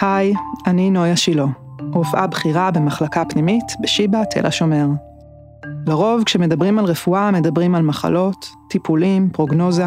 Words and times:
היי, 0.00 0.34
אני 0.66 0.90
נויה 0.90 1.16
שילה, 1.16 1.44
רופאה 1.92 2.26
בכירה 2.26 2.70
במחלקה 2.70 3.24
פנימית 3.24 3.64
בשיבא 3.80 4.24
תל 4.30 4.46
השומר. 4.46 4.86
לרוב 5.86 6.22
כשמדברים 6.24 6.78
על 6.78 6.84
רפואה 6.84 7.30
מדברים 7.30 7.74
על 7.74 7.82
מחלות, 7.82 8.50
טיפולים, 8.68 9.30
פרוגנוזה. 9.32 9.86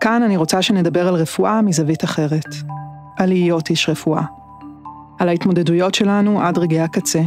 כאן 0.00 0.22
אני 0.22 0.36
רוצה 0.36 0.62
שנדבר 0.62 1.08
על 1.08 1.14
רפואה 1.14 1.62
מזווית 1.62 2.04
אחרת, 2.04 2.54
על 3.16 3.28
להיות 3.28 3.70
איש 3.70 3.88
רפואה. 3.88 4.22
על 5.18 5.28
ההתמודדויות 5.28 5.94
שלנו 5.94 6.42
עד 6.42 6.58
רגעי 6.58 6.80
הקצה, 6.80 7.22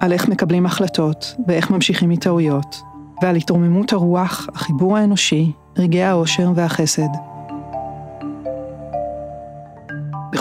על 0.00 0.12
איך 0.12 0.28
מקבלים 0.28 0.66
החלטות 0.66 1.34
ואיך 1.48 1.70
ממשיכים 1.70 2.08
מטעויות, 2.08 2.82
ועל 3.22 3.36
התרוממות 3.36 3.92
הרוח, 3.92 4.48
החיבור 4.54 4.96
האנושי, 4.96 5.52
רגעי 5.78 6.04
האושר 6.04 6.52
והחסד. 6.54 7.33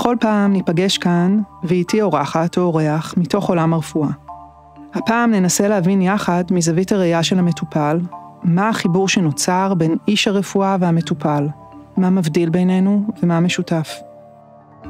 בכל 0.03 0.15
פעם 0.19 0.53
ניפגש 0.53 0.97
כאן, 0.97 1.39
ואיתי 1.63 2.01
אורחת 2.01 2.57
או 2.57 2.61
אורח 2.61 3.13
מתוך 3.17 3.49
עולם 3.49 3.73
הרפואה. 3.73 4.09
הפעם 4.93 5.31
ננסה 5.31 5.67
להבין 5.67 6.01
יחד 6.01 6.43
מזווית 6.51 6.91
הראייה 6.91 7.23
של 7.23 7.39
המטופל, 7.39 7.99
מה 8.43 8.69
החיבור 8.69 9.07
שנוצר 9.07 9.73
בין 9.73 9.95
איש 10.07 10.27
הרפואה 10.27 10.77
והמטופל, 10.79 11.47
מה 11.97 12.09
מבדיל 12.09 12.49
בינינו 12.49 13.07
ומה 13.23 13.39
משותף. 13.39 13.99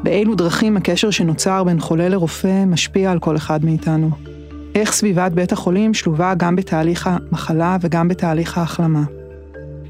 באילו 0.03 0.36
דרכים 0.36 0.77
הקשר 0.77 1.12
שנוצר 1.12 1.64
בין 1.64 1.80
חולה 1.80 2.09
לרופא 2.09 2.66
משפיע 2.66 3.11
על 3.11 3.20
כל 3.20 3.38
אחד 3.38 3.66
מאיתנו. 3.66 4.09
איך 4.75 4.91
סביבת 4.91 5.31
בית 5.31 5.52
החולים 5.52 5.94
שלובה 5.94 6.34
גם 6.34 6.55
בתהליך 6.55 7.09
המחלה 7.11 7.77
וגם 7.81 8.08
בתהליך 8.08 8.58
ההחלמה. 8.58 9.03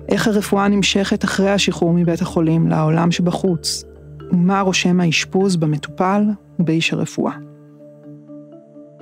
איך 0.09 0.27
הרפואה 0.27 0.67
נמשכת 0.67 1.23
אחרי 1.23 1.51
השחרור 1.51 1.93
מבית 1.93 2.21
החולים 2.21 2.67
לעולם 2.67 3.11
שבחוץ, 3.11 3.83
ומה 4.31 4.61
רושם 4.61 4.99
האשפוז 4.99 5.55
במטופל 5.55 6.23
ובאיש 6.59 6.93
הרפואה. 6.93 7.33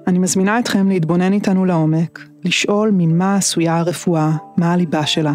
אני 0.07 0.19
מזמינה 0.19 0.59
אתכם 0.59 0.87
להתבונן 0.87 1.33
איתנו 1.33 1.65
לעומק, 1.65 2.19
לשאול 2.45 2.91
ממה 2.93 3.35
עשויה 3.35 3.77
הרפואה, 3.77 4.31
מה 4.57 4.73
הליבה 4.73 5.05
שלה. 5.05 5.33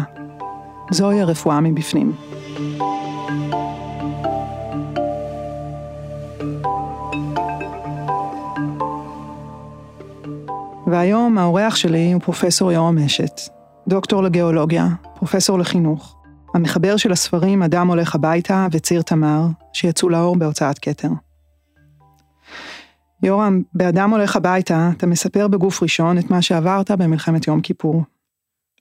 זוהי 0.91 1.21
הרפואה 1.21 1.61
מבפנים. 1.61 2.11
והיום 10.87 11.37
האורח 11.37 11.75
שלי 11.75 12.11
הוא 12.13 12.21
פרופסור 12.21 12.71
יורם 12.71 12.97
אשת, 12.97 13.41
דוקטור 13.87 14.23
לגיאולוגיה, 14.23 14.87
פרופסור 15.15 15.59
לחינוך, 15.59 16.16
המחבר 16.53 16.97
של 16.97 17.11
הספרים 17.11 17.63
אדם 17.63 17.87
הולך 17.87 18.15
הביתה 18.15 18.67
וציר 18.71 19.01
תמר, 19.01 19.41
שיצאו 19.73 20.09
לאור 20.09 20.35
בהוצאת 20.35 20.79
כתר. 20.79 21.09
יורם, 23.23 23.61
באדם 23.73 24.09
הולך 24.09 24.35
הביתה, 24.35 24.89
אתה 24.97 25.07
מספר 25.07 25.47
בגוף 25.47 25.83
ראשון 25.83 26.17
את 26.17 26.31
מה 26.31 26.41
שעברת 26.41 26.91
במלחמת 26.91 27.47
יום 27.47 27.61
כיפור. 27.61 28.03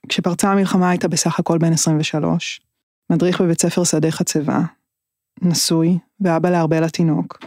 כשפרצה 0.09 0.53
המלחמה 0.53 0.91
היית 0.91 1.05
בסך 1.05 1.39
הכל 1.39 1.59
בן 1.59 1.73
23, 1.73 2.61
מדריך 3.11 3.41
בבית 3.41 3.61
ספר 3.61 3.85
שדה 3.85 4.11
חצבה, 4.11 4.61
נשוי 5.43 5.99
ואבא 6.21 6.51
לארבל 6.51 6.85
התינוק. 6.85 7.39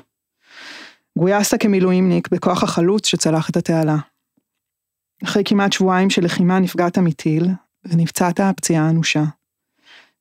גויסת 1.18 1.62
כמילואימניק 1.62 2.28
בכוח 2.32 2.64
החלוץ 2.64 3.08
שצלח 3.08 3.50
את 3.50 3.58
התעלה. 3.58 3.98
אחרי 5.24 5.44
כמעט 5.46 5.74
שבועיים 5.74 6.10
של 6.10 6.26
לחימה 6.26 6.60
נפגעת 6.60 6.98
מטיל, 6.98 7.50
ונפצעת 7.86 8.40
פציעה 8.58 8.90
אנושה. 8.90 9.24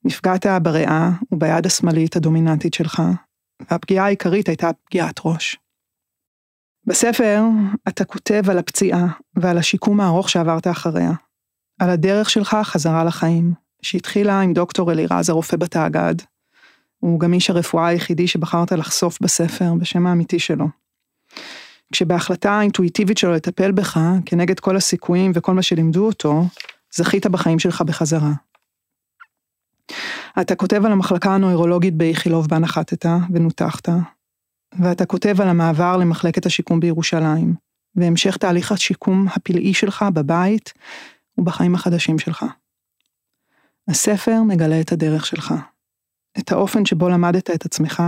נפגעת 0.05 0.45
בריאה 0.63 1.09
וביד 1.31 1.65
השמאלית 1.65 2.15
הדומיננטית 2.15 2.73
שלך, 2.73 3.01
והפגיעה 3.69 4.05
העיקרית 4.05 4.47
הייתה 4.47 4.69
פגיעת 4.85 5.19
ראש. 5.25 5.57
בספר 6.85 7.43
אתה 7.87 8.05
כותב 8.05 8.43
על 8.49 8.57
הפציעה 8.57 9.07
ועל 9.35 9.57
השיקום 9.57 9.99
הארוך 10.01 10.29
שעברת 10.29 10.67
אחריה, 10.67 11.11
על 11.79 11.89
הדרך 11.89 12.29
שלך 12.29 12.57
חזרה 12.63 13.03
לחיים, 13.03 13.53
שהתחילה 13.81 14.41
עם 14.41 14.53
דוקטור 14.53 14.91
אלירז 14.91 15.29
הרופא 15.29 15.57
בתאגד, 15.57 16.15
הוא 16.99 17.19
גם 17.19 17.33
איש 17.33 17.49
הרפואה 17.49 17.87
היחידי 17.87 18.27
שבחרת 18.27 18.71
לחשוף 18.71 19.21
בספר 19.21 19.73
בשם 19.79 20.07
האמיתי 20.07 20.39
שלו. 20.39 20.67
כשבהחלטה 21.93 22.51
האינטואיטיבית 22.51 23.17
שלו 23.17 23.33
לטפל 23.33 23.71
בך, 23.71 23.99
כנגד 24.25 24.59
כל 24.59 24.75
הסיכויים 24.75 25.31
וכל 25.35 25.53
מה 25.53 25.61
שלימדו 25.61 26.05
אותו, 26.05 26.43
זכית 26.95 27.27
בחיים 27.27 27.59
שלך 27.59 27.81
בחזרה. 27.81 28.31
אתה 30.41 30.55
כותב 30.55 30.85
על 30.85 30.91
המחלקה 30.91 31.35
הנוירולוגית 31.35 31.95
באיכילוב 31.95 32.47
בה 32.47 32.59
נחתת 32.59 33.05
ונותחת, 33.33 33.89
ואתה 34.79 35.05
כותב 35.05 35.41
על 35.41 35.47
המעבר 35.47 35.97
למחלקת 35.97 36.45
השיקום 36.45 36.79
בירושלים, 36.79 37.55
והמשך 37.95 38.37
תהליך 38.37 38.71
השיקום 38.71 39.27
הפלאי 39.35 39.73
שלך 39.73 40.05
בבית 40.13 40.73
ובחיים 41.37 41.75
החדשים 41.75 42.19
שלך. 42.19 42.45
הספר 43.87 44.43
מגלה 44.47 44.81
את 44.81 44.91
הדרך 44.91 45.25
שלך, 45.25 45.53
את 46.39 46.51
האופן 46.51 46.85
שבו 46.85 47.09
למדת 47.09 47.49
את 47.49 47.65
עצמך, 47.65 48.03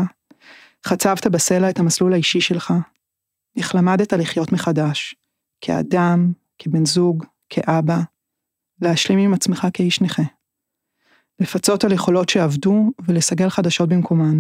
חצבת 0.86 1.28
בסלע 1.28 1.70
את 1.70 1.80
המסלול 1.80 2.14
האישי 2.14 2.42
שלך, 2.42 2.74
איך 3.58 3.76
למדת 3.76 4.14
לחיות 4.14 4.52
מחדש, 4.52 5.16
כאדם, 5.62 6.32
כבן 6.60 6.86
זוג, 6.86 7.26
כאבא, 7.50 7.98
להשלים 8.82 9.20
עם 9.20 9.34
עצמך 9.34 9.68
כאיש 9.74 10.02
נכה. 10.02 10.24
לפצות 11.40 11.84
על 11.84 11.92
יכולות 11.92 12.30
שעבדו 12.30 12.92
ולסגל 13.08 13.50
חדשות 13.50 13.90
במקומן. 13.90 14.40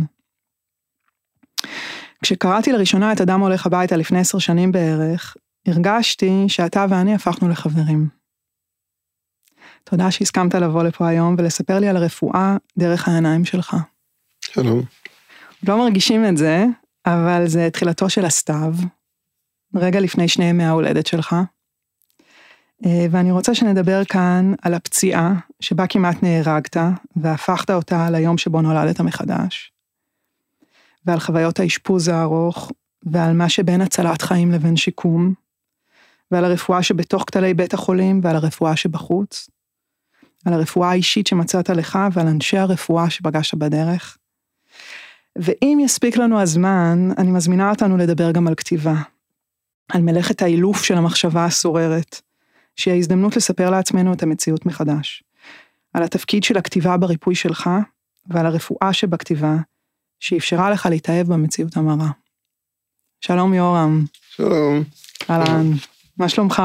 כשקראתי 2.23 2.71
לראשונה 2.71 3.13
את 3.13 3.21
אדם 3.21 3.39
הולך 3.39 3.65
הביתה 3.65 3.95
לפני 3.95 4.19
עשר 4.19 4.39
שנים 4.39 4.71
בערך, 4.71 5.37
הרגשתי 5.67 6.45
שאתה 6.47 6.85
ואני 6.89 7.15
הפכנו 7.15 7.49
לחברים. 7.49 8.07
תודה 9.83 10.11
שהסכמת 10.11 10.55
לבוא 10.55 10.83
לפה 10.83 11.07
היום 11.07 11.35
ולספר 11.37 11.79
לי 11.79 11.87
על 11.87 11.97
הרפואה 11.97 12.57
דרך 12.77 13.07
העיניים 13.07 13.45
שלך. 13.45 13.75
שלום. 14.41 14.81
לא 15.67 15.77
מרגישים 15.77 16.25
את 16.25 16.37
זה, 16.37 16.65
אבל 17.05 17.47
זה 17.47 17.69
תחילתו 17.73 18.09
של 18.09 18.25
הסתיו, 18.25 18.73
רגע 19.75 19.99
לפני 19.99 20.27
שני 20.27 20.45
ימי 20.45 20.63
ההולדת 20.63 21.07
שלך. 21.07 21.35
אה, 22.85 23.05
ואני 23.11 23.31
רוצה 23.31 23.55
שנדבר 23.55 24.05
כאן 24.05 24.53
על 24.61 24.73
הפציעה 24.73 25.33
שבה 25.59 25.87
כמעט 25.87 26.23
נהרגת 26.23 26.77
והפכת 27.15 27.69
אותה 27.69 28.09
ליום 28.09 28.37
שבו 28.37 28.61
נולדת 28.61 29.01
מחדש. 29.01 29.71
ועל 31.05 31.19
חוויות 31.19 31.59
האשפוז 31.59 32.07
הארוך 32.07 32.71
ועל 33.03 33.33
מה 33.33 33.49
שבין 33.49 33.81
הצלת 33.81 34.21
חיים 34.21 34.51
לבין 34.51 34.75
שיקום. 34.75 35.33
ועל 36.31 36.45
הרפואה 36.45 36.83
שבתוך 36.83 37.23
כתלי 37.27 37.53
בית 37.53 37.73
החולים 37.73 38.21
ועל 38.23 38.35
הרפואה 38.35 38.75
שבחוץ. 38.75 39.49
על 40.45 40.53
הרפואה 40.53 40.89
האישית 40.89 41.27
שמצאת 41.27 41.69
לך 41.69 41.99
ועל 42.13 42.27
אנשי 42.27 42.57
הרפואה 42.57 43.09
שפגשת 43.09 43.57
בדרך. 43.57 44.17
ואם 45.35 45.77
יספיק 45.81 46.17
לנו 46.17 46.41
הזמן, 46.41 47.09
אני 47.17 47.31
מזמינה 47.31 47.69
אותנו 47.69 47.97
לדבר 47.97 48.31
גם 48.31 48.47
על 48.47 48.55
כתיבה. 48.55 48.95
על 49.89 50.01
מלאכת 50.01 50.41
האילוף 50.41 50.83
של 50.83 50.97
המחשבה 50.97 51.45
הסוררת. 51.45 52.21
שהיא 52.81 52.93
ההזדמנות 52.93 53.35
לספר 53.35 53.69
לעצמנו 53.69 54.13
את 54.13 54.23
המציאות 54.23 54.65
מחדש. 54.65 55.23
על 55.93 56.03
התפקיד 56.03 56.43
של 56.43 56.57
הכתיבה 56.57 56.97
בריפוי 56.97 57.35
שלך, 57.35 57.69
ועל 58.27 58.45
הרפואה 58.45 58.93
שבכתיבה, 58.93 59.55
שאפשרה 60.19 60.71
לך 60.71 60.85
להתאהב 60.85 61.27
במציאות 61.27 61.77
המרה. 61.77 62.09
שלום 63.21 63.53
יורם. 63.53 64.05
שלום. 64.35 64.83
אהלן, 65.29 65.71
מה 66.17 66.29
שלומך? 66.29 66.63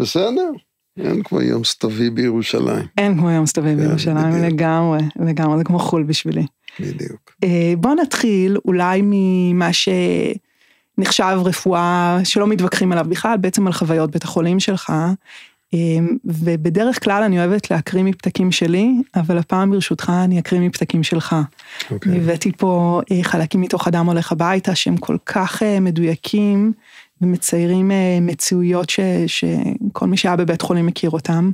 בסדר, 0.00 0.50
אין 0.96 1.22
כמו 1.22 1.42
יום 1.42 1.64
סתווי 1.64 2.10
בירושלים. 2.10 2.86
אין 2.98 3.18
כמו 3.18 3.30
יום 3.30 3.46
סתווי 3.46 3.70
כן, 3.70 3.76
בירושלים, 3.76 4.30
בדיוק. 4.30 4.52
לגמרי, 4.52 5.00
לגמרי, 5.26 5.58
זה 5.58 5.64
כמו 5.64 5.78
חו"ל 5.78 6.02
בשבילי. 6.02 6.46
בדיוק. 6.80 7.32
אה, 7.44 7.72
בוא 7.78 7.94
נתחיל 7.94 8.56
אולי 8.64 9.00
ממה 9.04 9.72
שנחשב 10.98 11.38
רפואה 11.44 12.18
שלא 12.24 12.46
מתווכחים 12.46 12.92
עליו 12.92 13.06
בכלל, 13.08 13.36
בעצם 13.36 13.66
על 13.66 13.72
חוויות 13.72 14.10
בית 14.10 14.24
החולים 14.24 14.60
שלך. 14.60 14.92
אה, 15.74 15.78
ובדרך 16.24 17.04
כלל 17.04 17.22
אני 17.22 17.38
אוהבת 17.38 17.70
להקריא 17.70 18.02
מפתקים 18.02 18.52
שלי, 18.52 18.94
אבל 19.16 19.38
הפעם 19.38 19.70
ברשותך 19.70 20.12
אני 20.24 20.38
אקריא 20.38 20.60
מפתקים 20.60 21.02
שלך. 21.02 21.36
אוקיי. 21.90 22.16
הבאתי 22.16 22.52
פה 22.56 23.00
אה, 23.12 23.22
חלקים 23.22 23.60
מתוך 23.60 23.88
אדם 23.88 24.06
הולך 24.06 24.32
הביתה 24.32 24.74
שהם 24.74 24.96
כל 24.96 25.16
כך 25.26 25.62
אה, 25.62 25.80
מדויקים 25.80 26.72
ומציירים 27.20 27.90
אה, 27.90 28.18
מציאויות 28.20 28.90
ש, 28.90 29.00
שכל 29.26 30.06
מי 30.06 30.16
שהיה 30.16 30.36
בבית 30.36 30.62
חולים 30.62 30.86
מכיר 30.86 31.10
אותם. 31.10 31.50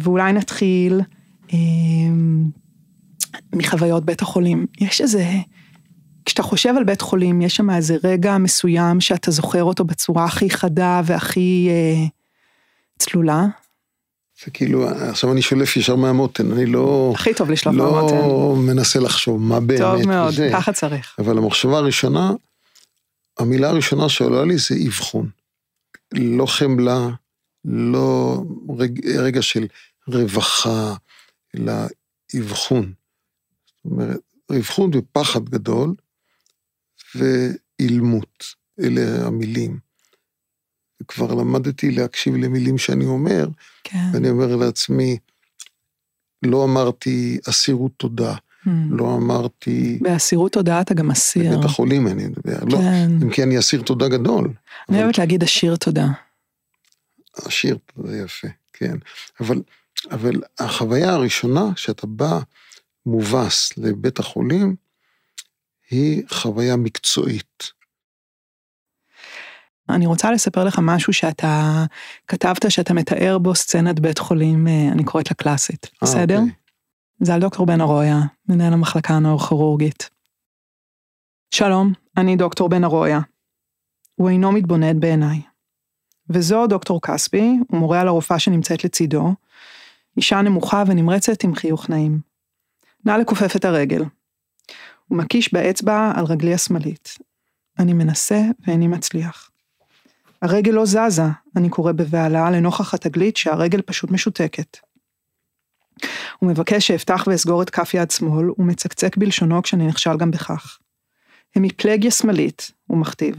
ואולי 0.00 0.32
נתחיל 0.32 1.00
אה, 1.52 1.58
מחוויות 3.52 4.04
בית 4.04 4.22
החולים. 4.22 4.66
יש 4.80 5.00
איזה, 5.00 5.24
כשאתה 6.24 6.42
חושב 6.42 6.74
על 6.76 6.84
בית 6.84 7.00
חולים, 7.00 7.42
יש 7.42 7.56
שם 7.56 7.70
איזה 7.70 7.96
רגע 8.04 8.38
מסוים 8.38 9.00
שאתה 9.00 9.30
זוכר 9.30 9.64
אותו 9.64 9.84
בצורה 9.84 10.24
הכי 10.24 10.50
חדה 10.50 11.00
והכי 11.04 11.68
אה, 11.70 12.06
צלולה. 12.98 13.46
זה 14.44 14.50
כאילו, 14.50 14.88
עכשיו 14.88 15.32
אני 15.32 15.42
שולף 15.42 15.76
ישר 15.76 15.96
מהמותן, 15.96 16.52
אני 16.52 16.66
לא... 16.66 17.12
הכי 17.14 17.34
טוב 17.34 17.50
לשלוף 17.50 17.74
לא 17.74 17.92
מהמותן. 17.92 18.70
מנסה 18.72 19.00
לחשוב 19.00 19.40
מה 19.40 19.60
באמת. 19.60 19.80
טוב 19.80 20.06
מאוד, 20.06 20.32
וזה. 20.32 20.50
ככה 20.52 20.72
צריך. 20.72 21.16
אבל 21.18 21.38
המחשבה 21.38 21.78
הראשונה, 21.78 22.32
המילה 23.38 23.68
הראשונה 23.68 24.08
שעולה 24.08 24.44
לי 24.44 24.58
זה 24.58 24.74
אבחון. 24.86 25.28
לא 26.14 26.46
חמלה, 26.46 27.08
לא 27.64 28.42
רג, 28.78 29.06
רגע 29.06 29.42
של 29.42 29.66
רווחה, 30.08 30.94
אלא 31.56 31.72
אבחון. 32.38 32.92
זאת 33.84 33.92
אומרת, 33.92 34.20
אבחון 34.58 34.90
ופחד 34.94 35.48
גדול, 35.48 35.94
ואילמות, 37.14 38.44
אלה 38.80 39.26
המילים. 39.26 39.78
וכבר 41.02 41.34
למדתי 41.34 41.90
להקשיב 41.90 42.34
למילים 42.34 42.78
שאני 42.78 43.04
אומר, 43.04 43.48
כן. 43.84 44.10
ואני 44.12 44.30
אומר 44.30 44.56
לעצמי, 44.56 45.18
לא 46.42 46.64
אמרתי 46.64 47.38
אסירות 47.48 47.92
תודה, 47.96 48.34
Hmm. 48.64 48.70
לא 48.90 49.14
אמרתי, 49.16 49.98
באסירות 50.02 50.52
תודעה 50.52 50.80
אתה 50.80 50.94
גם 50.94 51.10
אסיר. 51.10 51.52
בבית 51.52 51.64
החולים 51.64 52.06
אני 52.06 52.26
מדבר, 52.26 52.64
לא, 52.64 52.78
כן. 52.78 53.10
אם 53.22 53.30
כי 53.30 53.42
אני 53.42 53.58
אסיר 53.58 53.82
תודה 53.82 54.08
גדול. 54.08 54.52
אני 54.88 55.02
אוהבת 55.02 55.18
להגיד 55.18 55.42
אשיר 55.42 55.76
תודה. 55.76 56.06
השיר 57.36 57.78
זה 58.06 58.18
יפה, 58.24 58.48
כן. 58.72 58.96
אבל, 59.40 59.62
אבל 60.10 60.40
החוויה 60.58 61.12
הראשונה, 61.12 61.64
שאתה 61.76 62.06
בא 62.06 62.38
מובס 63.06 63.78
לבית 63.78 64.18
החולים, 64.18 64.76
היא 65.90 66.22
חוויה 66.28 66.76
מקצועית. 66.76 67.72
אני 69.88 70.06
רוצה 70.06 70.32
לספר 70.32 70.64
לך 70.64 70.78
משהו 70.82 71.12
שאתה 71.12 71.84
כתבת 72.28 72.70
שאתה 72.70 72.94
מתאר 72.94 73.38
בו 73.38 73.54
סצנת 73.54 74.00
בית 74.00 74.18
חולים, 74.18 74.68
אה, 74.68 74.88
אני 74.92 75.04
קוראת 75.04 75.30
לה 75.30 75.34
קלאסית, 75.34 75.84
אה, 75.84 75.90
בסדר? 76.02 76.38
אוקיי. 76.38 76.54
זה 77.20 77.34
על 77.34 77.40
דוקטור 77.40 77.66
בן 77.66 77.80
ארויה, 77.80 78.18
מנהל 78.48 78.72
המחלקה 78.72 79.14
הנאורוכירורגית. 79.14 80.10
שלום, 81.50 81.92
אני 82.16 82.36
דוקטור 82.36 82.68
בן 82.68 82.84
ארויה. 82.84 83.20
הוא 84.14 84.28
אינו 84.28 84.52
מתבונן 84.52 85.00
בעיניי. 85.00 85.40
וזו 86.30 86.66
דוקטור 86.66 87.00
כספי, 87.00 87.58
הוא 87.68 87.80
מורה 87.80 88.00
על 88.00 88.08
הרופאה 88.08 88.38
שנמצאת 88.38 88.84
לצידו, 88.84 89.34
אישה 90.16 90.42
נמוכה 90.42 90.84
ונמרצת 90.86 91.44
עם 91.44 91.54
חיוך 91.54 91.90
נעים. 91.90 92.20
נא 93.04 93.12
לכופף 93.12 93.56
את 93.56 93.64
הרגל. 93.64 94.02
הוא 95.10 95.18
מקיש 95.18 95.54
באצבע 95.54 96.12
על 96.16 96.24
רגלי 96.24 96.54
השמאלית. 96.54 97.18
אני 97.78 97.92
מנסה 97.92 98.40
ואיני 98.66 98.88
מצליח. 98.88 99.50
הרגל 100.42 100.72
לא 100.72 100.86
זזה, 100.86 101.22
אני 101.56 101.68
קורא 101.68 101.92
בבהלה 101.92 102.50
לנוכח 102.50 102.94
התגלית 102.94 103.36
שהרגל 103.36 103.82
פשוט 103.82 104.10
משותקת. 104.10 104.76
הוא 106.38 106.50
מבקש 106.50 106.86
שאפתח 106.86 107.24
ואסגור 107.26 107.62
את 107.62 107.70
כף 107.70 107.94
יד 107.94 108.10
שמאל, 108.10 108.50
ומצקצק 108.58 109.16
בלשונו 109.16 109.62
כשאני 109.62 109.86
נכשל 109.86 110.16
גם 110.16 110.30
בכך. 110.30 110.78
המיפלגיה 111.56 112.10
שמאלית, 112.10 112.70
הוא 112.86 112.98
מכתיב, 112.98 113.36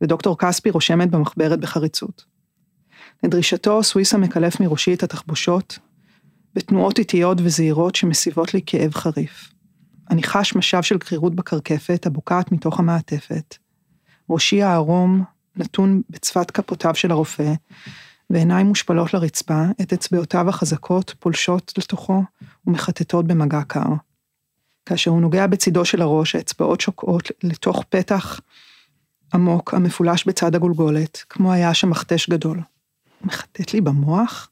ודוקטור 0.00 0.38
כספי 0.38 0.70
רושמת 0.70 1.10
במחברת 1.10 1.60
בחריצות. 1.60 2.24
לדרישתו, 3.22 3.82
סוויסה 3.82 4.18
מקלף 4.18 4.60
מראשי 4.60 4.94
את 4.94 5.02
התחבושות, 5.02 5.78
בתנועות 6.54 6.98
איטיות 6.98 7.38
וזהירות 7.40 7.94
שמסיבות 7.94 8.54
לי 8.54 8.60
כאב 8.66 8.94
חריף. 8.94 9.52
אני 10.10 10.22
חש 10.22 10.56
משב 10.56 10.82
של 10.82 10.98
קרירות 10.98 11.34
בקרקפת 11.34 12.06
הבוקעת 12.06 12.52
מתוך 12.52 12.78
המעטפת. 12.78 13.56
ראשי 14.30 14.62
הערום 14.62 15.24
נתון 15.56 16.02
בצפת 16.10 16.50
כפותיו 16.50 16.94
של 16.94 17.10
הרופא, 17.10 17.52
ועיניים 18.30 18.66
מושפלות 18.66 19.14
לרצפה, 19.14 19.64
את 19.80 19.92
אצבעותיו 19.92 20.48
החזקות 20.48 21.14
פולשות 21.18 21.72
לתוכו 21.78 22.22
ומחטטות 22.66 23.26
במגע 23.26 23.62
קר. 23.62 23.88
כאשר 24.86 25.10
הוא 25.10 25.20
נוגע 25.20 25.46
בצידו 25.46 25.84
של 25.84 26.02
הראש, 26.02 26.34
האצבעות 26.34 26.80
שוקעות 26.80 27.28
לתוך 27.42 27.84
פתח 27.88 28.40
עמוק 29.34 29.74
המפולש 29.74 30.24
בצד 30.28 30.54
הגולגולת, 30.54 31.24
כמו 31.28 31.52
היה 31.52 31.74
שם 31.74 31.90
מכתש 31.90 32.30
גדול. 32.30 32.60
מחטט 33.24 33.72
לי 33.72 33.80
במוח? 33.80 34.48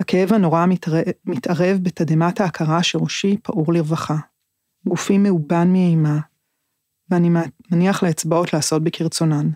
הכאב 0.00 0.32
הנורא 0.32 0.66
מתערב, 0.66 1.02
מתערב 1.24 1.78
בתדהמת 1.82 2.40
ההכרה 2.40 2.82
שראשי 2.82 3.36
פעור 3.42 3.72
לרווחה. 3.72 4.16
גופי 4.88 5.18
מאובן 5.18 5.72
מאימה, 5.72 6.18
ואני 7.10 7.30
מניח 7.70 8.02
לאצבעות 8.02 8.52
לעשות 8.52 8.84
בי 8.84 8.90
כרצונן. 8.90 9.50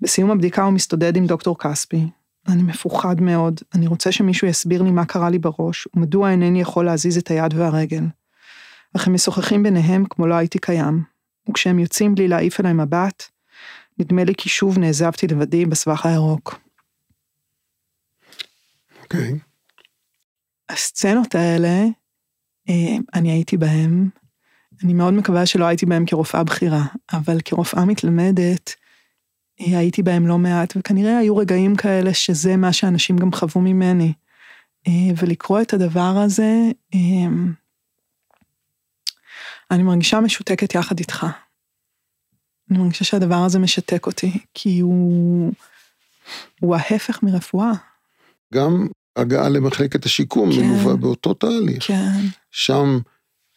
בסיום 0.00 0.30
הבדיקה 0.30 0.62
הוא 0.62 0.72
מסתודד 0.72 1.16
עם 1.16 1.26
דוקטור 1.26 1.58
כספי. 1.58 2.06
אני 2.48 2.62
מפוחד 2.62 3.20
מאוד, 3.20 3.60
אני 3.74 3.86
רוצה 3.86 4.12
שמישהו 4.12 4.46
יסביר 4.46 4.82
לי 4.82 4.90
מה 4.90 5.04
קרה 5.04 5.30
לי 5.30 5.38
בראש, 5.38 5.88
ומדוע 5.96 6.30
אינני 6.30 6.60
יכול 6.60 6.84
להזיז 6.84 7.18
את 7.18 7.30
היד 7.30 7.54
והרגל. 7.54 8.04
אך 8.96 9.06
הם 9.06 9.14
משוחחים 9.14 9.62
ביניהם 9.62 10.04
כמו 10.10 10.26
לא 10.26 10.34
הייתי 10.34 10.58
קיים, 10.58 11.02
וכשהם 11.50 11.78
יוצאים 11.78 12.14
בלי 12.14 12.28
להעיף 12.28 12.60
אליי 12.60 12.72
מבט, 12.72 13.22
נדמה 13.98 14.24
לי 14.24 14.32
כי 14.38 14.48
שוב 14.48 14.78
נעזבתי 14.78 15.26
לבדי 15.26 15.66
בסבך 15.66 16.06
הירוק. 16.06 16.65
אוקיי. 19.06 19.30
Okay. 19.30 19.38
הסצנות 20.68 21.34
האלה, 21.34 21.84
אה, 22.68 22.96
אני 23.14 23.32
הייתי 23.32 23.56
בהן, 23.56 24.08
אני 24.84 24.94
מאוד 24.94 25.14
מקווה 25.14 25.46
שלא 25.46 25.64
הייתי 25.64 25.86
בהם 25.86 26.06
כרופאה 26.06 26.44
בכירה, 26.44 26.84
אבל 27.12 27.40
כרופאה 27.44 27.84
מתלמדת, 27.84 28.74
אה, 29.60 29.78
הייתי 29.78 30.02
בהם 30.02 30.26
לא 30.26 30.38
מעט, 30.38 30.76
וכנראה 30.76 31.18
היו 31.18 31.36
רגעים 31.36 31.76
כאלה 31.76 32.14
שזה 32.14 32.56
מה 32.56 32.72
שאנשים 32.72 33.16
גם 33.16 33.32
חוו 33.32 33.60
ממני. 33.60 34.12
אה, 34.88 34.92
ולקרוא 35.16 35.60
את 35.60 35.72
הדבר 35.72 36.14
הזה, 36.24 36.52
אני 39.70 39.82
מרגישה 39.82 40.20
משותקת 40.20 40.74
יחד 40.74 40.98
איתך. 40.98 41.26
אני 42.70 42.78
מרגישה 42.78 43.04
שהדבר 43.04 43.36
הזה 43.36 43.58
משתק 43.58 44.06
אותי, 44.06 44.38
כי 44.54 44.80
הוא, 44.80 45.52
הוא 46.60 46.76
ההפך 46.76 47.22
מרפואה. 47.22 47.72
גם 48.54 48.86
הגעה 49.16 49.48
למחלקת 49.48 50.04
השיקום 50.04 50.52
כן. 50.52 50.60
מלווה 50.60 50.96
באותו 50.96 51.34
תהליך. 51.34 51.86
כן. 51.86 52.20
שם, 52.50 52.98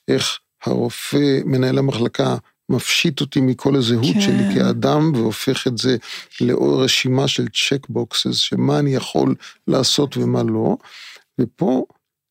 איך 0.07 0.39
הרופא, 0.65 1.39
מנהל 1.45 1.77
המחלקה, 1.77 2.35
מפשיט 2.69 3.21
אותי 3.21 3.41
מכל 3.41 3.75
הזהות 3.75 4.13
כן. 4.13 4.21
שלי 4.21 4.55
כאדם, 4.55 5.11
והופך 5.15 5.67
את 5.67 5.77
זה 5.77 5.97
לאור 6.41 6.83
רשימה 6.83 7.27
של 7.27 7.47
צ'ק 7.47 7.89
בוקסס, 7.89 8.35
שמה 8.35 8.79
אני 8.79 8.95
יכול 8.95 9.35
לעשות 9.67 10.17
ומה 10.17 10.43
לא. 10.43 10.77
ופה 11.39 11.85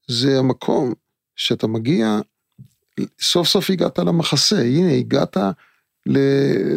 זה 0.09 0.39
המקום 0.39 0.95
שאתה 1.37 1.67
מגיע, 1.67 2.21
סוף 3.21 3.49
סוף 3.49 3.71
הגעת 3.71 3.99
למחסה, 3.99 4.63
הנה 4.63 4.93
הגעת 4.93 5.37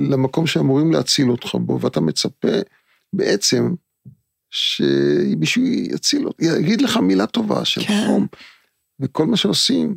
למקום 0.09 0.47
שאמורים 0.47 0.93
להציל 0.93 1.31
אותך 1.31 1.55
בו, 1.55 1.81
ואתה 1.81 2.01
מצפה 2.01 2.57
בעצם 3.13 3.73
שמישהו 4.51 5.63
יציל 5.63 6.27
אותך, 6.27 6.43
יגיד 6.59 6.81
לך 6.81 6.97
מילה 6.97 7.27
טובה 7.27 7.65
של 7.65 7.83
כן. 7.83 8.03
חום. 8.07 8.27
וכל 8.99 9.25
מה 9.25 9.37
שעושים 9.37 9.95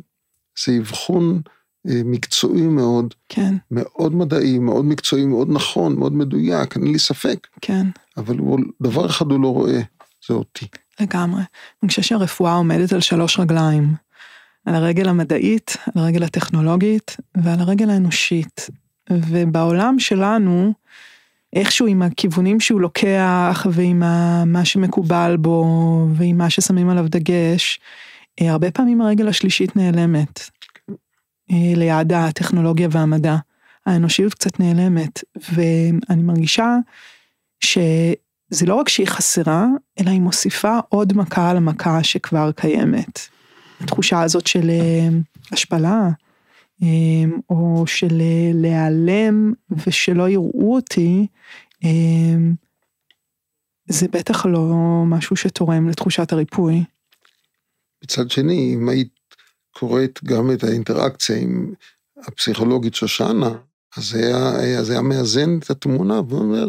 זה 0.65 0.77
אבחון 0.77 1.41
מקצועי 1.85 2.61
מאוד, 2.61 3.13
כן. 3.29 3.55
מאוד 3.71 4.15
מדעי, 4.15 4.59
מאוד 4.59 4.85
מקצועי, 4.85 5.25
מאוד 5.25 5.47
נכון, 5.51 5.95
מאוד 5.95 6.13
מדויק, 6.13 6.75
אין 6.75 6.91
לי 6.91 6.99
ספק. 6.99 7.47
כן. 7.61 7.87
אבל 8.17 8.37
הוא, 8.37 8.59
דבר 8.81 9.05
אחד 9.05 9.25
הוא 9.31 9.41
לא 9.41 9.47
רואה, 9.47 9.81
זה 10.27 10.33
אותי. 10.33 10.67
לגמרי. 10.99 11.41
אני 11.83 11.89
חושבת 11.89 12.05
שהרפואה 12.05 12.53
עומדת 12.53 12.93
על 12.93 13.01
שלוש 13.01 13.39
רגליים. 13.39 13.95
על 14.65 14.75
הרגל 14.75 15.09
המדעית, 15.09 15.77
על 15.85 16.03
הרגל 16.03 16.23
הטכנולוגית 16.23 17.17
ועל 17.37 17.59
הרגל 17.59 17.89
האנושית. 17.89 18.69
ובעולם 19.09 19.99
שלנו, 19.99 20.73
איכשהו 21.55 21.87
עם 21.87 22.01
הכיוונים 22.01 22.59
שהוא 22.59 22.81
לוקח 22.81 23.67
ועם 23.71 23.99
מה 24.45 24.65
שמקובל 24.65 25.37
בו 25.39 25.65
ועם 26.13 26.37
מה 26.37 26.49
ששמים 26.49 26.89
עליו 26.89 27.05
דגש, 27.09 27.79
הרבה 28.41 28.71
פעמים 28.71 29.01
הרגל 29.01 29.27
השלישית 29.27 29.75
נעלמת. 29.75 30.49
ליד 31.49 32.13
הטכנולוגיה 32.13 32.87
והמדע. 32.91 33.35
האנושיות 33.85 34.33
קצת 34.33 34.59
נעלמת, 34.59 35.23
ואני 35.53 36.23
מרגישה 36.23 36.77
שזה 37.63 38.65
לא 38.67 38.75
רק 38.75 38.89
שהיא 38.89 39.07
חסרה, 39.07 39.67
אלא 39.99 40.09
היא 40.09 40.21
מוסיפה 40.21 40.79
עוד 40.89 41.13
מכה 41.17 41.49
על 41.49 41.57
המכה 41.57 42.03
שכבר 42.03 42.51
קיימת. 42.51 43.19
התחושה 43.81 44.21
הזאת 44.21 44.47
של 44.47 44.71
השפלה, 45.51 46.09
או 47.49 47.83
של 47.87 48.21
להיעלם 48.53 49.53
ושלא 49.87 50.29
יראו 50.29 50.75
אותי, 50.75 51.27
זה 53.87 54.07
בטח 54.07 54.45
לא 54.45 54.73
משהו 55.05 55.35
שתורם 55.35 55.89
לתחושת 55.89 56.31
הריפוי. 56.31 56.83
מצד 58.03 58.29
שני, 58.29 58.73
אם 58.73 58.89
היית 58.89 59.09
קוראת 59.71 60.19
גם 60.23 60.51
את 60.51 60.63
האינטראקציה 60.63 61.37
עם 61.37 61.73
הפסיכולוגית 62.17 62.95
שושנה, 62.95 63.49
אז 63.97 64.09
זה 64.09 64.17
היה, 64.17 64.59
היה, 64.59 64.81
היה 64.89 65.01
מאזן 65.01 65.57
את 65.57 65.69
התמונה 65.69 66.21
ואומר, 66.29 66.67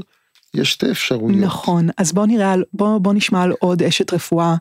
יש 0.54 0.72
שתי 0.72 0.90
אפשרויות. 0.90 1.40
נכון, 1.40 1.88
אז 1.96 2.12
בוא 2.12 2.26
נראה, 2.26 2.54
בוא, 2.72 2.98
בוא 2.98 3.14
נשמע 3.14 3.42
על 3.42 3.52
עוד 3.60 3.82
אשת 3.82 4.12
רפואה 4.12 4.54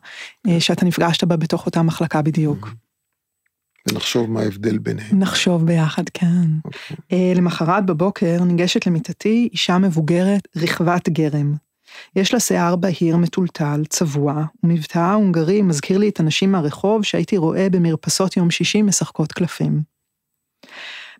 אה, 0.48 0.60
שאתה 0.60 0.84
נפגשת 0.84 1.24
בה 1.24 1.36
בתוך 1.36 1.66
אותה 1.66 1.82
מחלקה 1.82 2.22
בדיוק. 2.22 2.68
ונחשוב 3.90 4.30
מה 4.30 4.40
ההבדל 4.40 4.78
ביניהם. 4.78 5.18
נחשוב 5.18 5.66
ביחד, 5.66 6.08
כן. 6.14 6.26
Okay. 6.26 6.64
אוקיי. 6.64 6.96
אה, 7.12 7.32
למחרת 7.36 7.86
בבוקר 7.86 8.44
ניגשת 8.44 8.86
למיטתי 8.86 9.48
אישה 9.52 9.78
מבוגרת, 9.78 10.48
רכבת 10.56 11.08
גרם. 11.08 11.54
יש 12.16 12.34
לה 12.34 12.40
שיער 12.40 12.76
בהיר 12.76 13.16
מטולטל, 13.16 13.84
צבוע, 13.88 14.44
ומבטאה 14.64 15.14
הונגרי 15.14 15.62
מזכיר 15.62 15.98
לי 15.98 16.08
את 16.08 16.20
הנשים 16.20 16.52
מהרחוב 16.52 17.02
שהייתי 17.02 17.36
רואה 17.36 17.70
במרפסות 17.70 18.36
יום 18.36 18.50
שישי 18.50 18.82
משחקות 18.82 19.32
קלפים. 19.32 19.82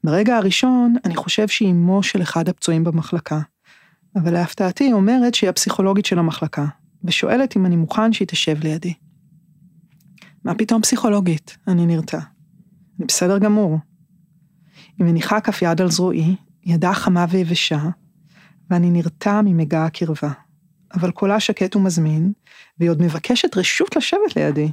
ברגע 0.04 0.36
הראשון, 0.36 0.94
אני 1.04 1.16
חושב 1.16 1.48
שהיא 1.48 1.70
אמו 1.70 2.02
של 2.02 2.22
אחד 2.22 2.48
הפצועים 2.48 2.84
במחלקה. 2.84 3.40
אבל 4.16 4.32
להפתעתי 4.32 4.84
היא 4.84 4.92
אומרת 4.92 5.34
שהיא 5.34 5.50
הפסיכולוגית 5.50 6.06
של 6.06 6.18
המחלקה, 6.18 6.66
ושואלת 7.04 7.56
אם 7.56 7.66
אני 7.66 7.76
מוכן 7.76 8.12
שהיא 8.12 8.28
תשב 8.28 8.56
לידי. 8.62 8.94
מה 10.44 10.54
פתאום 10.54 10.82
פסיכולוגית? 10.82 11.56
אני 11.68 11.86
נרתע. 11.86 12.18
בסדר 12.98 13.38
גמור. 13.38 13.78
היא 14.98 15.06
מניחה 15.06 15.40
כף 15.40 15.62
יד 15.62 15.80
על 15.80 15.90
זרועי, 15.90 16.36
ידה 16.64 16.94
חמה 16.94 17.26
ויבשה, 17.30 17.80
ואני 18.70 18.90
נרתע 18.90 19.40
ממגע 19.44 19.84
הקרבה. 19.84 20.32
אבל 20.94 21.10
קולה 21.10 21.40
שקט 21.40 21.76
ומזמין, 21.76 22.32
והיא 22.78 22.90
עוד 22.90 23.02
מבקשת 23.02 23.56
רשות 23.56 23.96
לשבת 23.96 24.36
לידי. 24.36 24.72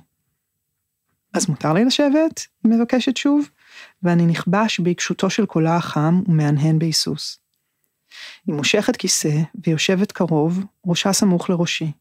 אז 1.34 1.50
מותר 1.50 1.74
לי 1.74 1.86
לשבת? 1.86 2.48
היא 2.64 2.72
מבקשת 2.72 3.18
שוב, 3.18 3.50
ואני 4.04 4.26
נכבש 4.26 4.80
בעיקשותו 4.80 5.30
של 5.30 5.46
קולה 5.46 5.76
החם 5.76 6.22
ומהנהן 6.28 6.80
בהיסוס. 6.80 7.40
היא 8.48 8.56
מושכת 8.56 8.96
כיסא 8.96 9.42
ויושבת 9.66 10.12
קרוב, 10.12 10.66
ראשה 10.86 11.14
סמוך 11.14 11.50
לראשי. 11.50 11.92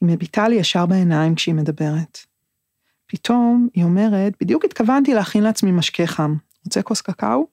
היא 0.00 0.08
מביטה 0.08 0.48
לי 0.48 0.56
ישר 0.56 0.86
בעיניים 0.86 1.34
כשהיא 1.34 1.54
מדברת. 1.54 2.18
פתאום 3.12 3.68
היא 3.74 3.84
אומרת, 3.84 4.32
בדיוק 4.40 4.64
התכוונתי 4.64 5.14
להכין 5.14 5.42
לעצמי 5.42 5.72
משקה 5.72 6.06
חם, 6.06 6.36
רוצה 6.64 6.82
כוס 6.82 7.00
קקאו? 7.00 7.46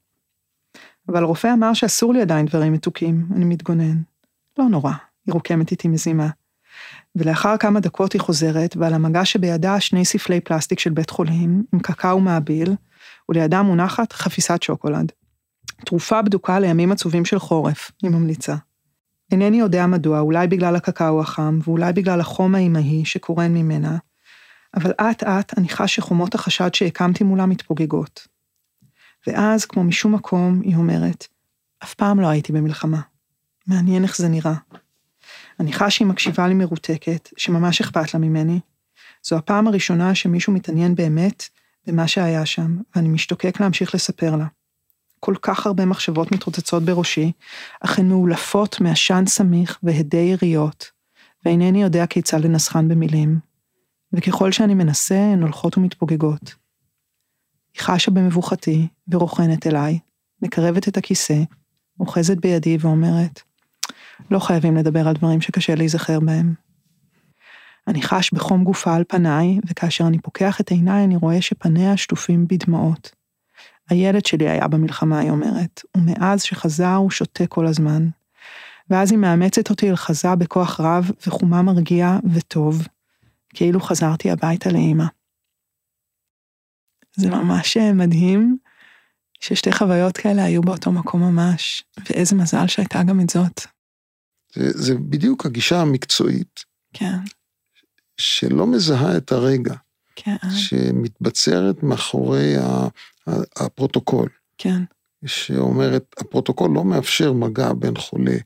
אבל 1.07 1.23
הרופא 1.23 1.53
אמר 1.53 1.73
שאסור 1.73 2.13
לי 2.13 2.21
עדיין 2.21 2.45
דברים 2.45 2.73
מתוקים, 2.73 3.25
אני 3.35 3.45
מתגונן. 3.45 3.97
לא 4.57 4.65
נורא, 4.65 4.91
היא 5.25 5.33
רוקמת 5.33 5.71
איתי 5.71 5.87
מזימה. 5.87 6.29
ולאחר 7.15 7.57
כמה 7.57 7.79
דקות 7.79 8.13
היא 8.13 8.21
חוזרת, 8.21 8.77
ועל 8.77 8.93
המגע 8.93 9.25
שבידה 9.25 9.79
שני 9.79 10.05
ספלי 10.05 10.41
פלסטיק 10.41 10.79
של 10.79 10.89
בית 10.89 11.09
חולים, 11.09 11.63
עם 11.73 11.79
קקאו 11.79 12.19
מעביל, 12.19 12.75
ולידה 13.29 13.61
מונחת 13.61 14.13
חפיסת 14.13 14.63
שוקולד. 14.63 15.11
תרופה 15.85 16.21
בדוקה 16.21 16.59
לימים 16.59 16.91
עצובים 16.91 17.25
של 17.25 17.39
חורף, 17.39 17.91
היא 18.01 18.11
ממליצה. 18.11 18.55
אינני 19.31 19.59
יודע 19.59 19.85
מדוע, 19.87 20.19
אולי 20.19 20.47
בגלל 20.47 20.75
הקקאו 20.75 21.21
החם, 21.21 21.59
ואולי 21.63 21.93
בגלל 21.93 22.21
החום 22.21 22.55
האימהי 22.55 23.05
שקורן 23.05 23.53
ממנה, 23.53 23.97
אבל 24.75 24.91
אט 24.91 25.23
אט 25.23 25.57
אני 25.57 25.69
חש 25.69 25.95
שחומות 25.95 26.35
החשד 26.35 26.73
שהקמתי 26.73 27.23
מולה 27.23 27.45
מתפוגגות. 27.45 28.27
ואז, 29.27 29.65
כמו 29.65 29.83
משום 29.83 30.15
מקום, 30.15 30.61
היא 30.61 30.75
אומרת, 30.75 31.27
אף 31.83 31.93
פעם 31.93 32.19
לא 32.19 32.27
הייתי 32.27 32.53
במלחמה. 32.53 33.01
מעניין 33.67 34.03
איך 34.03 34.17
זה 34.17 34.27
נראה. 34.27 34.53
אני 35.59 35.73
חש 35.73 35.95
שהיא 35.95 36.07
מקשיבה 36.07 36.47
לי 36.47 36.53
מרותקת, 36.53 37.29
שממש 37.38 37.81
אכפת 37.81 38.13
לה 38.13 38.19
ממני. 38.19 38.59
זו 39.23 39.35
הפעם 39.35 39.67
הראשונה 39.67 40.15
שמישהו 40.15 40.53
מתעניין 40.53 40.95
באמת 40.95 41.43
במה 41.88 42.07
שהיה 42.07 42.45
שם, 42.45 42.77
ואני 42.95 43.07
משתוקק 43.07 43.59
להמשיך 43.59 43.95
לספר 43.95 44.35
לה. 44.35 44.45
כל 45.19 45.35
כך 45.41 45.65
הרבה 45.67 45.85
מחשבות 45.85 46.31
מתרוצצות 46.31 46.83
בראשי, 46.83 47.31
אך 47.81 47.99
הן 47.99 48.09
מאולפות 48.09 48.81
מעשן 48.81 49.23
סמיך 49.27 49.79
והדי 49.83 50.17
יריות, 50.17 50.91
ואינני 51.45 51.83
יודע 51.83 52.05
כיצד 52.05 52.41
לנסחן 52.41 52.88
במילים. 52.88 53.49
וככל 54.13 54.51
שאני 54.51 54.73
מנסה, 54.73 55.31
הן 55.33 55.41
הולכות 55.41 55.77
ומתפוגגות. 55.77 56.55
היא 57.73 57.81
חשה 57.81 58.11
במבוכתי 58.11 58.87
ורוכנת 59.07 59.67
אליי, 59.67 59.99
מקרבת 60.41 60.87
את 60.87 60.97
הכיסא, 60.97 61.43
אוחזת 61.99 62.37
בידי 62.37 62.77
ואומרת, 62.79 63.41
לא 64.31 64.39
חייבים 64.39 64.75
לדבר 64.77 65.07
על 65.07 65.13
דברים 65.13 65.41
שקשה 65.41 65.75
להיזכר 65.75 66.19
בהם. 66.19 66.53
אני 67.87 68.01
חש 68.01 68.33
בחום 68.33 68.63
גופה 68.63 68.95
על 68.95 69.03
פניי, 69.07 69.59
וכאשר 69.67 70.07
אני 70.07 70.19
פוקח 70.19 70.61
את 70.61 70.71
עיניי 70.71 71.03
אני 71.03 71.15
רואה 71.15 71.41
שפניה 71.41 71.97
שטופים 71.97 72.47
בדמעות. 72.47 73.11
הילד 73.89 74.25
שלי 74.25 74.49
היה 74.49 74.67
במלחמה, 74.67 75.19
היא 75.19 75.31
אומרת, 75.31 75.81
ומאז 75.97 76.43
שחזר 76.43 76.95
הוא 76.95 77.11
שותה 77.11 77.47
כל 77.47 77.67
הזמן. 77.67 78.07
ואז 78.89 79.11
היא 79.11 79.19
מאמצת 79.19 79.69
אותי 79.69 79.89
אל 79.89 79.95
חזה 79.95 80.35
בכוח 80.35 80.79
רב 80.79 81.11
וחומה 81.27 81.61
מרגיע 81.61 82.17
וטוב, 82.33 82.87
כאילו 83.53 83.79
חזרתי 83.79 84.32
הביתה 84.32 84.72
לאימא. 84.72 85.06
זה 87.15 87.29
ממש 87.29 87.77
מדהים 87.77 88.58
ששתי 89.39 89.72
חוויות 89.72 90.18
כאלה 90.18 90.44
היו 90.44 90.62
באותו 90.62 90.91
מקום 90.91 91.22
ממש, 91.22 91.84
ואיזה 92.10 92.36
מזל 92.36 92.68
שהייתה 92.68 93.03
גם 93.03 93.22
את 93.22 93.29
זאת. 93.29 93.62
זה, 94.53 94.70
זה 94.72 94.96
בדיוק 94.96 95.46
הגישה 95.46 95.82
המקצועית. 95.82 96.63
כן. 96.94 97.18
שלא 98.18 98.68
מזהה 98.68 99.18
את 99.18 99.32
הרגע. 99.32 99.75
כן. 100.15 100.38
שמתבצרת 100.50 101.84
מאחורי 101.84 102.56
הפרוטוקול. 103.56 104.29
כן. 104.58 104.82
שאומרת, 105.25 106.15
הפרוטוקול 106.18 106.72
לא 106.75 106.84
מאפשר 106.84 107.34
מגע 107.34 107.74
בין 107.74 107.98
חולה, 107.98 108.38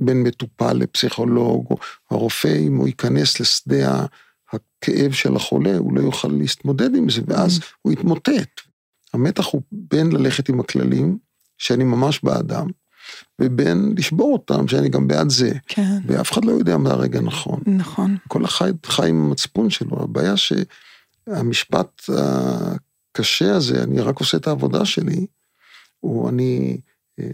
בין 0.00 0.22
מטופל 0.22 0.72
לפסיכולוג, 0.72 1.66
או 1.70 1.76
הרופא, 2.10 2.58
אם 2.66 2.76
הוא 2.76 2.86
ייכנס 2.86 3.40
לשדה 3.40 4.06
הכאב 4.52 5.12
של 5.12 5.36
החולה, 5.36 5.76
הוא 5.76 5.96
לא 5.96 6.00
יוכל 6.00 6.28
להתמודד 6.28 6.94
עם 6.94 7.10
זה, 7.10 7.20
ואז 7.26 7.58
mm. 7.58 7.62
הוא 7.82 7.92
יתמוטט. 7.92 8.60
המתח 9.14 9.46
הוא 9.46 9.62
בין 9.72 10.12
ללכת 10.12 10.48
עם 10.48 10.60
הכללים, 10.60 11.18
שאני 11.58 11.84
ממש 11.84 12.20
בעדם, 12.22 12.66
ובין 13.40 13.94
לשבור 13.96 14.32
אותם, 14.32 14.68
שאני 14.68 14.88
גם 14.88 15.08
בעד 15.08 15.30
זה. 15.30 15.52
כן. 15.66 15.98
ואף 16.06 16.32
אחד 16.32 16.44
לא 16.44 16.52
יודע 16.52 16.76
מה 16.76 16.90
הרגע 16.90 17.20
נכון. 17.20 17.60
נכון. 17.66 18.16
כל 18.28 18.44
אחד 18.44 18.72
חי 18.86 19.08
עם 19.08 19.26
המצפון 19.26 19.70
שלו, 19.70 20.02
הבעיה 20.02 20.34
שהמשפט 20.36 22.02
הקשה 22.08 23.56
הזה, 23.56 23.82
אני 23.82 24.00
רק 24.00 24.20
עושה 24.20 24.36
את 24.36 24.46
העבודה 24.46 24.84
שלי, 24.84 25.26
או 26.02 26.28
אני, 26.28 26.80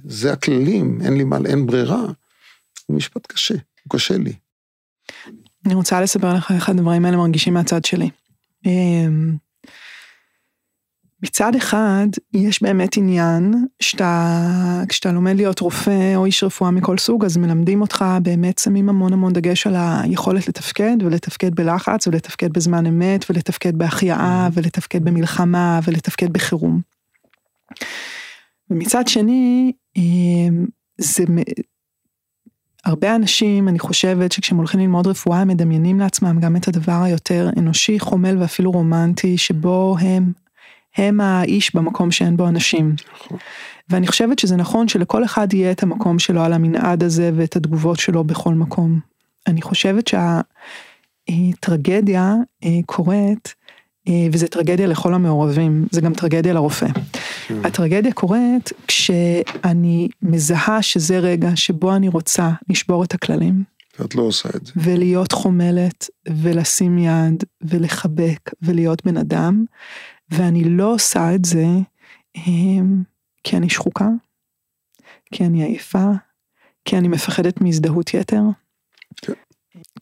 זה 0.05 0.33
הכללים, 0.33 1.01
אין 1.01 1.17
לי 1.17 1.25
מה, 1.25 1.39
אין 1.47 1.67
ברירה, 1.67 2.03
הוא 2.87 2.97
משפט 2.97 3.27
קשה, 3.27 3.55
הוא 3.55 3.91
קשה 3.91 4.19
לי. 4.19 4.33
אני 5.67 5.75
רוצה 5.75 6.01
לספר 6.01 6.35
לך 6.35 6.51
איך 6.51 6.69
הדברים 6.69 7.05
האלה 7.05 7.17
מרגישים 7.17 7.55
מהצד 7.55 7.85
שלי. 7.85 8.11
אמ, 8.67 9.37
מצד 11.23 11.55
אחד, 11.55 12.07
יש 12.35 12.63
באמת 12.63 12.97
עניין 12.97 13.55
שאתה, 13.81 14.83
כשאתה 14.89 15.13
לומד 15.13 15.37
להיות 15.37 15.61
רופא 15.61 16.15
או 16.17 16.25
איש 16.25 16.45
רפואה 16.45 16.71
מכל 16.71 16.99
סוג, 16.99 17.25
אז 17.25 17.37
מלמדים 17.37 17.81
אותך, 17.81 18.05
באמת 18.23 18.59
שמים 18.59 18.89
המון 18.89 19.13
המון 19.13 19.33
דגש 19.33 19.67
על 19.67 19.75
היכולת 19.77 20.49
לתפקד, 20.49 20.97
ולתפקד 21.01 21.55
בלחץ, 21.55 22.07
ולתפקד 22.07 22.53
בזמן 22.53 22.87
אמת, 22.87 23.25
ולתפקד 23.31 23.77
בהחייאה. 23.77 24.49
ולתפקד 24.53 25.05
במלחמה, 25.05 25.81
ולתפקד 25.85 26.33
בחירום. 26.33 26.81
ומצד 28.71 29.09
שני, 29.09 29.73
אמ, 29.97 30.67
זה, 30.99 31.25
הרבה 32.85 33.15
אנשים, 33.15 33.69
אני 33.69 33.79
חושבת 33.79 34.33
שכשהם 34.33 34.59
הולכים 34.59 34.81
ללמוד 34.81 35.07
רפואה, 35.07 35.41
הם 35.41 35.49
מדמיינים 35.49 36.01
לעצמם 36.01 36.39
גם 36.41 36.57
את 36.57 36.69
הדבר 36.69 37.03
היותר 37.03 37.51
אנושי, 37.59 38.01
חומל 38.01 38.37
ואפילו 38.41 38.71
רומנטי, 38.71 39.39
שבו 39.39 39.97
הם 40.01 40.33
הם 40.97 41.21
האיש 41.21 41.75
במקום 41.75 42.11
שאין 42.11 42.37
בו 42.37 42.49
אנשים. 42.49 42.95
נכון. 43.15 43.39
ואני 43.89 44.07
חושבת 44.07 44.39
שזה 44.39 44.57
נכון 44.57 44.89
שלכל 44.89 45.25
אחד 45.25 45.53
יהיה 45.53 45.71
את 45.71 45.83
המקום 45.83 46.19
שלו 46.19 46.43
על 46.43 46.53
המנעד 46.53 47.03
הזה 47.03 47.31
ואת 47.35 47.57
התגובות 47.57 47.99
שלו 47.99 48.25
בכל 48.25 48.55
מקום. 48.55 49.01
אני 49.47 49.63
חושבת 49.63 50.11
שהטרגדיה 51.29 52.35
אה, 52.65 52.79
קורית, 52.87 53.55
וזה 54.33 54.49
טרגדיה 54.49 54.87
לכל 54.87 55.15
המעורבים, 55.15 55.87
זה 55.91 56.01
גם 56.01 56.15
טרגדיה 56.15 56.53
לרופא. 56.53 56.87
כן. 57.47 57.67
הטרגדיה 57.67 58.13
קורית 58.13 58.73
כשאני 58.89 60.09
מזהה 60.23 60.83
שזה 60.83 61.19
רגע 61.19 61.51
שבו 61.55 61.97
אני 61.97 62.09
רוצה 62.09 62.51
לשבור 62.69 63.05
את 63.05 63.15
הכללים. 63.15 63.65
ואת 63.99 64.15
לא 64.15 64.23
עושה 64.23 64.49
את 64.57 64.67
זה. 64.67 64.73
ולהיות 64.77 65.33
חומלת, 65.33 66.11
ולשים 66.29 66.99
יד, 66.99 67.45
ולחבק, 67.63 68.51
ולהיות 68.63 69.07
בן 69.07 69.17
אדם, 69.17 69.65
ואני 70.31 70.65
לא 70.65 70.95
עושה 70.95 71.35
את 71.35 71.45
זה 71.45 71.67
הם, 72.37 73.03
כי 73.45 73.57
אני 73.57 73.71
שחוקה, 73.71 74.09
כי 75.33 75.45
אני 75.45 75.65
עייפה, 75.65 76.07
כי 76.85 76.99
אני 76.99 77.09
מפחדת 77.09 77.61
מהזדהות 77.61 78.15
יתר. 78.15 78.43
כן. 79.17 79.33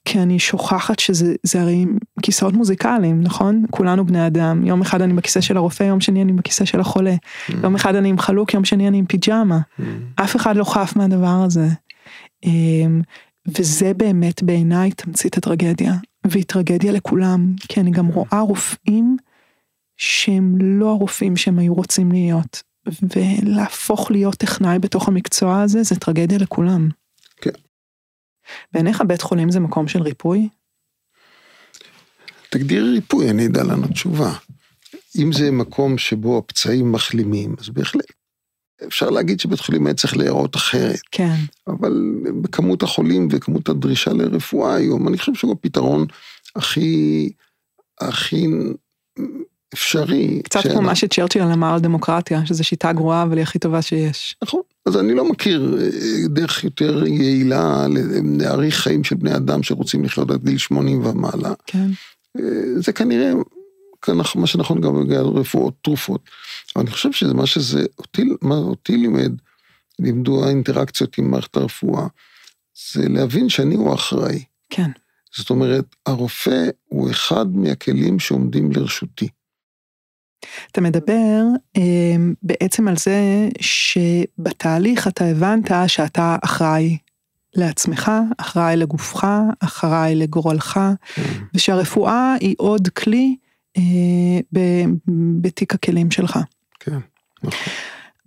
כי 0.05 0.19
אני 0.19 0.39
שוכחת 0.39 0.99
שזה 0.99 1.35
הרי 1.55 1.85
כיסאות 2.23 2.55
מוזיקליים, 2.55 3.21
נכון? 3.21 3.65
כולנו 3.71 4.07
בני 4.07 4.27
אדם. 4.27 4.67
יום 4.67 4.81
אחד 4.81 5.03
אני 5.03 5.13
בכיסא 5.13 5.41
של 5.41 5.57
הרופא, 5.57 5.83
יום 5.83 6.01
שני 6.01 6.23
אני 6.23 6.33
בכיסא 6.33 6.65
של 6.65 6.81
החולה. 6.81 7.15
Mm. 7.15 7.53
יום 7.63 7.75
אחד 7.75 7.95
אני 7.95 8.09
עם 8.09 8.19
חלוק, 8.19 8.55
יום 8.55 8.65
שני 8.65 8.89
אני 8.89 8.99
עם 8.99 9.07
פיג'מה. 9.07 9.59
Mm. 9.59 9.83
אף 10.17 10.37
אחד 10.37 10.57
לא 10.57 10.65
חף 10.65 10.93
מהדבר 10.97 11.43
הזה. 11.47 11.69
אמ, 12.45 13.03
וזה 13.59 13.95
באמת 13.95 14.43
בעיניי 14.43 14.91
תמצית 14.91 15.37
הטרגדיה, 15.37 15.95
והיא 16.27 16.45
טרגדיה 16.45 16.93
לכולם, 16.93 17.55
כי 17.69 17.81
אני 17.81 17.91
גם 17.91 18.07
רואה 18.07 18.41
רופאים 18.41 19.17
שהם 19.97 20.55
לא 20.61 20.91
הרופאים 20.91 21.37
שהם 21.37 21.59
היו 21.59 21.75
רוצים 21.75 22.13
להיות, 22.13 22.63
ולהפוך 23.17 24.11
להיות 24.11 24.35
טכנאי 24.35 24.79
בתוך 24.79 25.09
המקצוע 25.09 25.63
הזה 25.63 25.83
זה 25.83 25.97
טרגדיה 25.97 26.39
לכולם. 26.39 26.89
בעיניך 28.73 29.03
בית 29.07 29.23
חולים 29.23 29.51
זה 29.51 29.61
מקום 29.61 29.89
של 29.89 30.03
ריפוי? 30.03 30.49
תגדיר 32.51 32.85
ריפוי, 32.85 33.31
אני 33.31 33.47
אדע 33.47 33.63
לנו 33.63 33.89
תשובה. 33.89 34.33
אם 35.19 35.33
זה 35.33 35.51
מקום 35.51 35.99
שבו 35.99 36.39
הפצעים 36.39 36.93
מחלימים, 36.93 37.55
אז 37.59 37.69
בהחלט. 37.69 38.13
אפשר 38.87 39.11
להגיד 39.11 39.41
שבית 39.41 39.61
חולים 39.61 39.87
היה 39.87 39.95
צריך 39.95 40.17
להיראות 40.17 40.57
אחרת. 40.57 41.01
כן. 41.11 41.35
אבל 41.67 42.15
בכמות 42.43 42.83
החולים 42.83 43.29
וכמות 43.31 43.69
הדרישה 43.69 44.13
לרפואה 44.13 44.75
היום, 44.75 45.09
אני 45.09 45.19
חושב 45.19 45.35
שהוא 45.35 45.53
הפתרון 45.53 46.07
הכי, 46.57 47.33
הכי 48.01 48.47
אפשרי. 49.75 50.43
קצת 50.45 50.61
כמו 50.63 50.83
מה 50.83 50.95
שצ'רצ'יל 50.95 51.43
אמר 51.43 51.75
על 51.75 51.81
דמוקרטיה, 51.81 52.47
שזו 52.47 52.65
שיטה 52.65 52.93
גרועה 52.93 53.23
אבל 53.23 53.37
היא 53.37 53.43
הכי 53.43 53.59
טובה 53.59 53.83
שיש. 53.83 54.37
נכון, 54.43 54.61
אז 54.87 54.97
אני 54.97 55.15
לא 55.15 55.31
מכיר 55.31 55.79
אה, 55.81 56.29
דרך 56.29 56.65
יותר 56.65 57.07
יעילה 57.07 57.87
להאריך 58.39 58.75
חיים 58.75 59.05
של 59.05 59.17
בני 59.17 59.37
אדם 59.37 59.63
שרוצים 59.63 60.05
לחיות 60.05 60.31
עד 60.31 60.45
גיל 60.45 60.59
80 60.59 61.07
ומעלה. 61.07 61.53
כן. 61.67 61.87
אה, 62.39 62.81
זה 62.81 62.93
כנראה 62.93 63.33
מה 64.35 64.47
שנכון 64.47 64.81
גם 64.81 65.05
בגלל 65.05 65.25
רפואות, 65.25 65.75
תרופות. 65.83 66.21
אבל 66.77 66.83
אני 66.83 66.91
חושב 66.91 67.13
שזה 67.13 67.35
מה 67.35 67.47
שזה, 67.47 67.85
אותי, 67.99 68.25
מה 68.43 68.55
אותי 68.55 68.97
לימד, 68.97 69.33
לימדו 69.99 70.45
האינטראקציות 70.45 71.19
עם 71.19 71.31
מערכת 71.31 71.57
הרפואה, 71.57 72.07
זה 72.93 73.09
להבין 73.09 73.49
שאני 73.49 73.75
הוא 73.75 73.91
האחראי. 73.91 74.45
כן. 74.71 74.91
זאת 75.37 75.51
אומרת, 75.51 75.85
הרופא 76.07 76.69
הוא 76.85 77.11
אחד 77.11 77.57
מהכלים 77.57 78.19
שעומדים 78.19 78.73
לרשותי. 78.73 79.29
אתה 80.73 80.81
מדבר 80.81 81.43
אה, 81.77 81.83
בעצם 82.43 82.89
על 82.89 82.97
זה 82.97 83.49
שבתהליך 83.61 85.09
אתה 85.09 85.25
הבנת 85.25 85.71
שאתה 85.87 86.37
אחראי 86.45 86.99
לעצמך, 87.55 88.13
אחראי 88.39 88.77
לגופך, 88.77 89.27
אחראי 89.61 90.15
לגורלך, 90.15 90.81
כן. 91.15 91.23
ושהרפואה 91.55 92.35
היא 92.41 92.55
עוד 92.59 92.89
כלי 92.89 93.37
אה, 93.77 93.83
בתיק 95.41 95.75
הכלים 95.75 96.11
שלך. 96.11 96.39
כן, 96.81 96.99
נכון. 97.43 97.59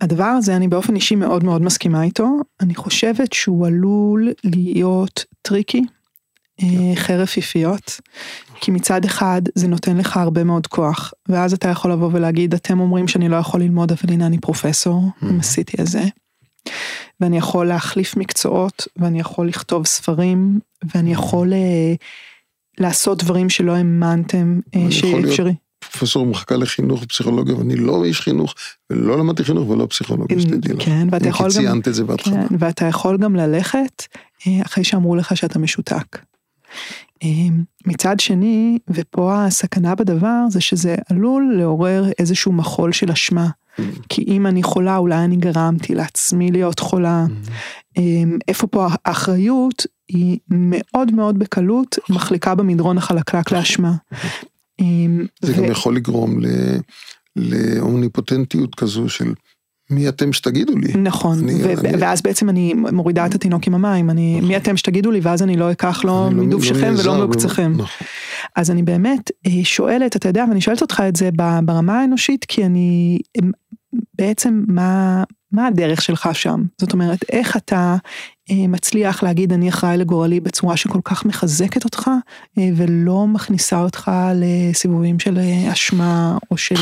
הדבר 0.00 0.24
הזה, 0.24 0.56
אני 0.56 0.68
באופן 0.68 0.96
אישי 0.96 1.14
מאוד 1.14 1.44
מאוד 1.44 1.62
מסכימה 1.62 2.02
איתו, 2.02 2.28
אני 2.60 2.74
חושבת 2.74 3.32
שהוא 3.32 3.66
עלול 3.66 4.32
להיות 4.44 5.24
tricky. 5.42 5.82
חרב 6.94 7.36
פיפיות, 7.36 8.00
כי 8.60 8.70
מצד 8.70 9.04
אחד 9.04 9.42
זה 9.54 9.68
נותן 9.68 9.96
לך 9.96 10.16
הרבה 10.16 10.44
מאוד 10.44 10.66
כוח, 10.66 11.12
ואז 11.28 11.52
אתה 11.52 11.68
יכול 11.68 11.92
לבוא 11.92 12.10
ולהגיד, 12.12 12.54
אתם 12.54 12.80
אומרים 12.80 13.08
שאני 13.08 13.28
לא 13.28 13.36
יכול 13.36 13.60
ללמוד, 13.60 13.92
אבל 13.92 14.12
הנה 14.12 14.26
אני 14.26 14.38
פרופסור, 14.38 15.02
mm-hmm. 15.02 15.26
עשיתי 15.40 15.82
את 15.82 15.86
זה. 15.86 16.02
ואני 17.20 17.38
יכול 17.38 17.66
להחליף 17.66 18.16
מקצועות, 18.16 18.88
ואני 18.96 19.20
יכול 19.20 19.48
לכתוב 19.48 19.86
ספרים, 19.86 20.58
ואני 20.94 21.12
יכול 21.12 21.52
אה, 21.52 21.94
לעשות 22.78 23.22
דברים 23.22 23.50
שלא 23.50 23.72
האמנתם 23.72 24.60
אה, 24.76 24.90
שיהיה 24.90 25.28
אפשרי. 25.28 25.54
פרופסור 25.90 26.26
במחלקה 26.26 26.56
לחינוך 26.56 27.02
ופסיכולוגיה, 27.02 27.54
ואני 27.56 27.76
לא 27.76 28.04
איש 28.04 28.20
חינוך, 28.20 28.54
ולא 28.90 29.18
למדתי 29.18 29.44
חינוך 29.44 29.68
ולא 29.68 29.86
פסיכולוגיה, 29.90 30.40
שתדעי 30.40 30.72
לך. 30.74 30.84
כן, 30.84 31.08
ואתה 31.10 31.28
יכול 31.28 31.46
גם... 31.46 31.52
ציינת 31.52 31.88
את 31.88 31.94
זה 31.94 32.04
בהתחלה. 32.04 32.48
כן, 32.48 32.54
ואתה 32.58 32.84
יכול 32.84 33.18
גם 33.18 33.36
ללכת 33.36 34.02
אה, 34.46 34.62
אחרי 34.66 34.84
שאמרו 34.84 35.16
לך 35.16 35.36
שאתה 35.36 35.58
משותק. 35.58 36.18
אה, 37.22 37.28
מצד 37.86 38.20
שני, 38.20 38.78
ופה 38.88 39.44
הסכנה 39.44 39.94
בדבר, 39.94 40.44
זה 40.48 40.60
שזה 40.60 40.96
עלול 41.10 41.54
לעורר 41.58 42.04
איזשהו 42.18 42.52
מחול 42.52 42.92
של 42.92 43.10
אשמה. 43.10 43.48
Mm. 43.48 43.82
כי 44.08 44.24
אם 44.28 44.46
אני 44.46 44.62
חולה, 44.62 44.96
אולי 44.96 45.24
אני 45.24 45.36
גרמתי 45.36 45.94
לעצמי 45.94 46.50
להיות 46.50 46.78
חולה. 46.78 47.26
Mm. 47.96 48.00
איפה 48.48 48.66
פה 48.66 48.86
האחריות 49.04 49.86
היא 50.08 50.38
מאוד 50.48 51.12
מאוד 51.12 51.38
בקלות 51.38 51.98
מחליקה 52.10 52.54
במדרון 52.54 52.98
החלקלק 52.98 53.52
לאשמה. 53.52 53.92
זה 55.42 55.52
ו... 55.52 55.56
גם 55.56 55.64
יכול 55.64 55.96
לגרום 55.96 56.40
ל... 56.40 56.46
לאומניפוטנטיות 57.36 58.74
כזו 58.74 59.08
של 59.08 59.34
מי 59.90 60.08
אתם 60.08 60.32
שתגידו 60.32 60.76
לי. 60.76 60.92
נכון, 60.96 61.38
אני, 61.38 61.54
ו- 61.64 61.80
אני... 61.80 61.96
ואז 61.98 62.22
בעצם 62.22 62.48
אני 62.48 62.74
מורידה 62.74 63.26
את 63.26 63.34
התינוק 63.34 63.66
עם 63.66 63.74
המים, 63.74 64.10
אני, 64.10 64.36
נכון. 64.36 64.48
מי 64.48 64.56
אתם 64.56 64.76
שתגידו 64.76 65.10
לי, 65.10 65.20
ואז 65.22 65.42
אני 65.42 65.56
לא 65.56 65.72
אקח 65.72 66.04
לא 66.04 66.30
מדובשכם 66.32 66.94
לא 66.94 67.00
ולא 67.00 67.14
מעוקצכם. 67.14 67.72
נכון. 67.72 68.06
אז 68.56 68.70
אני 68.70 68.82
באמת 68.82 69.30
אה, 69.46 69.50
שואלת, 69.64 70.16
אתה 70.16 70.28
יודע, 70.28 70.44
ואני 70.48 70.60
שואלת 70.60 70.82
אותך 70.82 71.02
את 71.08 71.16
זה 71.16 71.30
ברמה 71.64 72.00
האנושית, 72.00 72.44
כי 72.44 72.66
אני, 72.66 73.18
בעצם 74.18 74.64
מה, 74.68 75.24
מה 75.52 75.66
הדרך 75.66 76.02
שלך 76.02 76.28
שם? 76.32 76.62
זאת 76.80 76.92
אומרת, 76.92 77.24
איך 77.32 77.56
אתה 77.56 77.96
אה, 78.50 78.66
מצליח 78.68 79.22
להגיד 79.22 79.52
אני 79.52 79.68
אחראי 79.68 79.96
לגורלי 79.96 80.40
בצורה 80.40 80.76
שכל 80.76 81.00
כך 81.04 81.24
מחזקת 81.24 81.84
אותך 81.84 82.10
אה, 82.58 82.68
ולא 82.76 83.26
מכניסה 83.26 83.80
אותך 83.80 84.10
לסיבובים 84.34 85.18
של 85.18 85.38
אה, 85.38 85.72
אשמה 85.72 86.38
או 86.50 86.56
של 86.56 86.74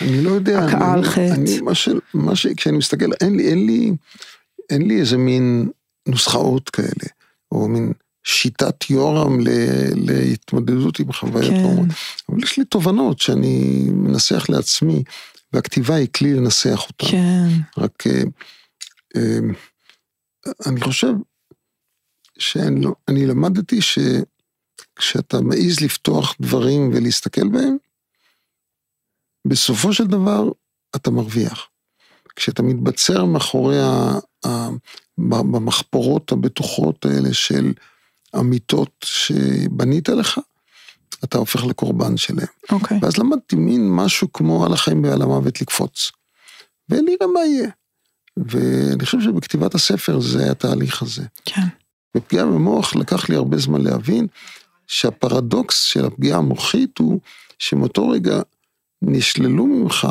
אני 0.00 0.24
לא 0.24 0.30
יודע, 0.30 0.58
הכאה 0.58 0.92
על 0.92 1.04
חטא. 1.04 1.32
אני, 1.34 1.60
מה 1.60 1.74
ש, 1.74 1.88
מה 2.14 2.36
ש, 2.36 2.46
כשאני 2.46 2.78
מסתכל, 2.78 3.10
אין 3.20 3.36
לי, 3.36 3.48
אין 3.48 3.66
לי, 3.66 3.92
אין 4.70 4.88
לי 4.88 5.00
איזה 5.00 5.16
מין 5.16 5.68
נוסחאות 6.08 6.70
כאלה, 6.70 7.08
או 7.52 7.68
מין 7.68 7.92
שיטת 8.24 8.90
יורם 8.90 9.40
ל, 9.40 9.48
להתמודדות 9.94 11.00
עם 11.00 11.12
חוויית 11.12 11.50
כן. 11.50 11.84
אבל 12.28 12.42
יש 12.42 12.58
לי 12.58 12.64
תובנות 12.64 13.18
שאני 13.18 13.86
מנסח 13.92 14.46
לעצמי, 14.48 15.02
והכתיבה 15.52 15.94
היא 15.94 16.08
כלי 16.16 16.34
לנסח 16.34 16.80
אותה. 16.88 17.06
כן. 17.10 17.48
רק... 17.78 18.04
אני 20.66 20.80
חושב 20.80 21.12
שאני 22.38 23.26
למדתי 23.26 23.78
שכשאתה 23.82 25.40
מעז 25.40 25.80
לפתוח 25.80 26.34
דברים 26.40 26.90
ולהסתכל 26.94 27.48
בהם, 27.48 27.76
בסופו 29.46 29.92
של 29.92 30.06
דבר 30.06 30.48
אתה 30.96 31.10
מרוויח. 31.10 31.68
כשאתה 32.36 32.62
מתבצר 32.62 33.24
מאחורי 33.24 33.80
ה... 33.80 34.18
ה... 34.46 34.68
במחפורות 35.18 36.32
הבטוחות 36.32 37.04
האלה 37.04 37.34
של 37.34 37.72
אמיתות 38.40 38.90
שבנית 39.04 40.08
לך, 40.08 40.40
אתה 41.24 41.38
הופך 41.38 41.64
לקורבן 41.64 42.16
שלהם. 42.16 42.46
אוקיי. 42.72 42.98
Okay. 42.98 43.00
ואז 43.04 43.18
למדתי 43.18 43.56
מין 43.56 43.90
משהו 43.90 44.32
כמו 44.32 44.64
על 44.66 44.72
החיים 44.72 45.04
ועל 45.04 45.22
המוות 45.22 45.60
לקפוץ. 45.60 46.10
ונראה 46.88 47.26
מה 47.34 47.40
יהיה. 47.40 47.68
ואני 48.36 49.04
חושב 49.04 49.20
שבכתיבת 49.20 49.74
הספר 49.74 50.20
זה 50.20 50.50
התהליך 50.50 51.02
הזה. 51.02 51.22
כן. 51.44 51.66
בפגיעה 52.16 52.46
במוח 52.46 52.96
לקח 52.96 53.28
לי 53.28 53.36
הרבה 53.36 53.58
זמן 53.58 53.80
להבין 53.80 54.26
שהפרדוקס 54.86 55.82
של 55.82 56.04
הפגיעה 56.04 56.38
המוחית 56.38 56.98
הוא 56.98 57.20
שמאותו 57.58 58.08
רגע 58.08 58.40
נשללו 59.02 59.66
ממך 59.66 60.08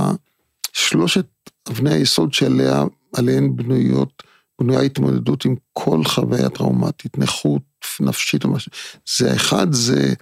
שלושת 0.74 1.26
אבני 1.70 1.94
היסוד 1.94 2.34
שעליהן 2.34 3.56
בנויות, 3.56 4.24
בנויה 4.62 4.82
התמודדות 4.82 5.46
עם 5.46 5.56
כל 5.74 6.04
חוויה 6.04 6.50
טראומטית, 6.50 7.18
נכות 7.18 7.62
נפשית 8.00 8.44
או 8.44 8.50
משהו. 8.50 8.72
זה 9.18 9.36
אחד, 9.36 9.74
זה, 9.74 10.14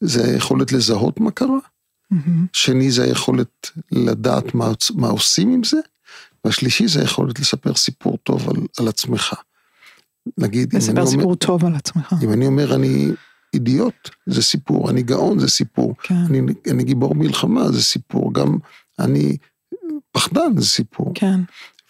זה 0.00 0.24
היכולת 0.24 0.72
לזהות 0.72 1.20
מה 1.20 1.30
קרה. 1.30 1.58
Mm-hmm. 2.14 2.48
שני, 2.52 2.90
זה 2.90 3.04
היכולת 3.04 3.70
לדעת 3.92 4.54
מה, 4.54 4.72
מה 4.94 5.08
עושים 5.08 5.52
עם 5.52 5.64
זה. 5.64 5.76
והשלישי 6.44 6.88
זה 6.88 7.02
יכולת 7.02 7.40
לספר 7.40 7.74
סיפור 7.74 8.18
טוב 8.22 8.48
על, 8.50 8.56
על 8.78 8.88
עצמך. 8.88 9.34
נגיד, 10.38 10.74
לספר 10.74 11.06
סיפור 11.06 11.24
אומר, 11.24 11.34
טוב 11.34 11.64
על 11.64 11.74
עצמך. 11.74 12.14
אם 12.22 12.32
אני 12.32 12.46
אומר 12.46 12.74
אני 12.74 13.08
אידיוט, 13.54 14.10
זה 14.26 14.42
סיפור, 14.42 14.90
אני 14.90 15.02
גאון, 15.02 15.38
זה 15.38 15.48
סיפור. 15.48 15.94
כן. 16.02 16.14
אני, 16.14 16.40
אני 16.70 16.84
גיבור 16.84 17.14
מלחמה, 17.14 17.72
זה 17.72 17.82
סיפור, 17.82 18.34
גם 18.34 18.56
אני 18.98 19.36
פחדן, 20.12 20.56
זה 20.58 20.66
סיפור. 20.66 21.12
כן. 21.14 21.40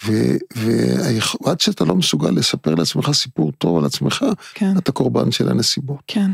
ועד 0.02 1.60
שאתה 1.60 1.84
לא 1.84 1.96
מסוגל 1.96 2.30
לספר 2.30 2.74
לעצמך 2.74 3.10
סיפור 3.12 3.52
טוב 3.52 3.78
על 3.78 3.84
עצמך, 3.84 4.24
כן. 4.54 4.78
אתה 4.78 4.92
קורבן 4.92 5.30
של 5.30 5.48
הנסיבות. 5.48 6.00
כן. 6.06 6.30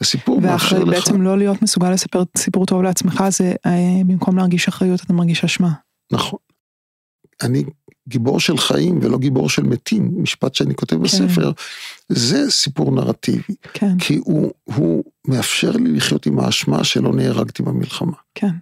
הסיפור 0.00 0.40
מאפשר 0.40 0.78
לך... 0.78 0.88
ובעצם 0.88 1.22
לא 1.22 1.38
להיות 1.38 1.62
מסוגל 1.62 1.90
לספר 1.90 2.22
סיפור 2.36 2.66
טוב 2.66 2.82
לעצמך, 2.82 3.24
זה 3.30 3.54
אה, 3.66 4.02
במקום 4.06 4.36
להרגיש 4.36 4.68
אחריות, 4.68 5.00
אתה 5.00 5.12
מרגיש 5.12 5.44
אשמה. 5.44 5.72
נכון. 6.12 6.38
אני 7.42 7.64
גיבור 8.08 8.40
של 8.40 8.58
חיים 8.58 8.98
ולא 9.02 9.18
גיבור 9.18 9.48
של 9.48 9.62
מתים, 9.62 10.22
משפט 10.22 10.54
שאני 10.54 10.74
כותב 10.74 10.96
כן. 10.96 11.02
בספר, 11.02 11.52
זה 12.08 12.50
סיפור 12.50 12.92
נרטיבי. 12.92 13.54
כן. 13.72 13.98
כי 13.98 14.16
הוא, 14.16 14.52
הוא 14.64 15.04
מאפשר 15.28 15.70
לי 15.70 15.92
לחיות 15.92 16.26
עם 16.26 16.40
האשמה 16.40 16.84
שלא 16.84 17.12
נהרגתי 17.12 17.62
במלחמה. 17.62 18.16
כן. 18.34 18.52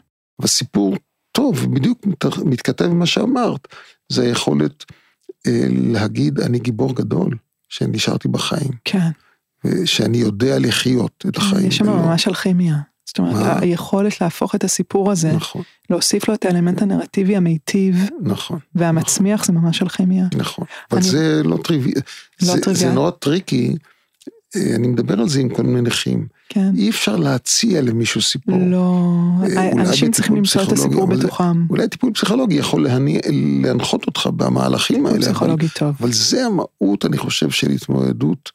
וסיפור 0.42 0.96
טוב, 1.32 1.74
בדיוק 1.74 2.06
מתכתב 2.44 2.84
עם 2.84 2.98
מה 2.98 3.06
שאמרת, 3.06 3.68
זה 4.12 4.22
היכולת 4.22 4.84
אה, 5.46 5.66
להגיד 5.70 6.40
אני 6.40 6.58
גיבור 6.58 6.94
גדול. 6.94 7.36
שנשארתי 7.68 8.28
בחיים. 8.28 8.70
כן. 8.84 9.10
ושאני 9.64 10.18
יודע 10.18 10.58
לחיות 10.58 11.24
את 11.28 11.36
החיים. 11.36 11.68
יש 11.68 11.76
שם 11.76 11.86
ממש 11.86 12.28
אלכימיה. 12.28 12.76
זאת 13.06 13.18
אומרת, 13.18 13.34
מה? 13.34 13.58
היכולת 13.60 14.20
להפוך 14.20 14.54
את 14.54 14.64
הסיפור 14.64 15.12
הזה, 15.12 15.32
נכון. 15.32 15.62
להוסיף 15.90 16.28
לו 16.28 16.34
את 16.34 16.44
האלמנט 16.44 16.82
הנרטיבי 16.82 17.36
המיטיב, 17.36 17.96
נכון. 18.20 18.58
והמצמיח 18.74 19.40
נכון. 19.40 19.54
זה 19.54 19.60
ממש 19.60 19.82
אלכימיה. 19.82 20.26
נכון, 20.36 20.64
אבל 20.90 21.00
אני... 21.00 21.08
זה 21.08 21.42
לא 21.44 21.58
טריוויאלי, 21.64 22.00
לא 22.42 22.54
זה. 22.64 22.74
זה 22.74 22.92
נורא 22.92 23.10
tricky, 23.10 23.76
אה, 24.56 24.74
אני 24.74 24.88
מדבר 24.88 25.20
על 25.20 25.28
זה 25.28 25.40
עם 25.40 25.48
כל 25.48 25.62
מיני 25.62 25.80
נכים. 25.80 26.26
כן. 26.48 26.70
אי 26.76 26.90
אפשר 26.90 27.16
להציע 27.16 27.82
למישהו 27.82 28.22
סיפור. 28.22 28.58
לא, 28.66 29.02
אה, 29.56 29.72
אנשים 29.72 30.10
צריכים 30.10 30.36
למצוא 30.36 30.62
את 30.62 30.72
הסיפור 30.72 31.06
בתוכם. 31.06 31.66
אולי 31.70 31.88
טיפול 31.88 32.12
פסיכולוגי 32.12 32.54
יכול 32.54 32.84
להני, 32.84 33.20
להנחות 33.62 34.06
אותך 34.06 34.28
במהלכים 34.36 35.06
האלה. 35.06 35.30
אבל, 35.30 35.68
טוב. 35.74 35.96
אבל 36.00 36.12
זה 36.12 36.46
המהות, 36.46 37.04
אני 37.04 37.18
חושב, 37.18 37.50
של 37.50 37.70
התמודדות 37.70 38.52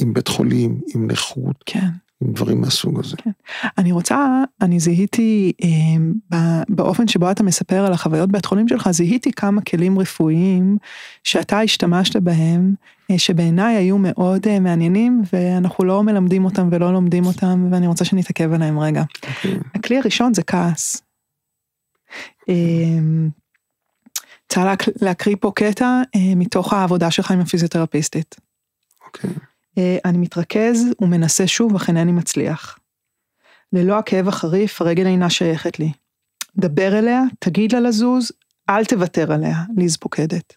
עם 0.00 0.12
בית 0.12 0.28
חולים, 0.28 0.80
עם 0.94 1.06
נכות. 1.10 1.62
כן. 1.66 1.88
עם 2.20 2.32
דברים 2.32 2.60
מהסוג 2.60 3.00
הזה. 3.00 3.16
כן. 3.16 3.30
אני 3.78 3.92
רוצה, 3.92 4.42
אני 4.60 4.80
זיהיתי 4.80 5.52
אה, 5.64 6.62
באופן 6.68 7.08
שבו 7.08 7.30
אתה 7.30 7.42
מספר 7.42 7.86
על 7.86 7.92
החוויות 7.92 8.32
בית 8.32 8.44
חולים 8.44 8.68
שלך, 8.68 8.90
זיהיתי 8.90 9.32
כמה 9.32 9.60
כלים 9.60 9.98
רפואיים 9.98 10.78
שאתה 11.24 11.60
השתמשת 11.60 12.16
בהם, 12.16 12.74
אה, 13.10 13.18
שבעיניי 13.18 13.76
היו 13.76 13.98
מאוד 13.98 14.46
אה, 14.46 14.60
מעניינים, 14.60 15.22
ואנחנו 15.32 15.84
לא 15.84 16.02
מלמדים 16.02 16.44
אותם 16.44 16.68
ולא 16.72 16.92
לומדים 16.92 17.26
אותם, 17.26 17.68
ואני 17.72 17.86
רוצה 17.86 18.04
שנתעכב 18.04 18.52
עליהם 18.52 18.78
רגע. 18.78 19.02
Okay. 19.02 19.28
אוקיי. 19.28 19.58
הכלי 19.74 19.98
הראשון 19.98 20.34
זה 20.34 20.42
כעס. 20.42 21.02
אה, 22.48 22.54
רוצה 24.58 24.74
להקריא 25.02 25.36
פה 25.40 25.52
קטע 25.54 26.02
אה, 26.14 26.34
מתוך 26.36 26.72
העבודה 26.72 27.10
שלך 27.10 27.30
עם 27.30 27.40
הפיזיותרפיסטית. 27.40 28.36
אוקיי. 29.06 29.30
Okay. 29.30 29.57
אה, 29.78 29.98
אני 30.04 30.18
מתרכז 30.18 30.84
ומנסה 31.00 31.46
שוב, 31.46 31.74
אך 31.74 31.88
אינני 31.88 32.12
מצליח. 32.12 32.78
ללא 33.72 33.98
הכאב 33.98 34.28
החריף, 34.28 34.82
הרגל 34.82 35.06
אינה 35.06 35.30
שייכת 35.30 35.78
לי. 35.78 35.92
דבר 36.56 36.98
אליה, 36.98 37.22
תגיד 37.38 37.72
לה 37.72 37.80
לזוז, 37.80 38.32
אל 38.70 38.84
תוותר 38.84 39.32
עליה, 39.32 39.64
ליז 39.76 39.96
פוקדת. 39.96 40.56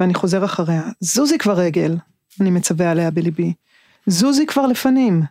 ואני 0.00 0.14
חוזר 0.14 0.44
אחריה, 0.44 0.82
זוזי 1.00 1.38
כבר 1.38 1.52
רגל, 1.52 1.96
אני 2.40 2.50
מצווה 2.50 2.90
עליה 2.90 3.10
בליבי. 3.10 3.52
זוזי 4.06 4.46
כבר 4.46 4.66
לפנים. 4.66 5.22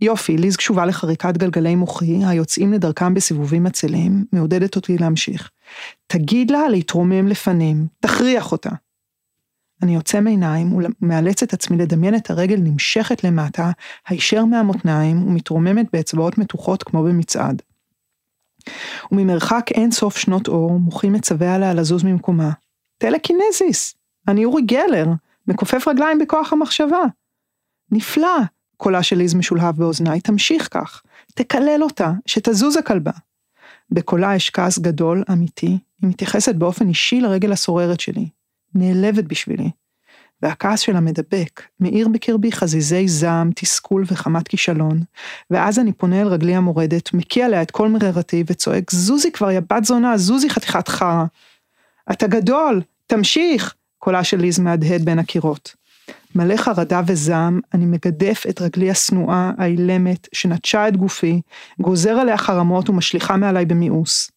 יופי, 0.00 0.36
ליז 0.36 0.56
קשובה 0.56 0.86
לחריקת 0.86 1.36
גלגלי 1.36 1.74
מוחי, 1.74 2.24
היוצאים 2.24 2.72
לדרכם 2.72 3.14
בסיבובים 3.14 3.66
עצלים, 3.66 4.24
מעודדת 4.32 4.76
אותי 4.76 4.98
להמשיך. 4.98 5.50
תגיד 6.06 6.50
לה 6.50 6.68
להתרומם 6.68 7.28
לפנים, 7.28 7.86
תכריח 8.00 8.52
אותה. 8.52 8.70
אני 9.82 9.96
עוצם 9.96 10.26
עיניים 10.26 10.72
ומאלץ 10.72 11.42
את 11.42 11.52
עצמי 11.52 11.76
לדמיין 11.76 12.14
את 12.14 12.30
הרגל 12.30 12.56
נמשכת 12.56 13.24
למטה, 13.24 13.70
הישר 14.08 14.44
מהמותניים 14.44 15.28
ומתרוממת 15.28 15.86
באצבעות 15.92 16.38
מתוחות 16.38 16.82
כמו 16.82 17.02
במצעד. 17.02 17.62
וממרחק 19.12 19.66
אין 19.74 19.90
סוף 19.90 20.16
שנות 20.16 20.48
אור, 20.48 20.80
מוחי 20.80 21.08
מצווה 21.08 21.54
עליה 21.54 21.74
לזוז 21.74 22.04
ממקומה. 22.04 22.50
טלקינזיס, 22.98 23.94
אני 24.28 24.44
אורי 24.44 24.62
גלר, 24.62 25.06
מכופף 25.46 25.88
רגליים 25.88 26.18
בכוח 26.18 26.52
המחשבה. 26.52 27.02
נפלא, 27.92 28.38
קולה 28.76 29.02
של 29.02 29.16
ליז 29.16 29.34
משולהב 29.34 29.76
באוזניי, 29.76 30.20
תמשיך 30.20 30.68
כך, 30.70 31.02
תקלל 31.34 31.80
אותה, 31.82 32.12
שתזוז 32.26 32.76
הכלבה. 32.76 33.12
בקולה 33.90 34.34
יש 34.34 34.50
כעס 34.50 34.78
גדול, 34.78 35.24
אמיתי, 35.32 35.78
היא 36.02 36.10
מתייחסת 36.10 36.54
באופן 36.54 36.88
אישי 36.88 37.20
לרגל 37.20 37.52
הסוררת 37.52 38.00
שלי. 38.00 38.28
נעלבת 38.74 39.24
בשבילי. 39.24 39.70
והכעס 40.42 40.80
שלה 40.80 41.00
מדבק, 41.00 41.62
מאיר 41.80 42.08
בקרבי 42.08 42.52
חזיזי 42.52 43.08
זעם, 43.08 43.50
תסכול 43.54 44.04
וחמת 44.06 44.48
כישלון, 44.48 45.00
ואז 45.50 45.78
אני 45.78 45.92
פונה 45.92 46.20
אל 46.20 46.26
רגלי 46.26 46.54
המורדת, 46.54 47.14
מקיע 47.14 47.46
עליה 47.46 47.62
את 47.62 47.70
כל 47.70 47.88
מררתי 47.88 48.44
וצועק, 48.46 48.90
זוזי 48.90 49.32
כבר, 49.32 49.50
יא 49.50 49.60
בת 49.60 49.84
זונה, 49.84 50.18
זוזי 50.18 50.50
חתיכת 50.50 50.88
חרא. 50.88 51.24
אתה 52.12 52.26
גדול, 52.26 52.82
תמשיך, 53.06 53.74
קולה 53.98 54.24
של 54.24 54.40
ליז 54.40 54.58
מהדהד 54.58 55.04
בין 55.04 55.18
הקירות. 55.18 55.74
מלא 56.34 56.56
חרדה 56.56 57.00
וזעם, 57.06 57.60
אני 57.74 57.86
מגדף 57.86 58.44
את 58.48 58.60
רגלי 58.60 58.90
השנואה, 58.90 59.50
האילמת, 59.58 60.28
שנטשה 60.32 60.88
את 60.88 60.96
גופי, 60.96 61.40
גוזר 61.80 62.10
עליה 62.10 62.38
חרמות 62.38 62.90
ומשליכה 62.90 63.36
מעליי 63.36 63.64
במיאוס. 63.64 64.30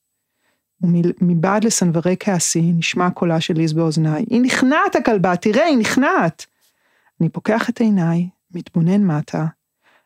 ומבעד 0.84 1.64
לסנוורי 1.64 2.16
כעסי 2.20 2.62
נשמע 2.62 3.10
קולה 3.10 3.42
של 3.42 3.54
ליז 3.54 3.74
באוזניי, 3.74 4.26
היא 4.30 4.42
נכנעת 4.42 4.96
הכלבה, 4.96 5.36
תראה, 5.36 5.66
היא 5.66 5.78
נכנעת. 5.78 6.46
אני 7.22 7.30
פוקח 7.30 7.70
את 7.70 7.82
עיניי, 7.82 8.30
מתבונן 8.52 9.04
מטה, 9.04 9.46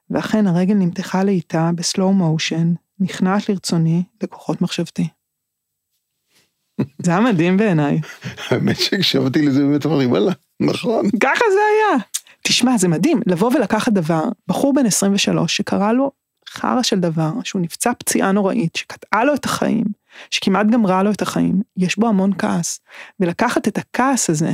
ואכן 0.09 0.47
הרגל 0.47 0.73
נמתחה 0.73 1.23
לאיטה 1.23 1.71
בסלואו 1.75 2.13
מושן, 2.13 2.73
נכנעת 2.99 3.49
לרצוני 3.49 4.03
לכוחות 4.23 4.61
מחשבתי. 4.61 5.07
זה 7.03 7.11
היה 7.11 7.19
מדהים 7.19 7.57
בעיניי. 7.57 8.01
האמת 8.49 8.79
שהקשבתי 8.79 9.41
לזה 9.41 9.59
באמת 9.59 9.85
אמרתי, 9.85 10.05
וואלה, 10.05 10.31
נכון. 10.59 11.05
ככה 11.19 11.45
זה 11.53 11.59
היה. 11.71 12.03
תשמע, 12.43 12.77
זה 12.77 12.87
מדהים, 12.87 13.21
לבוא 13.27 13.51
ולקחת 13.55 13.93
דבר, 13.93 14.23
בחור 14.47 14.73
בן 14.73 14.85
23 14.85 15.57
שקרה 15.57 15.93
לו 15.93 16.11
חרא 16.49 16.83
של 16.83 16.99
דבר, 16.99 17.31
שהוא 17.43 17.61
נפצע 17.61 17.91
פציעה 17.99 18.31
נוראית, 18.31 18.75
שקטעה 18.75 19.23
לו 19.23 19.33
את 19.33 19.45
החיים, 19.45 19.85
שכמעט 20.29 20.67
גמרה 20.67 21.03
לו 21.03 21.11
את 21.11 21.21
החיים, 21.21 21.61
יש 21.77 21.99
בו 21.99 22.07
המון 22.07 22.31
כעס. 22.37 22.79
ולקחת 23.19 23.67
את 23.67 23.77
הכעס 23.77 24.29
הזה 24.29 24.51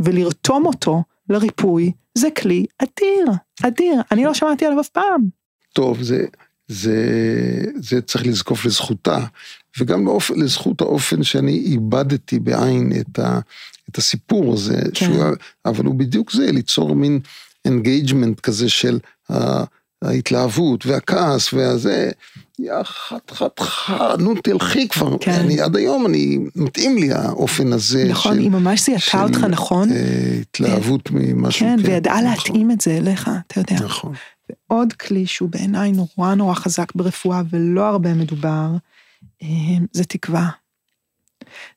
ולרתום 0.00 0.66
אותו 0.66 1.02
לריפוי, 1.28 1.92
זה 2.18 2.28
כלי 2.30 2.66
אדיר, 2.78 3.26
אדיר. 3.62 4.00
אני 4.12 4.24
לא 4.24 4.34
שמעתי 4.34 4.66
עליו 4.66 4.80
אף 4.80 4.88
פעם. 4.88 5.28
טוב, 5.72 6.02
זה, 6.02 6.26
זה, 6.68 6.96
זה 7.76 8.00
צריך 8.02 8.26
לזקוף 8.26 8.64
לזכותה, 8.64 9.18
וגם 9.78 10.06
לאופ, 10.06 10.30
לזכות 10.30 10.80
האופן 10.80 11.22
שאני 11.22 11.52
איבדתי 11.52 12.38
בעין 12.38 12.92
את, 13.00 13.18
ה, 13.18 13.40
את 13.90 13.98
הסיפור 13.98 14.52
הזה, 14.52 14.82
כן. 14.82 14.92
שהוא, 14.94 15.24
אבל 15.64 15.84
הוא 15.84 15.94
בדיוק 15.94 16.32
זה, 16.32 16.52
ליצור 16.52 16.96
מין 16.96 17.20
engagement 17.64 18.40
כזה 18.40 18.68
של 18.68 18.98
ההתלהבות 20.02 20.86
והכעס 20.86 21.52
והזה, 21.52 22.10
יא 22.58 22.82
חת 22.82 23.30
חת 23.30 23.60
חת, 23.60 24.18
נו 24.18 24.34
תלכי 24.34 24.88
כבר, 24.88 25.16
כן. 25.20 25.32
אני 25.32 25.60
עד 25.60 25.76
היום, 25.76 26.06
אני, 26.06 26.38
מתאים 26.56 26.96
לי 26.98 27.12
האופן 27.12 27.72
הזה. 27.72 28.04
נכון, 28.08 28.34
של, 28.34 28.40
היא 28.40 28.50
ממש 28.50 28.84
זיהתה 28.84 29.22
אותך, 29.22 29.38
נכון? 29.38 29.92
אה, 29.92 30.38
התלהבות 30.40 31.08
כן. 31.08 31.14
ממשהו. 31.14 31.66
כן, 31.66 31.76
כן 31.82 31.90
וידעה 31.90 32.20
נכון. 32.20 32.30
להתאים 32.30 32.70
את 32.70 32.80
זה 32.80 32.96
אליך, 32.96 33.30
אתה 33.46 33.60
יודע. 33.60 33.84
נכון. 33.84 34.14
ועוד 34.70 34.92
כלי 34.92 35.26
שהוא 35.26 35.48
בעיניי 35.48 35.92
נורא 35.92 36.34
נורא 36.34 36.54
חזק 36.54 36.94
ברפואה 36.94 37.42
ולא 37.50 37.88
הרבה 37.88 38.14
מדובר, 38.14 38.68
אה, 39.42 39.48
זה 39.92 40.04
תקווה. 40.04 40.48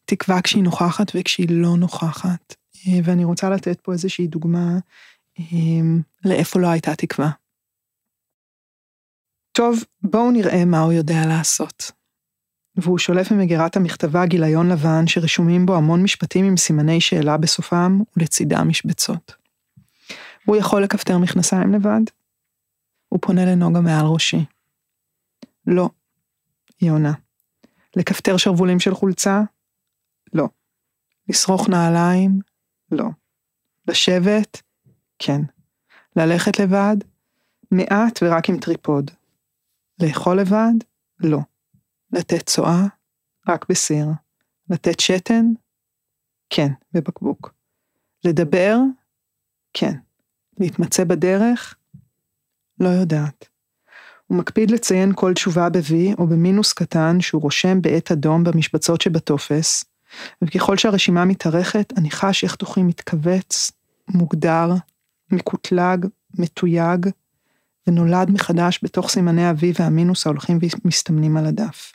תקווה 0.05 0.41
כשהיא 0.41 0.63
נוכחת 0.63 1.11
וכשהיא 1.15 1.47
לא 1.49 1.77
נוכחת. 1.77 2.55
אה, 2.87 2.99
ואני 3.03 3.23
רוצה 3.23 3.49
לתת 3.49 3.81
פה 3.81 3.93
איזושהי 3.93 4.27
דוגמה 4.27 4.77
לאיפה 6.25 6.59
לא 6.59 6.67
הייתה 6.67 6.95
תקווה. 6.95 7.29
טוב, 9.55 9.83
בואו 10.01 10.31
נראה 10.31 10.65
מה 10.65 10.79
הוא 10.79 10.93
יודע 10.93 11.25
לעשות. 11.27 11.91
והוא 12.75 12.97
שולף 12.97 13.31
ממגירת 13.31 13.75
המכתבה 13.75 14.25
גיליון 14.25 14.69
לבן 14.71 15.07
שרשומים 15.07 15.65
בו 15.65 15.75
המון 15.75 16.03
משפטים 16.03 16.45
עם 16.45 16.57
סימני 16.57 17.01
שאלה 17.01 17.37
בסופם 17.37 17.99
ולצידם 18.17 18.67
משבצות. 18.67 19.35
הוא 20.45 20.55
יכול 20.55 20.83
לכפתר 20.83 21.17
מכנסיים 21.17 21.73
לבד? 21.73 22.01
הוא 23.09 23.19
פונה 23.21 23.45
לנוגה 23.45 23.81
מעל 23.81 24.05
ראשי. 24.05 24.45
לא, 25.67 25.89
היא 26.79 26.91
עונה. 26.91 27.13
לכפתר 27.95 28.37
שרוולים 28.37 28.79
של 28.79 28.93
חולצה? 28.93 29.41
לא. 30.33 30.47
לשרוך 31.29 31.69
נעליים? 31.69 32.39
לא. 32.91 33.05
לשבת? 33.87 34.61
כן. 35.19 35.41
ללכת 36.15 36.59
לבד? 36.59 36.97
מעט 37.71 38.19
ורק 38.23 38.49
עם 38.49 38.59
טריפוד. 38.59 39.11
לאכול 40.03 40.39
לבד? 40.39 40.73
לא. 41.19 41.39
לתת 42.11 42.45
צואה? 42.45 42.85
רק 43.47 43.65
בסיר. 43.69 44.05
לתת 44.69 44.99
שתן? 44.99 45.45
כן, 46.49 46.67
בבקבוק. 46.93 47.53
לדבר? 48.25 48.77
כן. 49.73 49.93
להתמצא 50.59 51.03
בדרך? 51.03 51.75
לא 52.79 52.89
יודעת. 52.89 53.47
הוא 54.27 54.37
מקפיד 54.37 54.71
לציין 54.71 55.11
כל 55.15 55.33
תשובה 55.33 55.69
ב-V 55.69 56.17
או 56.17 56.27
במינוס 56.27 56.73
קטן 56.73 57.21
שהוא 57.21 57.41
רושם 57.41 57.81
בעת 57.81 58.11
אדום 58.11 58.43
במשבצות 58.43 59.01
שבטופס, 59.01 59.85
וככל 60.41 60.77
שהרשימה 60.77 61.25
מתארכת, 61.25 61.93
אני 61.97 62.11
חש 62.11 62.43
איך 62.43 62.55
תוכי 62.55 62.83
מתכווץ, 62.83 63.71
מוגדר, 64.07 64.69
מקוטלג, 65.31 66.05
מתויג, 66.39 67.09
ונולד 67.87 68.31
מחדש 68.31 68.79
בתוך 68.83 69.09
סימני 69.09 69.45
ה-V 69.45 69.63
והמינוס 69.79 70.27
ההולכים 70.27 70.59
ומסתמנים 70.85 71.37
על 71.37 71.45
הדף. 71.45 71.93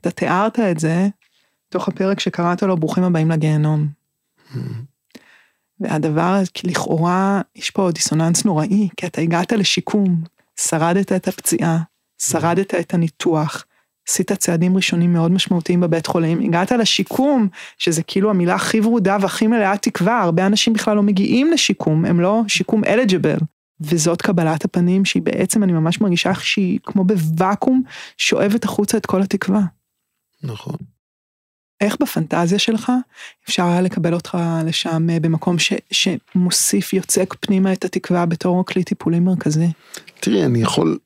אתה 0.00 0.10
תיארת 0.10 0.58
את 0.58 0.78
זה 0.78 1.08
תוך 1.68 1.88
הפרק 1.88 2.20
שקראת 2.20 2.62
לו 2.62 2.76
ברוכים 2.76 3.04
הבאים 3.04 3.30
לגיהנום. 3.30 3.88
והדבר 5.80 6.40
לכאורה, 6.64 7.40
יש 7.56 7.70
פה 7.70 7.90
דיסוננס 7.90 8.44
נוראי, 8.44 8.88
כי 8.96 9.06
אתה 9.06 9.20
הגעת 9.20 9.52
לשיקום, 9.52 10.22
שרדת 10.60 11.12
את 11.12 11.28
הפציעה, 11.28 11.78
שרדת 12.22 12.74
את 12.74 12.94
הניתוח, 12.94 13.64
עשית 14.08 14.32
צעדים 14.32 14.76
ראשונים 14.76 15.12
מאוד 15.12 15.30
משמעותיים 15.30 15.80
בבית 15.80 16.06
חולים, 16.06 16.40
הגעת 16.40 16.72
לשיקום, 16.72 17.48
שזה 17.78 18.02
כאילו 18.02 18.30
המילה 18.30 18.54
הכי 18.54 18.80
ורודה 18.80 19.16
והכי 19.20 19.46
מלאה 19.46 19.78
תקווה, 19.78 20.20
הרבה 20.20 20.46
אנשים 20.46 20.72
בכלל 20.72 20.96
לא 20.96 21.02
מגיעים 21.02 21.50
לשיקום, 21.52 22.04
הם 22.04 22.20
לא 22.20 22.42
שיקום 22.48 22.84
אליג'יבל. 22.84 23.38
וזאת 23.80 24.22
קבלת 24.22 24.64
הפנים 24.64 25.04
שהיא 25.04 25.22
בעצם, 25.22 25.62
אני 25.62 25.72
ממש 25.72 26.00
מרגישה 26.00 26.30
איך 26.30 26.44
שהיא 26.44 26.78
כמו 26.82 27.04
בוואקום, 27.04 27.82
שואבת 28.16 28.64
החוצה 28.64 28.96
את 28.96 29.06
כל 29.06 29.22
התקווה. 29.22 29.62
נכון. 30.42 30.76
איך 31.80 31.96
בפנטזיה 32.00 32.58
שלך 32.58 32.92
אפשר 33.44 33.64
היה 33.64 33.80
לקבל 33.80 34.14
אותך 34.14 34.38
לשם 34.64 35.10
אה, 35.10 35.20
במקום 35.20 35.58
ש, 35.58 35.72
שמוסיף, 35.90 36.92
יוצק 36.92 37.34
פנימה 37.40 37.72
את 37.72 37.84
התקווה 37.84 38.26
בתור 38.26 38.64
כלי 38.64 38.84
טיפולי 38.84 39.20
מרכזי? 39.20 39.68
תראי, 40.20 40.44
אני 40.44 40.62
יכול, 40.62 40.98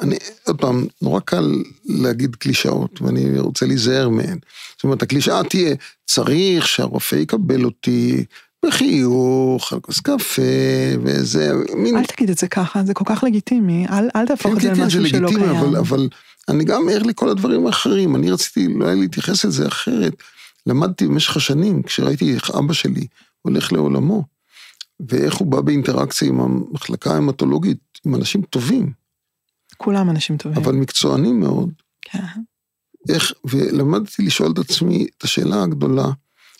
אני, 0.00 0.16
עוד 0.46 0.60
פעם, 0.60 0.86
נורא 1.02 1.20
קל 1.20 1.62
להגיד 1.84 2.36
קלישאות, 2.36 3.02
ואני 3.02 3.38
רוצה 3.38 3.66
להיזהר 3.66 4.08
מהן. 4.08 4.38
זאת 4.76 4.84
אומרת, 4.84 5.02
הקלישאה 5.02 5.44
תהיה, 5.44 5.74
צריך 6.06 6.68
שהרופא 6.68 7.16
יקבל 7.16 7.64
אותי 7.64 8.24
בחיוך, 8.66 9.72
על 9.72 9.80
כוס 9.80 10.00
קפה, 10.00 10.42
וזה, 11.02 11.52
מין... 11.76 11.96
אל 11.96 12.04
תגיד 12.04 12.30
את 12.30 12.38
זה 12.38 12.48
ככה, 12.48 12.84
זה 12.84 12.94
כל 12.94 13.04
כך 13.06 13.24
לגיטימי, 13.24 13.86
אל, 13.88 14.08
אל 14.16 14.26
תהפוך 14.26 14.52
כן, 14.52 14.56
את 14.56 14.62
זה 14.62 14.70
כן, 14.74 14.80
למשהו 14.80 15.08
שלא 15.08 15.28
קיים. 15.28 15.56
אבל, 15.56 15.76
אבל 15.76 16.08
אני 16.48 16.64
גם 16.64 16.88
ער 16.92 17.02
לכל 17.02 17.28
הדברים 17.28 17.66
האחרים, 17.66 18.16
אני 18.16 18.30
רציתי 18.30 18.66
אולי 18.66 19.00
להתייחס 19.00 19.44
לזה 19.44 19.68
אחרת. 19.68 20.12
למדתי 20.66 21.06
במשך 21.06 21.36
השנים, 21.36 21.82
כשראיתי 21.82 22.34
איך 22.34 22.50
אבא 22.50 22.72
שלי 22.72 23.06
הולך 23.42 23.72
לעולמו, 23.72 24.24
ואיך 25.08 25.34
הוא 25.34 25.48
בא 25.48 25.60
באינטראקציה 25.60 26.28
עם 26.28 26.40
המחלקה 26.40 27.14
ההמטולוגית, 27.14 27.78
עם 28.06 28.14
אנשים 28.14 28.42
טובים. 28.42 28.92
כולם 29.76 30.10
אנשים 30.10 30.36
טובים. 30.36 30.62
אבל 30.62 30.74
מקצוענים 30.74 31.40
מאוד. 31.40 31.70
כן. 32.02 32.18
איך, 33.08 33.32
ולמדתי 33.44 34.22
לשאול 34.22 34.52
את 34.52 34.58
עצמי 34.58 35.06
את 35.18 35.24
השאלה 35.24 35.62
הגדולה, 35.62 36.06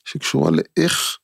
שקשורה 0.05 0.51
לאיך 0.51 1.19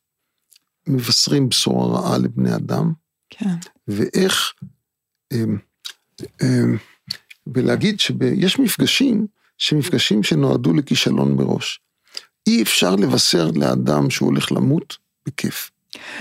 מבשרים 0.87 1.49
בשורה 1.49 2.01
רעה 2.01 2.19
לבני 2.19 2.55
אדם. 2.55 2.93
כן. 3.31 3.55
ואיך, 3.89 4.53
אמ, 5.33 5.59
אמ, 6.43 6.77
ולהגיד 7.47 8.01
שיש 8.01 8.59
מפגשים, 8.59 9.27
שמפגשים 9.59 10.23
שנועדו 10.23 10.73
לכישלון 10.73 11.37
מראש. 11.37 11.81
אי 12.47 12.63
אפשר 12.63 12.97
לבשר 12.97 13.51
לאדם 13.55 14.11
שהוא 14.11 14.29
הולך 14.29 14.53
למות 14.53 14.97
בכיף. 15.27 15.71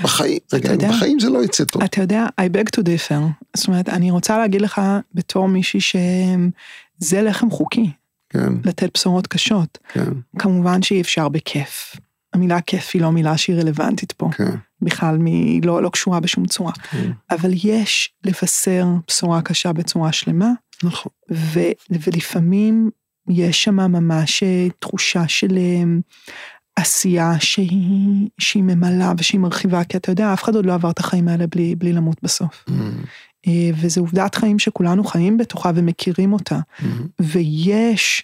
בחיים, 0.04 0.40
רגע, 0.54 0.72
יודע, 0.72 0.90
בחיים 0.90 1.20
זה 1.20 1.30
לא 1.30 1.44
יצא 1.44 1.64
טוב. 1.64 1.84
אתה 1.84 2.02
יודע, 2.02 2.26
I 2.42 2.44
beg 2.44 2.80
to 2.80 2.84
differ. 2.84 3.22
זאת 3.58 3.68
אומרת, 3.68 3.90
אני 3.90 4.12
רוצה 4.12 4.38
להגיד 4.38 4.62
לך 4.62 4.82
בתור 5.14 5.48
מישהי 5.48 5.80
שזה 5.82 7.22
לחם 7.22 7.52
חוקי. 7.52 7.92
כן. 8.30 8.54
לתת 8.66 8.90
בשורות 8.94 9.28
קשות. 9.28 9.78
כן. 9.88 10.12
כמובן 10.40 10.82
שאי 10.82 11.02
אפשר 11.02 11.30
בכיף. 11.30 11.96
המילה 12.36 12.62
כיף 12.62 12.92
היא 12.94 13.02
לא 13.02 13.12
מילה 13.12 13.38
שהיא 13.38 13.56
רלוונטית 13.56 14.12
פה. 14.12 14.30
כן. 14.32 14.56
בכלל, 14.82 15.18
היא 15.26 15.64
לא, 15.64 15.82
לא 15.82 15.90
קשורה 15.90 16.20
בשום 16.20 16.46
צורה. 16.46 16.72
כן. 16.72 17.12
אבל 17.32 17.52
יש 17.64 18.14
לבשר 18.24 18.88
בשורה 19.08 19.42
קשה 19.42 19.74
בצורה 19.74 20.12
שלמה. 20.12 20.52
נכון. 20.84 21.12
ו, 21.32 21.60
ולפעמים 21.90 22.90
יש 23.30 23.64
שם 23.64 23.76
ממש 23.76 24.44
אה, 24.44 24.68
תחושה 24.80 25.28
של 25.28 25.58
אה, 25.58 25.84
עשייה 26.76 27.40
שהיא, 27.40 28.30
שהיא 28.38 28.64
ממלאה 28.64 29.14
ושהיא 29.18 29.40
מרחיבה, 29.40 29.84
כי 29.84 29.98
אתה 29.98 30.12
יודע, 30.12 30.34
אף 30.34 30.44
אחד 30.44 30.56
עוד 30.56 30.66
לא 30.66 30.74
עבר 30.74 30.90
את 30.90 31.00
החיים 31.00 31.28
האלה 31.28 31.48
בלי, 31.48 31.76
בלי 31.76 31.94
למות 31.94 32.18
בסוף. 32.24 32.66
Mm. 32.70 32.74
אה, 33.48 33.70
וזו 33.82 34.02
עובדת 34.02 34.36
חיים 34.36 34.60
שכולנו 34.60 35.04
חיים 35.04 35.38
בתוכה 35.38 35.72
ומכירים 35.76 36.34
אותה. 36.34 36.60
Mm-hmm. 36.60 36.84
ויש 37.20 38.24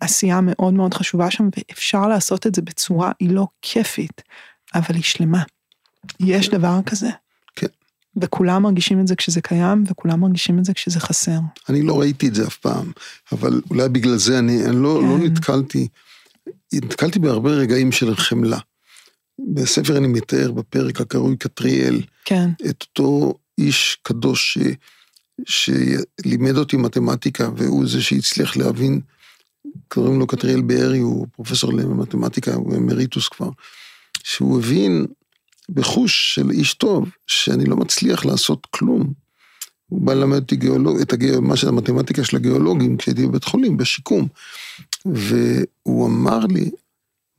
עשייה 0.00 0.40
מאוד 0.40 0.74
מאוד 0.74 0.94
חשובה 0.94 1.30
שם, 1.30 1.48
ואפשר 1.56 2.08
לעשות 2.08 2.46
את 2.46 2.54
זה 2.54 2.62
בצורה, 2.62 3.12
היא 3.20 3.30
לא 3.30 3.46
כיפית, 3.62 4.22
אבל 4.74 4.94
היא 4.94 5.02
שלמה. 5.02 5.42
יש 6.20 6.48
דבר 6.48 6.78
כזה. 6.86 7.10
כן. 7.56 7.66
וכולם 8.16 8.62
מרגישים 8.62 9.00
את 9.00 9.06
זה 9.06 9.16
כשזה 9.16 9.40
קיים, 9.40 9.84
וכולם 9.86 10.20
מרגישים 10.20 10.58
את 10.58 10.64
זה 10.64 10.74
כשזה 10.74 11.00
חסר. 11.00 11.38
אני 11.68 11.82
לא 11.82 12.00
ראיתי 12.00 12.28
את 12.28 12.34
זה 12.34 12.46
אף 12.46 12.56
פעם, 12.56 12.92
אבל 13.32 13.60
אולי 13.70 13.88
בגלל 13.88 14.16
זה 14.16 14.38
אני, 14.38 14.64
אני 14.64 14.76
לא, 14.76 14.82
לא 14.82 15.00
כן. 15.00 15.06
לא 15.06 15.18
נתקלתי, 15.18 15.88
נתקלתי 16.72 17.18
בהרבה 17.18 17.50
רגעים 17.50 17.92
של 17.92 18.16
חמלה. 18.16 18.58
בספר 19.54 19.96
אני 19.96 20.06
מתאר 20.06 20.52
בפרק 20.52 21.00
הקרוי 21.00 21.36
קטריאל, 21.36 22.02
כן. 22.24 22.50
את 22.70 22.82
אותו 22.82 23.34
איש 23.58 23.98
קדוש 24.02 24.58
ש, 24.58 24.58
שלימד 25.46 26.56
אותי 26.56 26.76
מתמטיקה, 26.76 27.48
והוא 27.56 27.88
זה 27.88 28.02
שהצליח 28.02 28.56
להבין, 28.56 29.00
קוראים 29.88 30.18
לו 30.18 30.26
קטריאל 30.26 30.62
בארי, 30.62 30.98
הוא 30.98 31.26
פרופסור 31.32 31.72
למתמטיקה, 31.72 32.54
הוא 32.54 32.76
אמריטוס 32.76 33.28
כבר, 33.28 33.48
שהוא 34.22 34.58
הבין 34.58 35.06
בחוש 35.68 36.34
של 36.34 36.50
איש 36.50 36.74
טוב, 36.74 37.08
שאני 37.26 37.64
לא 37.64 37.76
מצליח 37.76 38.24
לעשות 38.24 38.66
כלום. 38.70 39.12
הוא 39.88 40.00
בא 40.00 40.14
ללמד 40.14 40.38
אותי 40.38 40.56
גיאולוג, 40.56 41.00
את 41.00 41.12
הגיאו, 41.12 41.42
מה 41.42 41.56
שזה 41.56 41.68
המתמטיקה 41.68 42.24
של 42.24 42.36
הגיאולוגים, 42.36 42.96
כשהייתי 42.96 43.26
בבית 43.26 43.44
חולים, 43.44 43.76
בשיקום. 43.76 44.28
והוא 45.04 46.06
אמר 46.06 46.38
לי 46.38 46.70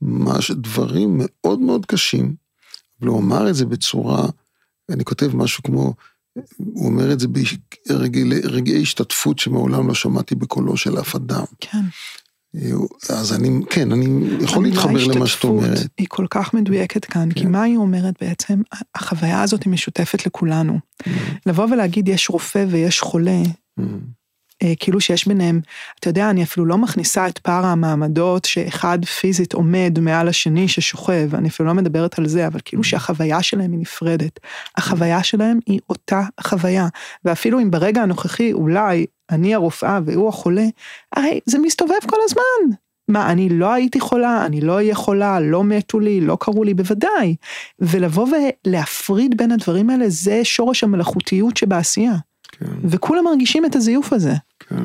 מש, 0.02 0.50
דברים 0.50 1.20
מאוד 1.22 1.58
מאוד 1.60 1.86
קשים, 1.86 2.34
אבל 3.00 3.08
הוא 3.08 3.20
אמר 3.20 3.50
את 3.50 3.54
זה 3.54 3.66
בצורה, 3.66 4.28
אני 4.90 5.04
כותב 5.04 5.36
משהו 5.36 5.62
כמו, 5.62 5.94
הוא 6.58 6.86
אומר 6.86 7.12
את 7.12 7.20
זה 7.20 7.28
ברגעי 7.28 8.82
השתתפות 8.82 9.38
שמעולם 9.38 9.88
לא 9.88 9.94
שמעתי 9.94 10.34
בקולו 10.34 10.76
של 10.76 11.00
אף 11.00 11.14
אדם. 11.14 11.44
כן. 11.60 11.84
אז 13.08 13.32
אני, 13.32 13.60
כן, 13.70 13.92
אני 13.92 14.06
יכול 14.40 14.64
להתחבר 14.64 15.04
למה 15.04 15.26
שאת 15.26 15.44
אומרת. 15.44 15.78
היא 15.98 16.06
כל 16.10 16.26
כך 16.30 16.54
מדויקת 16.54 17.04
כאן, 17.04 17.28
כן. 17.34 17.40
כי 17.40 17.46
מה 17.46 17.62
היא 17.62 17.76
אומרת 17.76 18.14
בעצם? 18.20 18.60
החוויה 18.94 19.42
הזאת 19.42 19.62
היא 19.62 19.72
משותפת 19.72 20.26
לכולנו. 20.26 20.74
Mm-hmm. 20.74 21.10
לבוא 21.46 21.66
ולהגיד 21.70 22.08
יש 22.08 22.30
רופא 22.30 22.64
ויש 22.68 23.00
חולה, 23.00 23.42
mm-hmm. 23.42 23.82
אה, 24.62 24.72
כאילו 24.80 25.00
שיש 25.00 25.28
ביניהם, 25.28 25.60
אתה 26.00 26.10
יודע, 26.10 26.30
אני 26.30 26.42
אפילו 26.42 26.66
לא 26.66 26.78
מכניסה 26.78 27.28
את 27.28 27.38
פער 27.38 27.66
המעמדות 27.66 28.44
שאחד 28.44 29.04
פיזית 29.04 29.52
עומד 29.52 29.98
מעל 30.00 30.28
השני 30.28 30.68
ששוכב, 30.68 31.34
אני 31.34 31.48
אפילו 31.48 31.68
לא 31.68 31.74
מדברת 31.74 32.18
על 32.18 32.28
זה, 32.28 32.46
אבל 32.46 32.60
כאילו 32.64 32.82
mm-hmm. 32.82 32.86
שהחוויה 32.86 33.42
שלהם 33.42 33.72
היא 33.72 33.80
נפרדת. 33.80 34.40
החוויה 34.76 35.22
שלהם 35.22 35.58
היא 35.66 35.80
אותה 35.90 36.22
חוויה, 36.40 36.88
ואפילו 37.24 37.60
אם 37.60 37.70
ברגע 37.70 38.02
הנוכחי 38.02 38.52
אולי 38.52 39.06
אני 39.30 39.54
הרופאה 39.54 40.00
והוא 40.04 40.28
החולה, 40.28 40.66
הרי 41.12 41.40
זה 41.46 41.58
מסתובב 41.58 42.00
כל 42.06 42.16
הזמן. 42.24 42.76
מה, 43.08 43.32
אני 43.32 43.48
לא 43.48 43.72
הייתי 43.72 44.00
חולה, 44.00 44.46
אני 44.46 44.60
לא 44.60 44.72
אהיה 44.72 44.94
חולה, 44.94 45.40
לא 45.40 45.64
מתו 45.64 46.00
לי, 46.00 46.20
לא 46.20 46.36
קראו 46.40 46.64
לי, 46.64 46.74
בוודאי. 46.74 47.36
ולבוא 47.78 48.28
ולהפריד 48.66 49.36
בין 49.36 49.52
הדברים 49.52 49.90
האלה, 49.90 50.04
זה 50.08 50.44
שורש 50.44 50.84
המלאכותיות 50.84 51.56
שבעשייה. 51.56 52.14
כן. 52.52 52.66
וכולם 52.84 53.24
מרגישים 53.24 53.64
את 53.64 53.76
הזיוף 53.76 54.12
הזה. 54.12 54.32
כן. 54.60 54.84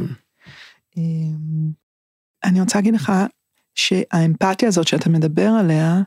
אמ, 0.97 1.71
אני 2.43 2.61
רוצה 2.61 2.77
להגיד 2.77 2.93
לך 2.93 3.11
שהאמפתיה 3.75 4.67
הזאת 4.67 4.87
שאתה 4.87 5.09
מדבר 5.09 5.47
עליה, 5.59 6.01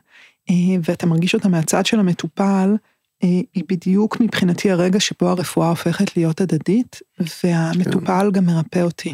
אה, 0.49 0.55
ואתה 0.83 1.05
מרגיש 1.05 1.33
אותה 1.33 1.49
מהצד 1.49 1.85
של 1.85 1.99
המטופל, 1.99 2.75
היא 3.53 3.63
בדיוק 3.69 4.21
מבחינתי 4.21 4.71
הרגע 4.71 4.99
שבו 4.99 5.29
הרפואה 5.29 5.69
הופכת 5.69 6.17
להיות 6.17 6.41
הדדית, 6.41 7.01
והמטופל 7.43 8.23
כן. 8.23 8.31
גם 8.31 8.45
מרפא 8.45 8.79
אותי. 8.79 9.13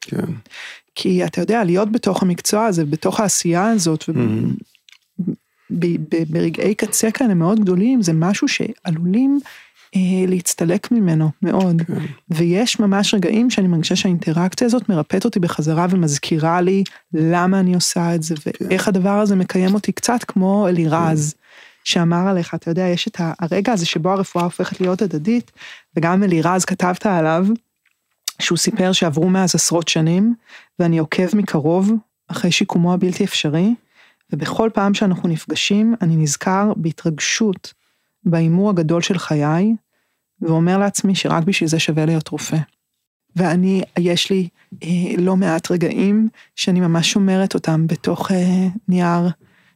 כן. 0.00 0.32
כי 0.94 1.24
אתה 1.24 1.40
יודע, 1.40 1.64
להיות 1.64 1.92
בתוך 1.92 2.22
המקצוע 2.22 2.66
הזה, 2.66 2.84
בתוך 2.84 3.20
העשייה 3.20 3.70
הזאת, 3.70 4.02
mm-hmm. 4.02 5.74
ברגעי 6.28 6.74
קצה 6.74 7.10
כאלה 7.10 7.34
מאוד 7.34 7.60
גדולים, 7.60 8.02
זה 8.02 8.12
משהו 8.12 8.48
שעלולים 8.48 9.40
אה, 9.96 10.00
להצטלק 10.28 10.92
ממנו 10.92 11.30
מאוד. 11.42 11.82
כן. 11.82 11.94
ויש 12.30 12.80
ממש 12.80 13.14
רגעים 13.14 13.50
שאני 13.50 13.68
מרגישה 13.68 13.96
שהאינטראקציה 13.96 14.66
הזאת 14.66 14.88
מרפאת 14.88 15.24
אותי 15.24 15.40
בחזרה 15.40 15.86
ומזכירה 15.90 16.60
לי 16.60 16.84
למה 17.14 17.60
אני 17.60 17.74
עושה 17.74 18.14
את 18.14 18.22
זה, 18.22 18.34
כן. 18.34 18.66
ואיך 18.66 18.88
הדבר 18.88 19.18
הזה 19.20 19.36
מקיים 19.36 19.74
אותי 19.74 19.92
קצת 19.92 20.24
כמו 20.24 20.68
אלירז. 20.68 21.32
כן. 21.32 21.38
שאמר 21.88 22.28
עליך, 22.28 22.54
אתה 22.54 22.70
יודע, 22.70 22.82
יש 22.82 23.08
את 23.08 23.20
הרגע 23.38 23.72
הזה 23.72 23.86
שבו 23.86 24.10
הרפואה 24.10 24.44
הופכת 24.44 24.80
להיות 24.80 25.02
הדדית, 25.02 25.50
וגם 25.96 26.22
אלירז 26.22 26.64
כתבת 26.64 27.06
עליו, 27.06 27.46
שהוא 28.38 28.58
סיפר 28.58 28.92
שעברו 28.92 29.28
מאז 29.28 29.54
עשרות 29.54 29.88
שנים, 29.88 30.34
ואני 30.78 30.98
עוקב 30.98 31.36
מקרוב 31.36 31.92
אחרי 32.28 32.52
שיקומו 32.52 32.94
הבלתי 32.94 33.24
אפשרי, 33.24 33.74
ובכל 34.32 34.70
פעם 34.74 34.94
שאנחנו 34.94 35.28
נפגשים, 35.28 35.94
אני 36.02 36.16
נזכר 36.16 36.72
בהתרגשות 36.76 37.74
בהימור 38.24 38.70
הגדול 38.70 39.02
של 39.02 39.18
חיי, 39.18 39.74
ואומר 40.42 40.78
לעצמי 40.78 41.14
שרק 41.14 41.44
בשביל 41.44 41.68
זה 41.68 41.78
שווה 41.78 42.06
להיות 42.06 42.28
רופא. 42.28 42.58
ואני, 43.36 43.82
יש 43.98 44.30
לי 44.30 44.48
אה, 44.82 44.88
לא 45.18 45.36
מעט 45.36 45.70
רגעים 45.70 46.28
שאני 46.56 46.80
ממש 46.80 47.12
שומרת 47.12 47.54
אותם 47.54 47.86
בתוך 47.86 48.32
אה, 48.32 48.66
נייר 48.88 49.28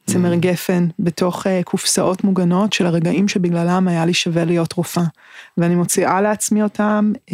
צמר 0.06 0.34
גפן 0.34 0.88
בתוך 0.98 1.46
uh, 1.46 1.64
קופסאות 1.64 2.24
מוגנות 2.24 2.72
של 2.72 2.86
הרגעים 2.86 3.28
שבגללם 3.28 3.88
היה 3.88 4.06
לי 4.06 4.14
שווה 4.14 4.44
להיות 4.44 4.72
רופאה. 4.72 5.04
ואני 5.56 5.74
מוציאה 5.74 6.20
לעצמי 6.20 6.62
אותם 6.62 7.12
um, 7.26 7.32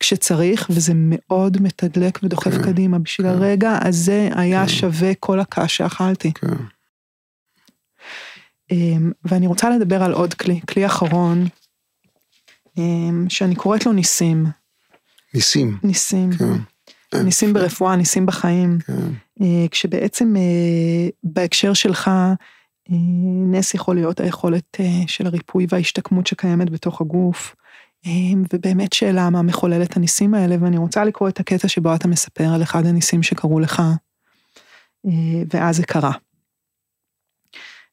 כשצריך, 0.00 0.66
וזה 0.70 0.92
מאוד 0.94 1.62
מתדלק 1.62 2.18
ודוחף 2.22 2.50
כן, 2.50 2.62
קדימה. 2.62 2.98
בשביל 2.98 3.26
כן. 3.26 3.32
הרגע 3.32 3.78
הזה 3.84 4.28
היה 4.34 4.62
כן. 4.62 4.68
שווה 4.68 5.14
כל 5.14 5.40
הקש 5.40 5.76
שאכלתי. 5.76 6.32
כן. 6.32 6.46
Um, 8.72 8.74
ואני 9.24 9.46
רוצה 9.46 9.70
לדבר 9.70 10.02
על 10.02 10.12
עוד 10.12 10.34
כלי, 10.34 10.60
כלי 10.68 10.86
אחרון, 10.86 11.46
um, 12.76 12.80
שאני 13.28 13.54
קוראת 13.54 13.86
לו 13.86 13.92
ניסים. 13.92 14.46
ניסים. 15.34 15.78
ניסים. 15.82 16.30
כן. 16.32 17.24
ניסים 17.24 17.52
ברפואה, 17.52 17.96
ניסים 17.96 18.26
בחיים. 18.26 18.78
כן. 18.86 19.12
אה, 19.42 19.68
כשבעצם 19.70 20.36
אה, 20.36 21.08
בהקשר 21.22 21.72
שלך, 21.72 22.08
אה, 22.08 22.34
נס 23.50 23.74
יכול 23.74 23.94
להיות 23.96 24.20
היכולת 24.20 24.76
של 25.06 25.26
הריפוי 25.26 25.66
וההשתקמות 25.68 26.26
שקיימת 26.26 26.70
בתוך 26.70 27.00
הגוף. 27.00 27.54
ובאמת 28.52 28.92
שאלה 28.92 29.30
מה 29.30 29.42
מחולל 29.42 29.82
את 29.82 29.96
הניסים 29.96 30.34
האלה, 30.34 30.56
ואני 30.60 30.76
רוצה 30.76 31.04
לקרוא 31.04 31.28
את 31.28 31.40
הקטע 31.40 31.68
שבו 31.68 31.94
אתה 31.94 32.08
מספר 32.08 32.44
על 32.54 32.62
אחד 32.62 32.86
הניסים 32.86 33.22
שקרו 33.22 33.60
לך, 33.60 33.82
ואז 35.52 35.76
זה 35.76 35.82
קרה. 35.82 36.12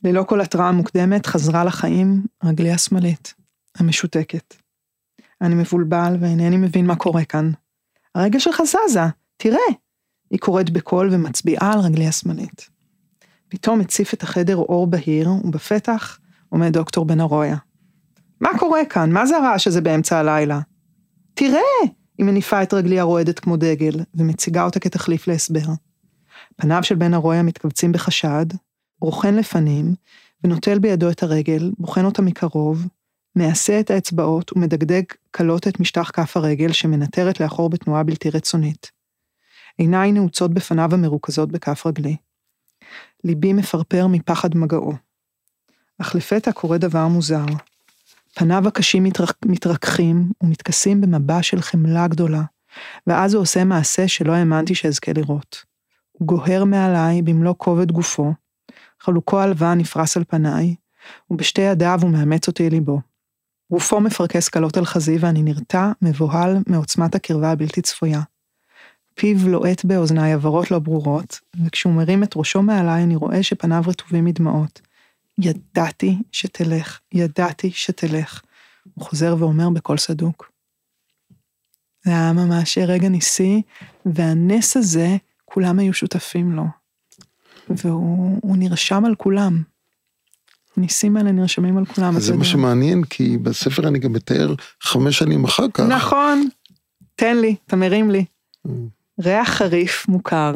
ללא 0.04 0.24
כל 0.24 0.42
התראה 0.42 0.72
מוקדמת 0.72 1.26
חזרה 1.26 1.64
לחיים 1.64 2.24
רגלי 2.44 2.72
השמאלית, 2.72 3.34
המשותקת. 3.78 4.56
אני 5.42 5.56
מבולבל 5.56 6.18
ואינני 6.20 6.58
מבין 6.58 6.86
מה 6.86 6.96
קורה 6.96 7.26
כאן. 7.26 7.52
הרגל 8.16 8.40
שלך 8.40 8.62
זזה, 8.64 9.00
תראה. 9.38 9.85
היא 10.36 10.40
קוראת 10.42 10.70
בקול 10.70 11.10
ומצביעה 11.12 11.74
על 11.74 11.80
רגלי 11.80 12.08
השמאלית. 12.08 12.70
פתאום 13.48 13.82
הציף 13.82 14.14
את 14.14 14.24
החדר 14.24 14.56
אור 14.56 14.88
בהיר, 14.88 15.30
ובפתח 15.44 16.20
עומד 16.50 16.74
דוקטור 16.74 17.06
בן 17.06 17.22
ארויה. 17.22 17.56
מה 18.42 18.50
קורה 18.60 18.86
כאן? 18.90 19.12
מה 19.12 19.26
זה 19.26 19.38
הרעש 19.38 19.68
הזה 19.68 19.82
באמצע 19.82 20.20
הלילה? 20.20 20.60
תראה! 21.34 21.60
היא 22.18 22.26
מניפה 22.26 22.64
את 22.64 22.74
רגלי 22.74 23.00
הרועדת 23.00 23.40
כמו 23.40 23.58
דגל, 23.58 24.00
ומציגה 24.16 24.64
אותה 24.64 24.80
כתחליף 24.80 25.28
להסבר. 25.28 25.68
פניו 26.56 26.84
של 26.84 26.96
בן 26.96 27.14
ארויה 27.14 27.44
מתכווצים 27.44 27.92
בחשד, 27.92 28.46
רוכן 29.02 29.36
לפנים, 29.36 29.96
ונוטל 30.44 30.80
בידו 30.80 31.10
את 31.10 31.24
הרגל, 31.24 31.72
בוחן 31.78 32.06
אותה 32.06 32.22
מקרוב, 32.22 32.88
מעשה 33.36 33.80
את 33.80 33.92
האצבעות 33.92 34.52
ומדגדג 34.56 35.04
קלות 35.32 35.68
את 35.68 35.80
משטח 35.80 36.12
כף 36.14 36.38
הרגל 36.38 36.72
שמנטרת 36.72 37.40
לאחור 37.40 37.70
בתנועה 37.70 38.04
בלתי 38.04 38.30
רצונית. 38.30 38.95
עיניי 39.78 40.12
נעוצות 40.12 40.54
בפניו 40.54 40.94
המרוכזות 40.94 41.52
בכף 41.52 41.86
רגלי. 41.86 42.16
ליבי 43.24 43.54
מפרפר 43.54 44.08
מפחד 44.08 44.58
מגעו. 44.58 44.94
אך 46.02 46.16
לפתע 46.16 46.52
קורה 46.52 46.78
דבר 46.78 47.08
מוזר. 47.08 47.46
פניו 48.36 48.68
הקשים 48.68 49.04
מתרק... 49.04 49.38
מתרככים 49.46 50.32
ומתכסים 50.44 51.02
במבע 51.02 51.44
של 51.44 51.62
חמלה 51.62 52.08
גדולה, 52.08 52.44
ואז 53.08 53.34
הוא 53.34 53.42
עושה 53.42 53.64
מעשה 53.64 54.08
שלא 54.08 54.34
האמנתי 54.34 54.76
שאזכה 54.76 55.12
לראות. 55.14 55.64
הוא 56.12 56.28
גוהר 56.28 56.64
מעליי 56.64 57.22
במלוא 57.22 57.54
כובד 57.58 57.92
גופו, 57.92 58.34
חלוקו 59.02 59.40
הלבן 59.40 59.78
נפרס 59.78 60.18
על 60.18 60.24
פניי, 60.24 60.76
ובשתי 61.32 61.62
ידיו 61.62 62.00
הוא 62.02 62.10
מאמץ 62.10 62.48
אותי 62.48 62.70
ליבו. 62.70 63.02
גופו 63.72 64.00
מפרכס 64.00 64.50
קלות 64.50 64.78
על 64.78 64.86
חזי 64.86 65.18
ואני 65.20 65.44
נרתע, 65.44 65.92
מבוהל 66.02 66.58
מעוצמת 66.68 67.16
הקרבה 67.16 67.52
הבלתי 67.52 67.82
צפויה. 67.82 68.22
פיו 69.16 69.50
לוהט 69.50 69.86
באוזניי 69.86 70.34
עברות 70.34 70.72
לא 70.72 70.80
ברורות, 70.80 71.40
וכשהוא 71.66 71.94
מרים 71.94 72.24
את 72.24 72.34
ראשו 72.36 72.62
מעליי 72.62 73.04
אני 73.04 73.16
רואה 73.16 73.44
שפניו 73.44 73.84
רטובים 73.88 74.26
מדמעות. 74.26 74.82
ידעתי 75.40 76.18
שתלך, 76.32 77.00
ידעתי 77.12 77.72
שתלך. 77.72 78.42
הוא 78.94 79.06
חוזר 79.06 79.36
ואומר 79.40 79.70
בקול 79.70 79.98
סדוק. 79.98 80.52
זה 82.04 82.12
היה 82.12 82.34
ממש 82.34 82.78
רגע 82.78 83.10
ניסי, 83.10 83.62
והנס 84.06 84.78
הזה, 84.78 85.18
כולם 85.46 85.80
היו 85.80 85.94
שותפים 85.94 86.52
לו. 86.52 86.66
והוא 87.70 88.58
נרשם 88.58 89.06
על 89.06 89.16
כולם. 89.16 89.64
הניסים 90.78 91.18
האלה 91.18 91.32
נרשמים 91.32 91.78
על 91.78 91.86
כולם. 91.86 92.20
זה 92.20 92.36
מה 92.36 92.46
שמעניין, 92.46 93.04
כי 93.04 93.38
בספר 93.38 93.88
אני 93.88 94.00
גם 94.00 94.14
מתאר 94.14 94.56
חמש 94.82 95.18
שנים 95.18 95.44
אחר 95.44 95.66
כך. 95.74 95.84
נכון, 95.84 96.48
תן 97.16 97.38
לי, 97.38 97.56
אתה 97.68 97.76
מרים 97.76 98.12
לי. 98.12 98.26
Mm. 98.68 98.70
ריח 99.20 99.50
חריף 99.50 100.08
מוכר 100.08 100.54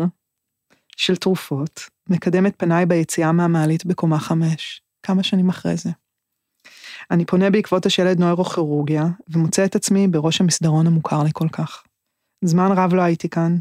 של 0.97 1.15
תרופות 1.15 1.89
מקדם 2.09 2.45
את 2.45 2.53
פניי 2.57 2.85
ביציאה 2.85 3.31
מהמעלית 3.31 3.85
בקומה 3.85 4.19
חמש, 4.19 4.81
כמה 5.03 5.23
שנים 5.23 5.49
אחרי 5.49 5.77
זה. 5.77 5.89
אני 7.11 7.25
פונה 7.25 7.49
בעקבות 7.49 7.85
השלד 7.85 8.19
נוירוכירורגיה, 8.19 9.03
ומוצא 9.29 9.65
את 9.65 9.75
עצמי 9.75 10.07
בראש 10.07 10.41
המסדרון 10.41 10.87
המוכר 10.87 11.23
לי 11.23 11.29
כל 11.33 11.47
כך. 11.51 11.83
זמן 12.43 12.71
רב 12.75 12.93
לא 12.93 13.01
הייתי 13.01 13.29
כאן, 13.29 13.57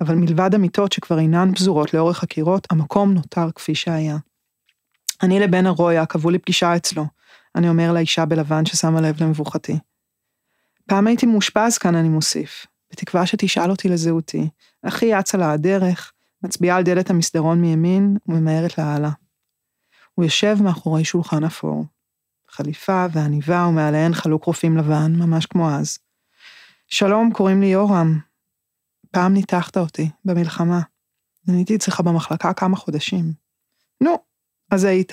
אבל 0.00 0.14
מלבד 0.14 0.54
המיטות 0.54 0.92
שכבר 0.92 1.18
אינן 1.18 1.54
פזורות 1.54 1.94
לאורך 1.94 2.22
הקירות, 2.22 2.66
המקום 2.70 3.12
נותר 3.12 3.52
כפי 3.54 3.74
שהיה. 3.74 4.16
אני 5.22 5.40
לבן 5.40 5.66
הרויה, 5.66 6.06
קבעו 6.06 6.30
לי 6.30 6.38
פגישה 6.38 6.76
אצלו, 6.76 7.06
אני 7.54 7.68
אומר 7.68 7.92
לאישה 7.92 8.24
בלבן 8.24 8.66
ששמה 8.66 9.00
לב 9.00 9.22
למבוכתי. 9.22 9.78
פעם 10.86 11.06
הייתי 11.06 11.26
מאושפז 11.26 11.78
כאן, 11.78 11.94
אני 11.94 12.08
מוסיף, 12.08 12.66
בתקווה 12.96 13.26
שתשאל 13.26 13.70
אותי 13.70 13.88
לזהותי. 13.88 14.48
אחי 14.82 15.18
אצה 15.18 15.38
לה 15.38 15.52
הדרך, 15.52 16.12
מצביעה 16.42 16.76
על 16.76 16.82
דלת 16.82 17.10
המסדרון 17.10 17.60
מימין 17.60 18.16
וממהרת 18.26 18.78
להלאה. 18.78 19.10
הוא 20.14 20.24
יושב 20.24 20.56
מאחורי 20.62 21.04
שולחן 21.04 21.44
אפור. 21.44 21.84
חליפה 22.48 23.06
ועניבה 23.12 23.66
ומעליהן 23.68 24.14
חלוק 24.14 24.44
רופאים 24.44 24.76
לבן, 24.76 25.12
ממש 25.16 25.46
כמו 25.46 25.70
אז. 25.70 25.98
שלום, 26.86 27.32
קוראים 27.32 27.60
לי 27.60 27.66
יורם. 27.66 28.18
פעם 29.10 29.32
ניתחת 29.32 29.76
אותי, 29.76 30.10
במלחמה. 30.24 30.80
הייתי 31.48 31.76
אצלך 31.76 32.00
במחלקה 32.00 32.52
כמה 32.52 32.76
חודשים. 32.76 33.32
נו, 34.00 34.16
אז 34.70 34.84
היית. 34.84 35.12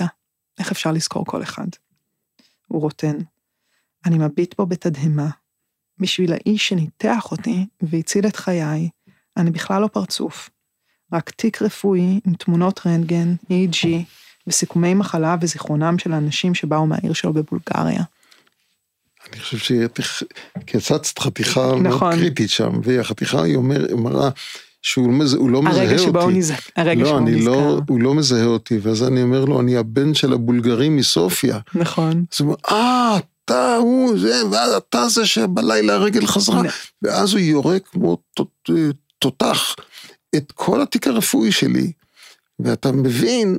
איך 0.60 0.72
אפשר 0.72 0.91
לזכור 0.91 1.26
כל 1.26 1.43
אחד? 1.43 1.67
הוא 2.67 2.82
רוטן. 2.82 3.17
אני 4.06 4.17
מביט 4.17 4.56
בו 4.58 4.65
בתדהמה. 4.65 5.30
בשביל 6.03 6.33
האיש 6.33 6.67
שניתח 6.67 7.31
אותי 7.31 7.65
והציל 7.81 8.27
את 8.27 8.35
חיי, 8.35 8.89
אני 9.37 9.51
בכלל 9.51 9.81
לא 9.81 9.87
פרצוף. 9.87 10.49
רק 11.13 11.29
תיק 11.29 11.61
רפואי 11.61 12.19
עם 12.27 12.33
תמונות 12.33 12.81
רנטגן, 12.85 13.35
EEG, 13.49 13.87
וסיכומי 14.47 14.93
מחלה 14.93 15.35
וזיכרונם 15.41 15.99
של 15.99 16.13
האנשים 16.13 16.55
שבאו 16.55 16.87
מהעיר 16.87 17.13
שלו 17.13 17.33
בבולגריה. 17.33 18.03
אני 19.31 19.39
חושב 19.39 19.57
שקיצצת 20.59 21.19
חתיכה 21.19 21.61
נכון. 21.67 21.83
מאוד 21.83 22.13
קריטית 22.13 22.49
שם, 22.49 22.71
והחתיכה 22.83 23.43
היא 23.43 23.55
אומר, 23.55 23.95
מראה 23.95 24.29
שהוא 24.81 25.13
לא, 25.13 25.51
לא 25.51 25.63
מזהה 25.63 25.83
אותי. 25.83 25.93
הרגע 25.93 26.03
שבו 26.03 26.21
הוא 26.21 26.31
נזכר. 26.31 26.69
הרגע 26.75 27.03
לא, 27.03 27.07
שבו 27.07 27.17
הוא 27.17 27.29
לא. 27.39 27.81
הוא 27.87 28.01
לא 28.01 28.13
מזהה 28.15 28.45
אותי, 28.45 28.79
ואז 28.81 29.03
אני 29.03 29.21
אומר 29.21 29.45
לו, 29.45 29.61
אני 29.61 29.77
הבן 29.77 30.13
של 30.13 30.33
הבולגרים 30.33 30.95
מסופיה. 30.95 31.59
נכון. 31.75 32.25
אז 32.33 32.41
הוא 32.41 32.47
אומר, 32.47 32.55
אה, 32.77 33.19
אתה 33.45 33.75
הוא 33.75 34.19
זה, 34.19 34.41
ואז 34.51 34.73
אתה 34.73 35.08
זה 35.10 35.25
שבלילה 35.25 35.93
הרגל 35.93 36.25
חזרה. 36.25 36.62
ואז 37.01 37.34
הוא 37.34 37.39
יורק 37.39 37.88
כמו 37.88 38.17
תותח 39.19 39.75
את 40.36 40.51
כל 40.51 40.82
התיק 40.82 41.08
הרפואי 41.08 41.51
שלי, 41.51 41.91
ואתה 42.60 42.91
מבין, 42.91 43.58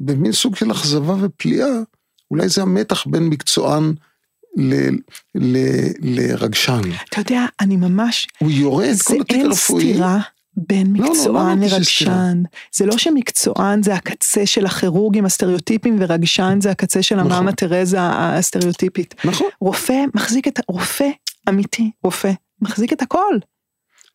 במין 0.00 0.32
סוג 0.32 0.56
של 0.56 0.72
אכזבה 0.72 1.14
ופליאה, 1.20 1.68
אולי 2.30 2.48
זה 2.48 2.62
המתח 2.62 3.06
בין 3.06 3.22
מקצוען 3.22 3.94
ל, 4.56 4.74
ל, 5.34 5.56
לרגשן. 6.00 6.80
אתה 7.08 7.20
יודע, 7.20 7.46
אני 7.60 7.76
ממש... 7.76 8.26
הוא 8.38 8.50
יורד 8.50 8.94
כל 9.04 9.20
התיק 9.20 9.36
הרפואי. 9.44 9.82
זה 9.82 9.88
אין 9.88 9.96
סתירה 9.96 10.20
בין 10.56 10.92
מקצוען 10.92 11.58
לא, 11.58 11.66
לא, 11.66 11.70
לא 11.70 11.76
לרגשן. 11.76 12.42
זה 12.72 12.86
לא 12.86 12.98
שמקצוען 12.98 13.82
זה 13.82 13.94
הקצה 13.94 14.46
של 14.46 14.66
הכירורגים 14.66 15.24
הסטריאוטיפיים 15.24 15.96
ורגשן 16.00 16.58
זה 16.62 16.70
הקצה 16.70 17.02
של 17.02 17.16
נכון. 17.16 17.32
המאמה 17.32 17.52
תרזה 17.52 17.98
הסטריאוטיפית. 18.00 19.14
נכון. 19.24 19.46
רופא 19.60 20.04
מחזיק 20.14 20.48
את, 20.48 20.60
רופא 20.68 21.08
אמיתי, 21.48 21.90
רופא, 22.04 22.32
מחזיק 22.60 22.92
את 22.92 23.02
הכל. 23.02 23.34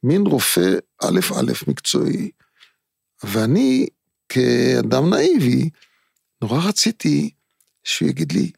מין 0.03 0.27
רופא 0.27 0.69
א' 1.03 1.19
א' 1.35 1.51
מקצועי. 1.67 2.29
ואני, 3.23 3.87
כאדם 4.29 5.09
נאיבי, 5.09 5.69
נורא 6.41 6.67
רציתי 6.67 7.29
שהוא 7.83 8.09
יגיד 8.09 8.31
לי, 8.31 8.51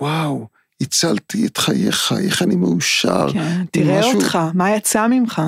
וואו, 0.00 0.48
הצלתי 0.80 1.46
את 1.46 1.56
חייך, 1.56 2.12
איך 2.24 2.42
אני 2.42 2.56
מאושר. 2.56 3.32
כן, 3.32 3.64
תראה 3.72 3.98
משהו... 3.98 4.14
אותך, 4.14 4.38
מה 4.54 4.76
יצא 4.76 5.06
ממך? 5.06 5.42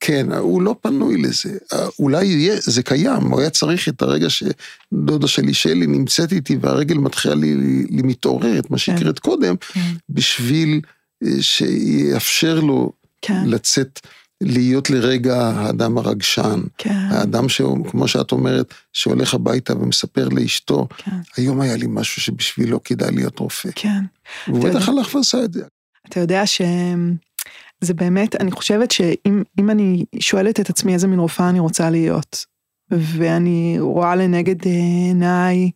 כן, 0.00 0.32
הוא 0.32 0.62
לא 0.62 0.76
פנוי 0.80 1.22
לזה. 1.22 1.58
אולי 1.98 2.26
יהיה, 2.26 2.56
זה 2.60 2.82
קיים, 2.82 3.22
הוא 3.22 3.40
היה 3.40 3.50
צריך 3.50 3.88
את 3.88 4.02
הרגע 4.02 4.26
שדודה 4.30 5.28
שלי 5.28 5.54
שלי 5.54 5.86
נמצאת 5.86 6.32
איתי 6.32 6.56
והרגל 6.60 6.98
מתחילה 6.98 7.34
לי, 7.34 7.54
לי 7.90 8.02
מתעוררת, 8.02 8.70
מה 8.70 8.78
שהקראת 8.78 9.18
כן. 9.18 9.30
קודם, 9.30 9.56
כן. 9.56 9.92
בשביל 10.08 10.80
אה, 11.24 11.42
שיאפשר 11.42 12.60
לו 12.60 12.92
כן. 13.22 13.46
לצאת 13.46 14.00
להיות 14.40 14.90
לרגע 14.90 15.36
האדם 15.36 15.98
הרגשן. 15.98 16.60
כן. 16.78 17.06
האדם 17.10 17.48
שהוא, 17.48 17.86
כמו 17.90 18.08
שאת 18.08 18.32
אומרת, 18.32 18.74
שהולך 18.92 19.34
הביתה 19.34 19.76
ומספר 19.76 20.28
לאשתו, 20.28 20.88
כן. 20.96 21.16
היום 21.36 21.60
היה 21.60 21.76
לי 21.76 21.86
משהו 21.88 22.22
שבשבילו 22.22 22.82
כדאי 22.84 23.12
להיות 23.12 23.38
רופא. 23.38 23.70
כן. 23.74 24.02
והוא 24.48 24.68
בטח 24.68 24.88
הלך 24.88 25.14
ועשה 25.14 25.44
את 25.44 25.52
זה. 25.52 25.64
אתה 26.08 26.20
יודע 26.20 26.46
שזה 27.84 27.94
באמת, 27.94 28.36
אני 28.40 28.50
חושבת 28.50 28.90
שאם 28.90 29.42
אם 29.60 29.70
אני 29.70 30.04
שואלת 30.20 30.60
את 30.60 30.70
עצמי 30.70 30.94
איזה 30.94 31.06
מין 31.06 31.18
רופאה 31.18 31.48
אני 31.48 31.60
רוצה 31.60 31.90
להיות, 31.90 32.44
ואני 32.90 33.76
רואה 33.80 34.16
לנגד 34.16 34.64
עיניי 34.64 35.70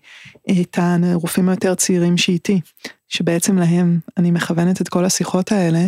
את 0.61 0.79
הרופאים 0.79 1.49
היותר 1.49 1.75
צעירים 1.75 2.17
שאיתי, 2.17 2.61
שבעצם 3.09 3.59
להם 3.59 3.99
אני 4.17 4.31
מכוונת 4.31 4.81
את 4.81 4.89
כל 4.89 5.05
השיחות 5.05 5.53
האלה, 5.53 5.87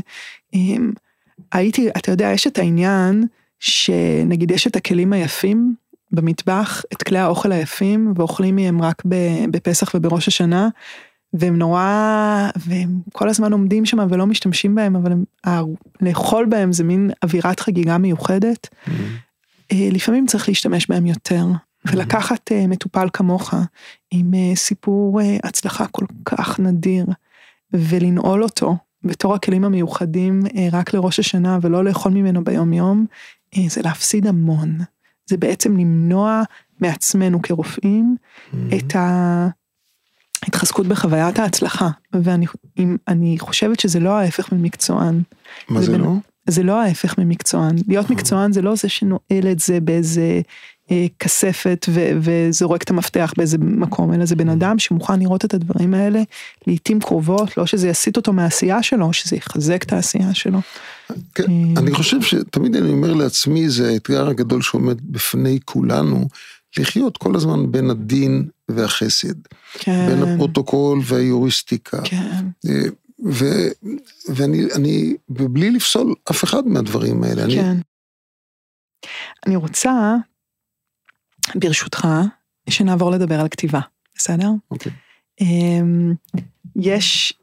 הייתי, 1.53 1.89
אתה 1.89 2.11
יודע, 2.11 2.29
יש 2.29 2.47
את 2.47 2.59
העניין 2.59 3.27
שנגיד 3.59 4.51
יש 4.51 4.67
את 4.67 4.77
הכלים 4.77 5.13
היפים 5.13 5.75
במטבח, 6.13 6.83
את 6.93 7.03
כלי 7.03 7.19
האוכל 7.19 7.53
היפים, 7.53 8.13
ואוכלים 8.17 8.57
מהם 8.57 8.83
רק 8.83 9.03
בפסח 9.51 9.91
ובראש 9.95 10.29
השנה, 10.29 10.69
והם 11.35 11.57
נורא, 11.57 12.49
והם 12.67 13.01
כל 13.13 13.29
הזמן 13.29 13.53
עומדים 13.53 13.85
שם 13.87 13.99
ולא 14.11 14.27
משתמשים 14.27 14.75
בהם, 14.75 14.97
אבל 14.97 15.13
הם, 15.13 15.25
ה- 15.47 15.61
לאכול 16.01 16.47
בהם 16.47 16.73
זה 16.73 16.85
מין 16.85 17.11
אווירת 17.23 17.61
חגיגה 17.61 17.99
מיוחדת. 17.99 18.69
אה, 19.73 19.89
לפעמים 19.93 20.27
צריך 20.27 20.49
להשתמש 20.49 20.87
בהם 20.91 21.07
יותר, 21.07 21.47
ולקחת 21.93 22.53
אה, 22.53 22.67
מטופל 22.67 23.09
כמוך 23.13 23.55
עם 24.11 24.35
אה, 24.35 24.57
סיפור 24.57 25.21
אה, 25.21 25.37
הצלחה 25.45 25.87
כל 25.87 26.07
כך 26.25 26.61
נדיר, 26.61 27.07
ולנעול 27.73 28.43
אותו 28.43 28.77
בתור 29.05 29.35
הכלים 29.35 29.65
המיוחדים 29.65 30.41
אה, 30.57 30.69
רק 30.73 30.95
לראש 30.95 31.19
השנה 31.19 31.59
ולא 31.63 31.85
לאכול 31.85 32.13
ממנו 32.13 32.45
ביום 32.45 32.73
יום, 32.73 33.07
אה, 33.57 33.63
זה 33.69 33.83
להפסיד 33.83 34.27
המון. 34.27 34.79
זה 35.27 35.37
בעצם 35.37 35.77
למנוע 35.77 36.43
מעצמנו 36.81 37.43
כרופאים 37.43 38.17
את 38.77 38.97
ההתחזקות 40.45 40.87
בחוויית 40.87 41.39
ההצלחה, 41.39 41.89
ואני 42.13 42.47
אם- 42.79 42.97
אני 43.09 43.37
חושבת 43.39 43.81
שזה 43.81 44.01
לא 44.01 44.11
ההפך 44.11 44.53
ממקצוען. 44.53 45.23
מה 45.69 45.81
זה 45.81 45.87
זה 45.87 45.99
לא? 45.99 46.13
זה 46.49 46.63
לא 46.63 46.83
ההפך 46.83 47.19
ממקצוען. 47.19 47.77
להיות 47.89 48.11
מקצוען 48.11 48.53
זה 48.53 48.63
לא 48.63 48.75
זה 48.75 48.89
שנועל 48.89 49.47
את 49.53 49.61
זה 49.61 49.81
באיזה 49.81 50.41
אה, 50.91 51.07
כספת 51.19 51.87
ו- 51.89 52.11
וזורק 52.21 52.83
את 52.83 52.91
המפתח 52.91 53.33
באיזה 53.37 53.59
מקום, 53.59 54.13
אלא 54.15 54.25
זה 54.25 54.37
בן 54.37 54.49
אדם 54.49 54.79
שמוכן 54.79 55.21
לראות 55.21 55.45
את 55.45 55.55
הדברים 55.55 55.95
האלה 55.95 56.23
לעיתים 56.67 57.01
קרובות, 57.01 57.57
לא 57.57 57.67
שזה 57.67 57.89
יסיט 57.89 58.17
אותו 58.17 58.33
מהעשייה 58.33 58.83
שלו, 58.83 59.13
שזה 59.13 59.37
יחזק 59.37 59.83
את 59.83 59.93
העשייה 59.93 60.35
שלו. 60.35 60.61
כן, 61.35 61.45
אה, 61.51 61.81
אני 61.81 61.95
חושב 61.95 62.23
שתמיד 62.23 62.77
אני 62.77 62.89
אומר 62.91 63.13
לעצמי, 63.15 63.69
זה 63.69 63.89
האתגר 63.91 64.29
הגדול 64.29 64.63
שעומד 64.63 64.97
בפני 65.05 65.59
כולנו, 65.65 66.29
לחיות 66.79 67.17
כל 67.17 67.37
הזמן 67.37 67.73
בין 67.73 67.91
הדין 67.91 68.49
והחסד, 68.69 69.35
כן, 69.73 70.07
בין 70.07 70.23
הפרוטוקול 70.23 71.01
והיוריסטיקה. 71.05 72.03
כן, 72.05 72.47
אה, 72.69 72.83
ו, 73.25 73.45
ואני, 74.35 74.65
אני, 74.75 75.15
ובלי 75.29 75.71
לפסול 75.71 76.15
אף 76.31 76.45
אחד 76.45 76.67
מהדברים 76.67 77.23
האלה. 77.23 77.45
אני, 77.45 77.55
כן. 77.55 77.77
אני 79.47 79.57
רוצה, 79.57 80.17
ברשותך, 81.55 82.09
שנעבור 82.71 83.11
לדבר 83.11 83.41
על 83.41 83.49
כתיבה, 83.49 83.81
בסדר? 84.17 84.49
אוקיי. 84.71 84.93
אמ, 85.41 86.15
יש, 86.77 87.35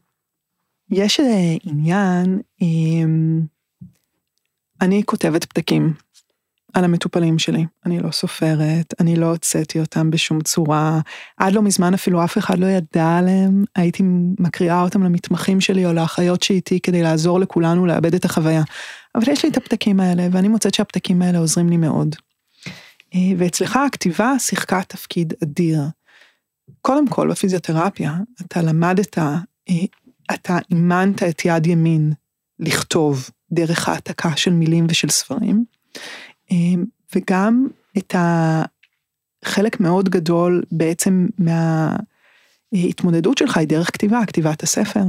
יש 0.92 1.20
אה, 1.20 1.56
עניין, 1.64 2.42
אמ, 2.62 3.42
אני 4.82 5.04
כותבת 5.06 5.46
פתקים 5.46 5.94
על 6.74 6.84
המטופלים 6.84 7.40
שלי, 7.40 7.66
אני 7.86 8.00
לא 8.00 8.12
סופרת, 8.12 8.94
אני 9.00 9.16
לא 9.16 9.26
הוצאתי 9.26 9.80
אותם 9.80 10.12
בשום 10.12 10.42
צורה, 10.42 11.00
עד 11.38 11.54
לא 11.54 11.62
מזמן 11.62 11.94
אפילו 11.94 12.24
אף 12.24 12.38
אחד 12.38 12.60
לא 12.60 12.66
ידע 12.66 13.18
עליהם, 13.18 13.64
הייתי 13.76 14.04
מקריאה 14.40 14.82
אותם 14.82 15.04
למתמחים 15.04 15.62
שלי 15.62 15.86
או 15.86 15.94
לאחיות 15.94 16.44
שאיתי 16.44 16.80
כדי 16.80 17.04
לעזור 17.04 17.40
לכולנו 17.40 17.86
לאבד 17.86 18.16
את 18.16 18.26
החוויה. 18.26 18.64
אבל 19.16 19.32
יש 19.32 19.44
לי 19.44 19.52
את 19.52 19.58
הפתקים 19.58 20.00
האלה, 20.00 20.28
ואני 20.32 20.48
מוצאת 20.48 20.74
שהפתקים 20.74 21.22
האלה 21.22 21.38
עוזרים 21.38 21.70
לי 21.70 21.78
מאוד. 21.78 22.16
אה, 23.16 23.20
ואצלך 23.38 23.78
הכתיבה 23.78 24.34
שיחקה 24.40 24.82
תפקיד 24.88 25.34
אדיר. 25.44 25.82
קודם 26.82 27.08
כל 27.08 27.30
בפיזיותרפיה 27.30 28.16
אתה 28.42 28.62
למדת, 28.62 29.18
אה, 29.18 29.36
אתה 30.34 30.58
אימנת 30.72 31.24
את 31.24 31.46
יד 31.46 31.68
ימין 31.68 32.14
לכתוב 32.60 33.30
דרך 33.52 33.90
העתקה 33.90 34.36
של 34.36 34.52
מילים 34.52 34.86
ושל 34.90 35.10
ספרים, 35.10 35.66
וגם 37.16 37.68
את 37.98 38.16
החלק 39.44 39.80
מאוד 39.80 40.10
גדול 40.10 40.64
בעצם 40.72 41.28
מההתמודדות 42.74 43.38
שלך 43.38 43.58
היא 43.58 43.68
דרך 43.68 43.88
כתיבה, 43.94 44.26
כתיבת 44.28 44.64
הספר. 44.64 45.04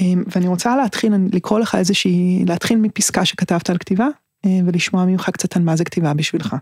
אה, 0.00 0.12
ואני 0.26 0.48
רוצה 0.48 0.76
להתחיל, 0.76 1.12
לקרוא 1.32 1.58
לך 1.58 1.74
איזושהי, 1.74 2.44
להתחיל 2.46 2.78
מפסקה 2.78 3.24
שכתבת 3.24 3.70
על 3.70 3.78
כתיבה, 3.78 4.06
אה, 4.46 4.50
ולשמוע 4.66 5.04
ממך 5.04 5.30
קצת 5.30 5.56
על 5.56 5.62
מה 5.62 5.76
זה 5.76 5.84
כתיבה 5.84 6.14
בשבילך. 6.14 6.56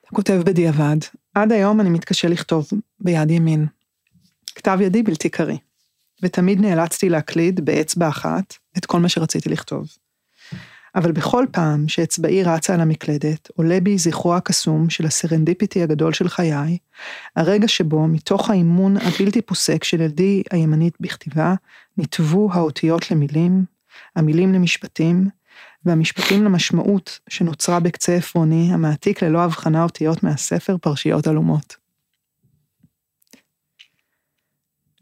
אתה 0.00 0.16
כותב 0.16 0.42
בדיעבד, 0.46 0.96
עד 1.34 1.52
היום 1.52 1.80
אני 1.80 1.90
מתקשה 1.90 2.28
לכתוב 2.28 2.68
ביד 3.00 3.30
ימין. 3.30 3.66
כתב 4.54 4.78
ידי 4.80 5.02
בלתי 5.02 5.28
קריא, 5.28 5.58
ותמיד 6.22 6.60
נאלצתי 6.60 7.08
להקליד 7.08 7.64
באצבע 7.64 8.08
אחת 8.08 8.54
את 8.78 8.86
כל 8.86 9.00
מה 9.00 9.08
שרציתי 9.08 9.48
לכתוב. 9.48 9.86
אבל 10.94 11.12
בכל 11.12 11.44
פעם 11.52 11.88
שאצבעי 11.88 12.42
רצה 12.42 12.74
על 12.74 12.80
המקלדת, 12.80 13.48
עולה 13.56 13.80
בי 13.80 13.98
זכרו 13.98 14.34
הקסום 14.34 14.90
של 14.90 15.06
הסרנדיפיטי 15.06 15.82
הגדול 15.82 16.12
של 16.12 16.28
חיי, 16.28 16.78
הרגע 17.36 17.68
שבו 17.68 18.06
מתוך 18.06 18.50
האימון 18.50 18.96
הבלתי 18.96 19.42
פוסק 19.42 19.84
של 19.84 20.00
ידי 20.00 20.42
הימנית 20.50 20.94
בכתיבה, 21.00 21.54
נתבו 21.98 22.52
האותיות 22.52 23.10
למילים, 23.10 23.64
המילים 24.16 24.52
למשפטים, 24.52 25.28
והמשפטים 25.84 26.44
למשמעות 26.44 27.18
שנוצרה 27.28 27.80
בקצה 27.80 28.14
עפרוני 28.14 28.70
המעתיק 28.72 29.22
ללא 29.22 29.42
הבחנה 29.42 29.82
אותיות 29.82 30.22
מהספר 30.22 30.76
פרשיות 30.76 31.26
עלומות. 31.26 31.76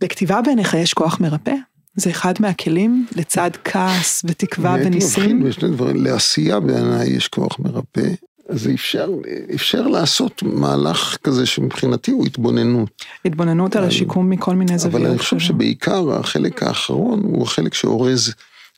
לכתיבה 0.02 0.42
בעיניך 0.42 0.74
יש 0.74 0.94
כוח 0.94 1.20
מרפא? 1.20 1.54
זה 1.96 2.10
אחד 2.10 2.34
מהכלים 2.40 3.06
לצד 3.16 3.50
כעס 3.64 4.22
ותקווה 4.24 4.74
אני 4.74 4.80
הייתי 4.82 4.96
וניסים? 4.96 5.24
מבחין 5.24 5.48
בשני 5.48 5.68
דברים, 5.68 6.04
לעשייה 6.04 6.60
בעיניי 6.60 7.08
יש 7.08 7.28
כוח 7.28 7.58
מרפא, 7.58 8.08
אז 8.48 8.68
אפשר, 8.74 9.10
אפשר 9.54 9.88
לעשות 9.88 10.42
מהלך 10.42 11.16
כזה 11.24 11.46
שמבחינתי 11.46 12.10
הוא 12.10 12.26
התבוננות. 12.26 13.04
התבוננות 13.24 13.76
על 13.76 13.84
השיקום 13.84 14.30
מכל 14.30 14.54
מיני 14.54 14.78
זוויות. 14.78 15.00
אבל 15.00 15.10
אני 15.10 15.18
חושב. 15.18 15.38
שבעיקר 15.38 16.12
החלק 16.12 16.62
האחרון 16.62 17.20
הוא 17.22 17.42
החלק 17.42 17.74
שאורז 17.74 18.34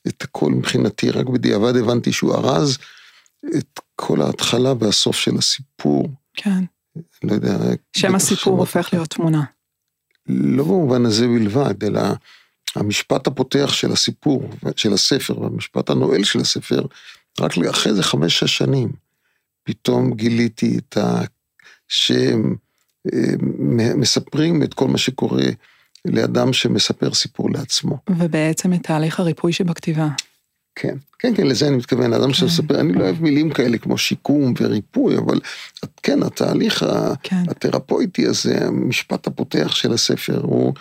את 0.07 0.23
הכל 0.23 0.51
מבחינתי, 0.51 1.11
רק 1.11 1.27
בדיעבד 1.27 1.77
הבנתי 1.77 2.13
שהוא 2.13 2.35
ארז 2.35 2.79
את 3.57 3.81
כל 3.97 4.23
ההתחלה 4.23 4.73
והסוף 4.81 5.17
של 5.17 5.37
הסיפור. 5.39 6.09
כן, 6.35 6.65
לא 7.25 7.33
יודע. 7.33 7.59
שם 7.97 8.15
הסיפור. 8.15 8.59
הופך 8.59 8.89
להיות 8.93 9.11
תמונה. 9.11 9.43
לא 10.27 10.65
במובן 10.65 11.07
הזה 11.07 11.27
בלבד, 11.27 11.85
אלא 11.85 12.01
המשפט 12.79 13.27
הפותח 13.27 13.73
של 13.73 13.93
הסיפור, 13.93 14.51
של 14.77 14.93
הספר, 14.93 15.41
והמשפט 15.41 15.91
הנועל 15.91 16.25
של 16.25 16.41
הספר, 16.41 16.83
רק 17.41 17.53
אחרי 17.71 17.95
זה 17.95 18.03
חמש-שש 18.03 18.59
שנים, 18.59 18.93
פתאום 19.65 20.15
גיליתי 20.15 20.79
את 20.79 20.97
ה... 20.97 21.21
שהם 21.89 22.57
אה, 23.13 23.95
מספרים 23.97 24.63
את 24.63 24.75
כל 24.75 24.89
מה 24.89 24.99
שקורה 24.99 25.47
לאדם 26.05 26.53
שמספר 26.53 27.15
סיפור 27.15 27.51
לעצמו. 27.51 27.99
ובעצם 28.11 28.73
את 28.73 28.83
תהליך 28.83 29.21
הריפוי 29.21 29.53
שבכתיבה. 29.53 30.09
כן, 30.75 30.97
כן, 31.19 31.35
כן, 31.35 31.47
לזה 31.47 31.69
אני 31.69 31.77
מתכוון, 31.77 32.13
אדם 32.13 32.33
שמספר, 32.33 32.81
אני 32.81 32.93
לא 32.93 33.05
אוהב 33.05 33.23
מילים 33.23 33.51
כאלה 33.51 33.79
כמו 33.79 33.99
שיקום 33.99 34.55
וריפוי, 34.61 35.19
אבל 35.19 35.41
כן, 36.03 36.23
התהליך 36.23 36.87
כן, 37.23 37.43
התרפויטי 37.49 38.27
הזה, 38.27 38.67
המשפט 38.67 39.27
הפותח 39.27 39.75
של 39.75 39.93
הספר, 39.93 40.41
הוא, 40.43 40.75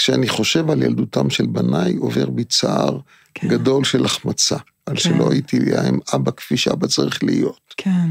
כשאני 0.00 0.28
חושב 0.28 0.70
על 0.70 0.82
ילדותם 0.82 1.30
של 1.30 1.46
בניי, 1.46 1.96
עובר 1.96 2.30
בי 2.30 2.44
צער 2.44 2.98
כן, 3.34 3.48
גדול 3.48 3.84
של 3.84 4.04
החמצה, 4.04 4.56
על 4.86 4.96
כן. 4.96 5.00
שלא 5.00 5.30
הייתי 5.30 5.56
עם 5.86 5.98
אבא 6.14 6.30
כפי 6.30 6.56
שאבא 6.56 6.86
צריך 6.86 7.24
להיות. 7.24 7.74
כן, 7.76 8.08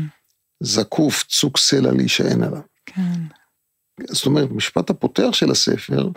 זקוף, 0.59 1.23
צוק 1.27 1.57
סלע 1.57 1.91
להישען 1.91 2.43
עליו. 2.43 2.61
כן, 2.85 3.21
זאת 4.07 4.25
אומרת, 4.25 4.51
המשפט 4.51 4.89
הפותח 4.89 5.29
של 5.31 5.51
הספר 5.51 6.09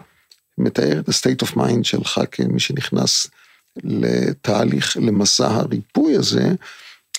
מתאר 0.59 1.01
את 1.01 1.09
ה-state 1.09 1.47
of 1.47 1.57
mind 1.57 1.83
שלך 1.83 2.21
כמי 2.31 2.61
שנכנס 2.61 3.27
לתהליך, 3.85 4.97
למסע 4.97 5.47
הריפוי 5.47 6.17
הזה, 6.17 6.55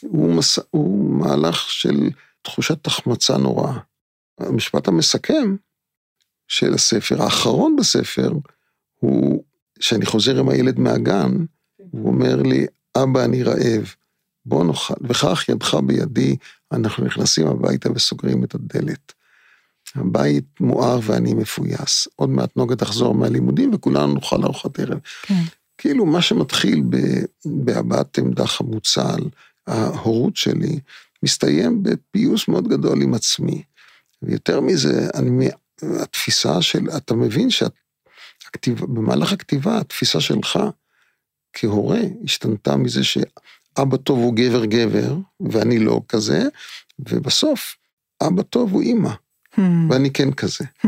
הוא, 0.02 0.34
מסע, 0.34 0.62
הוא 0.70 1.20
מהלך 1.20 1.70
של 1.70 2.10
תחושת 2.42 2.88
החמצה 2.88 3.38
נוראה. 3.38 3.78
המשפט 4.40 4.88
המסכם 4.88 5.56
של 6.54 6.74
הספר, 6.74 7.24
האחרון 7.24 7.76
בספר, 7.76 8.32
הוא 9.00 9.44
שאני 9.80 10.06
חוזר 10.06 10.40
עם 10.40 10.50
הילד 10.50 10.80
מהגן, 10.80 11.32
הוא 11.92 12.08
אומר 12.08 12.42
לי, 12.42 12.66
אבא, 12.98 13.26
אני 13.26 13.44
רעב, 13.44 13.94
בוא 14.46 14.64
נאכל, 14.64 14.94
וכך 15.02 15.50
ידך 15.50 15.78
בידי, 15.86 16.36
אנחנו 16.72 17.06
נכנסים 17.06 17.48
הביתה 17.48 17.92
וסוגרים 17.92 18.44
את 18.44 18.56
הדלת. 18.56 19.14
הבית 19.96 20.46
מואר 20.60 21.00
ואני 21.04 21.34
מפויס. 21.34 22.08
עוד 22.16 22.30
מעט 22.30 22.58
נוגה 22.58 22.76
תחזור 22.76 23.16
מהלימודים 23.16 23.74
וכולנו 23.74 24.14
נאכל 24.14 24.44
ארוחת 24.44 24.80
ערב. 24.80 25.00
כן. 25.22 25.44
כאילו 25.78 26.06
מה 26.06 26.22
שמתחיל 26.22 26.84
בהבעת 27.46 28.18
עמדה 28.18 28.48
חמוצה 28.48 29.14
על 29.14 29.30
ההורות 29.68 30.36
שלי, 30.36 30.80
מסתיים 31.24 31.84
בפיוס 31.84 32.48
מאוד 32.48 32.68
גדול 32.68 33.02
עם 33.02 33.14
עצמי. 33.14 33.64
ויותר 34.22 34.62
מזה, 34.62 35.08
אני, 35.14 35.50
התפיסה 35.82 36.62
של, 36.62 36.88
אתה 36.98 37.14
מבין 37.14 37.50
שבמהלך 37.50 39.34
הכתיבה, 39.34 39.80
התפיסה 39.80 40.22
שלך 40.22 40.60
כהורה 41.54 42.00
השתנתה 42.24 42.78
מזה 42.78 43.04
שאבא 43.04 43.98
טוב 43.98 44.20
הוא 44.20 44.34
גבר 44.36 44.66
גבר, 44.66 45.16
ואני 45.40 45.80
לא 45.80 46.02
כזה, 46.08 46.44
ובסוף, 47.00 47.76
אבא 48.28 48.42
טוב 48.42 48.74
הוא 48.74 48.82
אימא. 48.82 49.12
Hmm. 49.56 49.62
ואני 49.90 50.12
כן 50.12 50.32
כזה. 50.32 50.66
Hmm. 50.86 50.88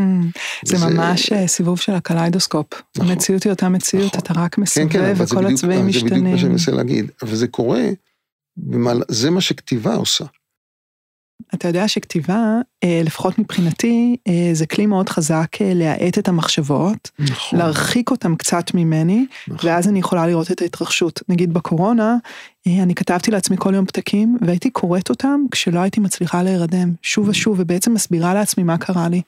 זה 0.65 0.75
וזה... 0.75 0.85
ממש 0.85 1.31
אה, 1.31 1.47
סיבוב 1.47 1.79
של 1.79 1.91
הקליידוסקופ. 1.91 2.67
נכון. 2.97 3.11
המציאות 3.11 3.43
היא 3.43 3.51
אותה 3.51 3.69
מציאות, 3.69 4.15
נכון. 4.15 4.19
אתה 4.19 4.33
רק 4.33 4.57
מסובב 4.57 4.89
כן, 4.89 5.15
כן, 5.15 5.23
וכל 5.23 5.45
הצבעים 5.45 5.87
משתנים. 5.87 6.09
זה 6.09 6.15
בדיוק 6.15 6.31
מה 6.33 6.37
שאני 6.37 6.49
מנסה 6.49 6.71
להגיד, 6.71 7.11
וזה 7.23 7.47
קורה, 7.47 7.83
זה 9.07 9.31
מה 9.31 9.41
שכתיבה 9.41 9.95
עושה. 9.95 10.25
אתה 11.53 11.67
יודע 11.67 11.87
שכתיבה, 11.87 12.59
אה, 12.83 13.01
לפחות 13.05 13.39
מבחינתי, 13.39 14.15
אה, 14.27 14.49
זה 14.53 14.65
כלי 14.65 14.85
מאוד 14.85 15.09
חזק 15.09 15.61
אה, 15.61 15.71
להאט 15.75 16.17
את 16.17 16.27
המחשבות, 16.27 17.11
נכון. 17.19 17.59
להרחיק 17.59 18.11
אותם 18.11 18.35
קצת 18.35 18.73
ממני, 18.73 19.25
נכון. 19.47 19.69
ואז 19.69 19.87
אני 19.87 19.99
יכולה 19.99 20.27
לראות 20.27 20.51
את 20.51 20.61
ההתרחשות. 20.61 21.21
נגיד 21.29 21.53
בקורונה, 21.53 22.15
אני 22.67 22.95
כתבתי 22.95 23.31
לעצמי 23.31 23.57
כל 23.59 23.73
יום 23.73 23.85
פתקים, 23.85 24.37
והייתי 24.41 24.69
קוראת 24.69 25.09
אותם 25.09 25.41
כשלא 25.51 25.79
הייתי 25.79 25.99
מצליחה 25.99 26.43
להירדם, 26.43 26.91
שוב 27.01 27.27
ושוב, 27.29 27.55
ובעצם 27.59 27.93
מסבירה 27.93 28.33
לעצמי 28.33 28.63
מה 28.63 28.77
קרה 28.77 29.09
לי. 29.09 29.21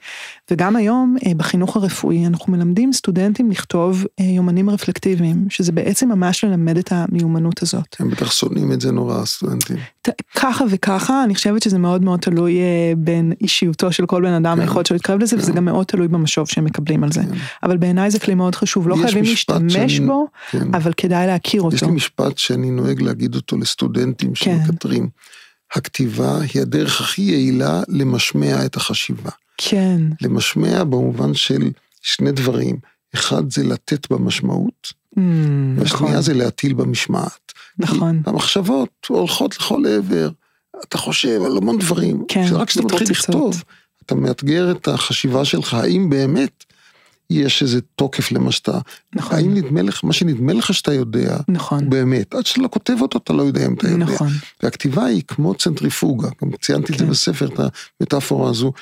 וגם 0.51 0.75
היום, 0.75 1.15
בחינוך 1.37 1.75
הרפואי, 1.75 2.27
אנחנו 2.27 2.53
מלמדים 2.53 2.93
סטודנטים 2.93 3.51
לכתוב 3.51 4.05
יומנים 4.19 4.69
רפלקטיביים, 4.69 5.45
שזה 5.49 5.71
בעצם 5.71 6.09
ממש 6.09 6.43
ללמד 6.43 6.77
את 6.77 6.91
המיומנות 6.91 7.61
הזאת. 7.61 7.95
הם 7.99 8.09
בטח 8.09 8.31
שונאים 8.31 8.71
את 8.71 8.81
זה 8.81 8.91
נורא, 8.91 9.21
הסטודנטים. 9.21 9.77
ככה 10.35 10.65
וככה, 10.69 11.23
אני 11.23 11.35
חושבת 11.35 11.63
שזה 11.63 11.77
מאוד 11.77 12.03
מאוד 12.03 12.19
תלוי 12.19 12.59
בין 12.97 13.33
אישיותו 13.41 13.91
של 13.91 14.05
כל 14.05 14.21
בן 14.21 14.33
אדם, 14.33 14.55
כן. 14.55 14.61
היכולת 14.61 14.85
שלו 14.85 14.95
להתקרב 14.95 15.19
לזה, 15.19 15.37
וזה 15.37 15.51
כן. 15.51 15.57
גם 15.57 15.65
מאוד 15.65 15.85
תלוי 15.85 16.07
במשוב 16.07 16.47
שהם 16.47 16.65
מקבלים 16.65 17.03
על 17.03 17.11
זה. 17.11 17.21
כן. 17.21 17.37
אבל 17.63 17.77
בעיניי 17.77 18.11
זה 18.11 18.19
כלי 18.19 18.35
מאוד 18.35 18.55
חשוב, 18.55 18.87
לא 18.87 18.95
חייבים 18.95 19.23
להשתמש 19.23 19.99
בו, 19.99 20.27
אבל 20.73 20.93
כדאי 20.97 21.27
להכיר 21.27 21.61
אותו. 21.61 21.75
יש 21.75 21.83
לי 21.83 21.91
משפט 21.91 22.37
שאני 22.37 22.71
נוהג 22.71 23.01
להגיד 23.01 23.26
אותו 23.35 23.57
לסטודנטים 23.57 24.35
שמקטרים. 24.35 25.09
הכתיבה 25.75 26.41
היא 26.41 26.61
הדרך 26.61 27.01
הכי 27.01 27.21
יעילה 27.21 27.81
למשמע 27.87 28.65
את 28.65 28.75
החשיבה. 28.75 29.29
כן. 29.57 30.01
למשמע 30.21 30.83
במובן 30.83 31.33
של 31.33 31.71
שני 32.01 32.31
דברים. 32.31 32.77
אחד 33.13 33.51
זה 33.51 33.63
לתת 33.63 34.11
במשמעות, 34.11 34.87
mm, 35.15 35.19
והשנייה 35.77 36.11
נכון. 36.11 36.21
זה 36.21 36.33
להטיל 36.33 36.73
במשמעת. 36.73 37.51
נכון. 37.79 38.21
המחשבות 38.25 39.05
הולכות 39.07 39.55
לכל 39.55 39.85
עבר. 39.85 40.29
אתה 40.83 40.97
חושב 40.97 41.41
על 41.45 41.57
המון 41.57 41.79
דברים. 41.79 42.23
כן, 42.27 42.45
רק 42.51 42.67
כשאתה 42.67 42.85
מתחיל 42.85 43.07
לכתוב, 43.09 43.63
אתה 44.05 44.15
מאתגר 44.15 44.71
את 44.71 44.87
החשיבה 44.87 45.45
שלך, 45.45 45.73
האם 45.73 46.09
באמת 46.09 46.63
יש 47.29 47.61
איזה 47.61 47.81
תוקף 47.81 48.31
למה 48.31 48.51
שאתה... 48.51 48.79
נכון. 49.15 49.37
האם 49.37 49.53
נדמה 49.53 49.81
לך, 49.81 50.03
מה 50.03 50.13
שנדמה 50.13 50.53
לך 50.53 50.73
שאתה 50.73 50.93
יודע, 50.93 51.37
נכון. 51.47 51.89
באמת, 51.89 52.33
עד 52.33 52.45
שאתה 52.45 52.61
לא 52.61 52.67
כותב 52.71 52.95
אותו, 53.01 53.17
אתה 53.17 53.33
לא 53.33 53.43
יודע 53.43 53.65
אם 53.65 53.73
אתה 53.73 53.87
יודע. 53.87 53.97
נכון. 53.97 54.27
והכתיבה 54.63 55.05
היא 55.05 55.23
כמו 55.27 55.55
צנטריפוגה, 55.55 56.29
גם 56.43 56.51
ציינתי 56.61 56.87
כן. 56.87 56.93
את 56.93 56.99
זה 56.99 57.05
כן. 57.05 57.11
בספר, 57.11 57.47
את 57.47 57.59
המטאפורה 58.01 58.49
הזו. 58.49 58.73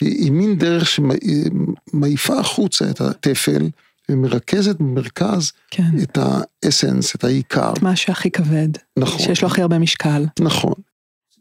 היא, 0.00 0.24
היא 0.24 0.32
מין 0.32 0.58
דרך 0.58 0.88
שמעיפה 0.88 2.38
החוצה 2.38 2.90
את 2.90 3.00
הטפל. 3.00 3.68
ומרכזת 4.08 4.76
במרכז 4.76 5.52
כן. 5.70 5.90
את 6.02 6.18
האסנס, 6.64 7.14
את 7.14 7.24
העיקר. 7.24 7.72
את 7.72 7.82
מה 7.82 7.96
שהכי 7.96 8.30
כבד. 8.30 8.68
נכון. 8.98 9.18
שיש 9.18 9.42
לו 9.42 9.48
הכי 9.48 9.62
הרבה 9.62 9.78
משקל. 9.78 10.26
נכון. 10.40 10.74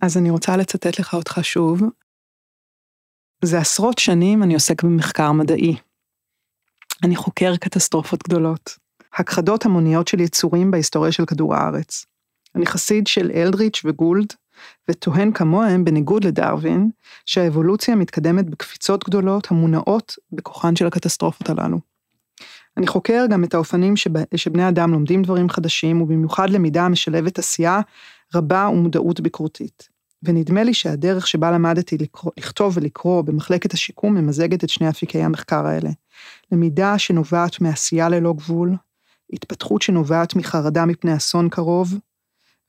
אז 0.01 0.17
אני 0.17 0.29
רוצה 0.29 0.57
לצטט 0.57 0.99
לך 0.99 1.13
אותך 1.13 1.39
שוב. 1.41 1.81
זה 3.45 3.59
עשרות 3.59 3.97
שנים 3.97 4.43
אני 4.43 4.53
עוסק 4.53 4.83
במחקר 4.83 5.31
מדעי. 5.31 5.75
אני 7.03 7.15
חוקר 7.15 7.55
קטסטרופות 7.55 8.23
גדולות, 8.23 8.77
הכחדות 9.13 9.65
המוניות 9.65 10.07
של 10.07 10.19
יצורים 10.19 10.71
בהיסטוריה 10.71 11.11
של 11.11 11.25
כדור 11.25 11.55
הארץ. 11.55 12.05
אני 12.55 12.65
חסיד 12.65 13.07
של 13.07 13.31
אלדריץ' 13.35 13.81
וגולד, 13.85 14.33
וטוען 14.89 15.31
כמוהם, 15.31 15.85
בניגוד 15.85 16.23
לדרווין, 16.23 16.89
שהאבולוציה 17.25 17.95
מתקדמת 17.95 18.49
בקפיצות 18.49 19.03
גדולות 19.03 19.51
המונעות 19.51 20.15
בכוחן 20.31 20.75
של 20.75 20.87
הקטסטרופות 20.87 21.49
הללו. 21.49 21.79
אני 22.77 22.87
חוקר 22.87 23.25
גם 23.29 23.43
את 23.43 23.53
האופנים 23.53 23.95
שב, 23.95 24.11
שבני 24.35 24.69
אדם 24.69 24.91
לומדים 24.91 25.21
דברים 25.21 25.49
חדשים, 25.49 26.01
ובמיוחד 26.01 26.49
למידה 26.49 26.85
המשלבת 26.85 27.39
עשייה 27.39 27.79
רבה 28.35 28.69
ומודעות 28.71 29.19
ביקורתית. 29.19 29.89
ונדמה 30.23 30.63
לי 30.63 30.73
שהדרך 30.73 31.27
שבה 31.27 31.51
למדתי 31.51 31.97
לקרוא, 31.97 32.31
לכתוב 32.37 32.77
ולקרוא 32.77 33.21
במחלקת 33.21 33.73
השיקום 33.73 34.15
ממזגת 34.15 34.63
את 34.63 34.69
שני 34.69 34.89
אפיקי 34.89 35.21
המחקר 35.21 35.65
האלה. 35.65 35.89
למידה 36.51 36.97
שנובעת 36.97 37.61
מעשייה 37.61 38.09
ללא 38.09 38.33
גבול, 38.33 38.75
התפתחות 39.33 39.81
שנובעת 39.81 40.35
מחרדה 40.35 40.85
מפני 40.85 41.15
אסון 41.15 41.49
קרוב, 41.49 41.93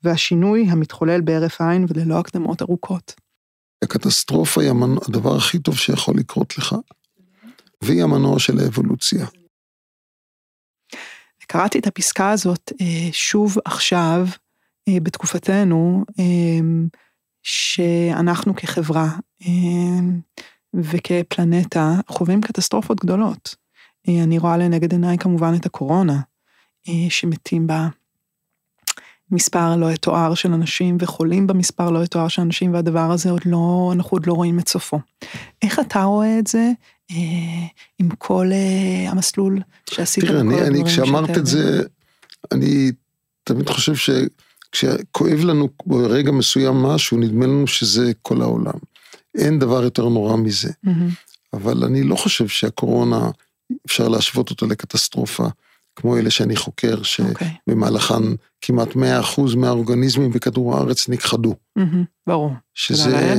והשינוי 0.03 0.65
המתחולל 0.69 1.21
בהרף 1.21 1.61
עין 1.61 1.85
וללא 1.89 2.19
הקדמות 2.19 2.61
ארוכות. 2.61 3.15
הקטסטרופה 3.83 4.61
היא 4.61 4.71
הדבר 5.07 5.35
הכי 5.35 5.59
טוב 5.59 5.77
שיכול 5.77 6.15
לקרות 6.17 6.57
לך, 6.57 6.75
והיא 7.81 8.03
המנוע 8.03 8.39
של 8.39 8.59
האבולוציה. 8.59 9.25
קראתי 11.47 11.79
את 11.79 11.87
הפסקה 11.87 12.31
הזאת 12.31 12.71
אה, 12.81 13.09
שוב 13.11 13.57
עכשיו, 13.65 14.27
אה, 14.87 14.99
בתקופתנו, 15.03 16.03
אה, 16.19 16.59
שאנחנו 17.43 18.55
כחברה 18.55 19.09
וכפלנטה 20.73 21.93
חווים 22.07 22.41
קטסטרופות 22.41 22.99
גדולות. 22.99 23.55
אני 24.07 24.37
רואה 24.37 24.57
לנגד 24.57 24.91
עיניי 24.91 25.17
כמובן 25.17 25.53
את 25.55 25.65
הקורונה, 25.65 26.19
שמתים 27.09 27.67
בה 27.67 27.87
מספר 29.33 29.75
לא 29.75 29.91
יתואר 29.91 30.33
של 30.33 30.53
אנשים 30.53 30.97
וחולים 30.99 31.47
במספר 31.47 31.89
לא 31.89 32.03
יתואר 32.03 32.27
של 32.27 32.41
אנשים 32.41 32.73
והדבר 32.73 33.11
הזה 33.11 33.29
עוד 33.29 33.41
לא, 33.45 33.91
אנחנו 33.95 34.15
עוד 34.15 34.27
לא 34.27 34.33
רואים 34.33 34.59
את 34.59 34.67
סופו. 34.67 34.99
איך 35.61 35.79
אתה 35.79 36.03
רואה 36.03 36.39
את 36.39 36.47
זה 36.47 36.71
אה, 37.11 37.15
עם 37.99 38.09
כל 38.17 38.49
אה, 38.51 39.11
המסלול 39.11 39.61
שעשית? 39.89 40.25
תראה, 40.25 40.39
אני, 40.39 40.61
אני 40.61 40.85
כשאמרת 40.85 41.37
את 41.37 41.45
זה, 41.45 41.81
אני 42.51 42.91
תמיד 43.43 43.69
חושב 43.69 43.95
שכשכואב 44.73 45.39
לנו 45.39 45.69
ברגע 45.85 46.31
מסוים 46.31 46.75
משהו, 46.75 47.17
נדמה 47.17 47.45
לנו 47.45 47.67
שזה 47.67 48.11
כל 48.21 48.41
העולם. 48.41 48.79
אין 49.37 49.59
דבר 49.59 49.83
יותר 49.83 50.09
נורא 50.09 50.37
מזה. 50.37 50.69
Mm-hmm. 50.85 51.33
אבל 51.53 51.83
אני 51.83 52.03
לא 52.03 52.15
חושב 52.15 52.47
שהקורונה, 52.47 53.29
אפשר 53.85 54.07
להשוות 54.07 54.49
אותה 54.49 54.65
לקטסטרופה. 54.65 55.47
כמו 55.95 56.17
אלה 56.17 56.29
שאני 56.29 56.55
חוקר, 56.55 56.97
אוקיי. 57.19 57.47
שבמהלכן 57.67 58.23
okay. 58.23 58.37
כמעט 58.61 58.87
100% 58.87 58.97
מהאורגניזמים 59.57 60.31
בכדור 60.31 60.77
הארץ 60.77 61.09
נכחדו. 61.09 61.55
Mm-hmm, 61.79 62.05
ברור. 62.27 62.51
שזה, 62.73 63.35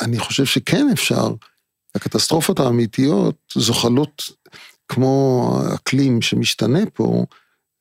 אני 0.00 0.18
חושב 0.18 0.44
שכן 0.44 0.86
אפשר, 0.92 1.34
הקטסטרופות 1.94 2.60
האמיתיות 2.60 3.36
זוחלות 3.54 4.22
כמו 4.88 5.50
אקלים 5.74 6.22
שמשתנה 6.22 6.80
פה, 6.94 7.26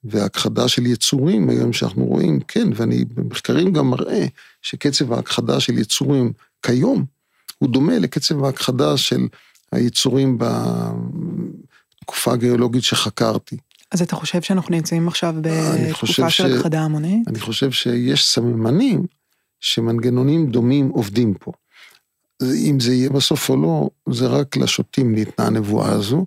והכחדה 0.06 0.68
של 0.68 0.86
יצורים 0.86 1.50
היום 1.50 1.74
שאנחנו 1.74 2.06
רואים, 2.06 2.40
כן, 2.48 2.68
ואני 2.76 3.06
במחקרים 3.06 3.74
גם 3.74 3.90
מראה 3.90 4.26
שקצב 4.62 5.14
ההכחדה 5.14 5.60
של 5.60 5.78
יצורים 5.78 6.34
כיום, 6.62 7.06
הוא 7.58 7.70
דומה 7.70 8.00
לקצב 8.00 8.44
ההכחדה 8.44 8.98
של 8.98 9.28
היצורים 9.72 10.38
בתקופה 12.02 12.34
הגיאולוגית 12.34 12.84
שחקרתי. 12.84 13.58
אז 13.92 14.02
אתה 14.02 14.16
חושב 14.16 14.42
שאנחנו 14.42 14.76
נמצאים 14.76 15.08
עכשיו 15.08 15.36
בתקופה 15.42 16.30
של 16.30 16.58
הכחדה 16.58 16.82
המונית? 16.82 17.28
אני 17.28 17.40
חושב 17.40 17.72
שיש 17.72 18.28
סממנים 18.28 19.06
שמנגנונים 19.60 20.52
דומים 20.52 20.90
עובדים 20.90 21.34
פה. 21.34 21.52
אם 22.42 22.80
זה 22.80 22.94
יהיה 22.94 23.10
בסוף 23.10 23.50
או 23.50 23.62
לא, 23.62 23.90
זה 24.10 24.28
רק 24.28 24.58
לשוטים 24.58 25.16
ניתנה 25.16 25.46
הנבואה 25.46 25.92
הזו. 25.92 26.26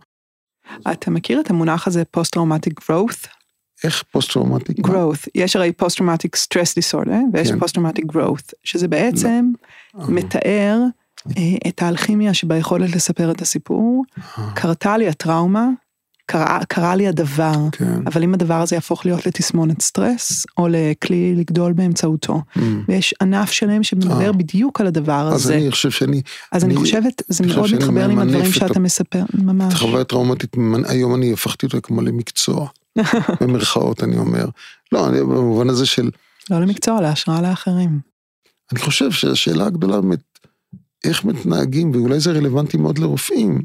אתה 0.92 1.10
מכיר 1.10 1.40
את 1.40 1.50
המונח 1.50 1.86
הזה 1.86 2.04
post-traumatic 2.04 2.80
growth? 2.80 3.37
איך 3.84 4.04
post-traumatic? 4.12 4.78
growth. 4.86 5.26
יש 5.34 5.56
הרי 5.56 5.72
post-traumatic 5.72 6.36
stress 6.36 6.72
disorder 6.80 7.14
ויש 7.32 7.50
כן. 7.50 7.58
post-traumatic 7.58 8.04
growth, 8.12 8.52
שזה 8.64 8.88
בעצם 8.88 9.50
לא. 9.94 10.04
מתאר 10.08 10.80
אה, 11.36 11.42
את 11.68 11.82
האלכימיה 11.82 12.34
שביכולת 12.34 12.96
לספר 12.96 13.30
את 13.30 13.42
הסיפור. 13.42 14.04
קרתה 14.54 14.96
לי 14.96 15.08
הטראומה, 15.08 15.66
קרה, 16.26 16.60
קרה 16.68 16.96
לי 16.96 17.08
הדבר, 17.08 17.52
כן. 17.72 18.00
אבל 18.06 18.22
אם 18.22 18.34
הדבר 18.34 18.54
הזה 18.60 18.76
יהפוך 18.76 19.06
להיות 19.06 19.26
לתסמונת 19.26 19.82
סטרס, 19.82 20.46
או 20.58 20.68
לכלי 20.70 21.34
לגדול 21.36 21.72
באמצעותו, 21.72 22.42
Mm. 22.56 22.60
ויש 22.88 23.14
ענף 23.22 23.50
שלם 23.50 23.82
שמדבר 23.82 24.26
אה. 24.26 24.32
בדיוק 24.32 24.80
על 24.80 24.86
הדבר 24.86 25.28
אז 25.28 25.34
הזה. 25.34 25.54
אני 25.54 25.70
חושב 25.70 25.90
שאני, 25.90 26.22
אז 26.52 26.64
אני 26.64 26.72
אני- 26.74 26.80
חושבת, 26.80 27.22
זה 27.28 27.44
אני 27.44 27.52
מאוד 27.54 27.74
מתחבר 27.74 28.06
לי 28.06 28.12
עם 28.12 28.18
הדברים 28.18 28.44
את 28.50 28.54
שאתה 28.54 28.80
מספר, 28.80 29.22
ממש. 29.34 29.74
חוויה 29.74 30.04
טראומטית, 30.04 30.56
היום 30.88 31.14
אני 31.14 31.32
הפכתי 31.32 31.66
אותה 31.66 31.80
כמו 31.80 32.02
למקצוע, 32.02 32.68
במרכאות 33.40 34.02
אני 34.04 34.16
אומר. 34.16 34.46
לא, 34.92 35.08
אני, 35.08 35.20
במובן 35.20 35.68
הזה 35.68 35.86
של, 35.86 36.10
לא 36.50 36.60
למקצוע, 36.60 37.00
להשראה 37.00 37.42
לאחרים. 37.42 38.00
אני 38.72 38.80
חושב 38.80 39.10
שהשאלה 39.10 39.66
הגדולה 39.66 40.00
באמת, 40.00 40.20
איך 41.04 41.24
מתנהגים, 41.24 41.90
ואולי 41.90 42.20
זה 42.20 42.32
רלוונטי 42.32 42.76
מאוד 42.76 42.98
לרופאים, 42.98 43.62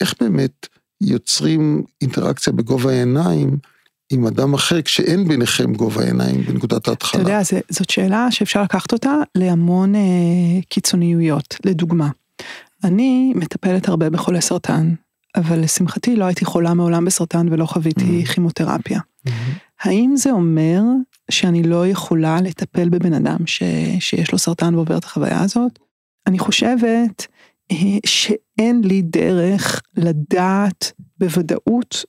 איך 0.00 0.14
באמת 0.20 0.66
יוצרים 1.00 1.82
אינטראקציה 2.00 2.52
בגובה 2.52 2.90
העיניים 2.90 3.56
עם 4.12 4.26
אדם 4.26 4.54
אחר, 4.54 4.82
כשאין 4.82 5.28
ביניכם 5.28 5.74
גובה 5.74 6.02
העיניים 6.02 6.42
בנקודת 6.42 6.82
אתה 6.82 6.90
ההתחלה. 6.90 7.22
יודע, 7.22 7.42
זה, 7.42 7.60
זאת 7.68 7.90
שאלה 7.90 8.30
שאפשר 8.30 8.62
לקחת 8.62 8.92
אותה 8.92 9.14
להמון 9.34 9.94
אה, 9.94 10.00
קיצוניויות. 10.68 11.56
לדוגמה, 11.64 12.08
אני 12.84 13.32
מטפלת 13.36 13.88
הרבה 13.88 14.10
בחולי 14.10 14.40
סרטן, 14.40 14.94
אבל 15.36 15.60
לשמחתי 15.60 16.16
לא 16.16 16.24
הייתי 16.24 16.44
חולה 16.44 16.74
מעולם 16.74 17.04
בסרטן 17.04 17.46
ולא 17.52 17.66
חוויתי 17.66 18.22
Mm. 18.24 18.32
כימותרפיה. 18.32 19.00
Mhm. 19.26 19.30
האם 19.80 20.16
זה 20.16 20.30
אומר 20.30 20.80
שאני 21.30 21.62
לא 21.62 21.86
יכולה 21.86 22.40
לטפל 22.40 22.88
בבן 22.88 23.12
אדם 23.12 23.46
ש, 23.46 23.62
שיש 24.00 24.32
לו 24.32 24.38
סרטן 24.38 24.74
ועובר 24.74 24.98
את 24.98 25.04
החוויה 25.04 25.40
הזאת? 25.40 25.78
אני 26.26 26.38
חושבת 26.38 27.26
אה, 27.72 27.76
שאין 28.06 28.80
לי 28.84 29.02
דרך 29.02 29.80
לדעת 29.96 30.92
בוודאות 31.18 32.04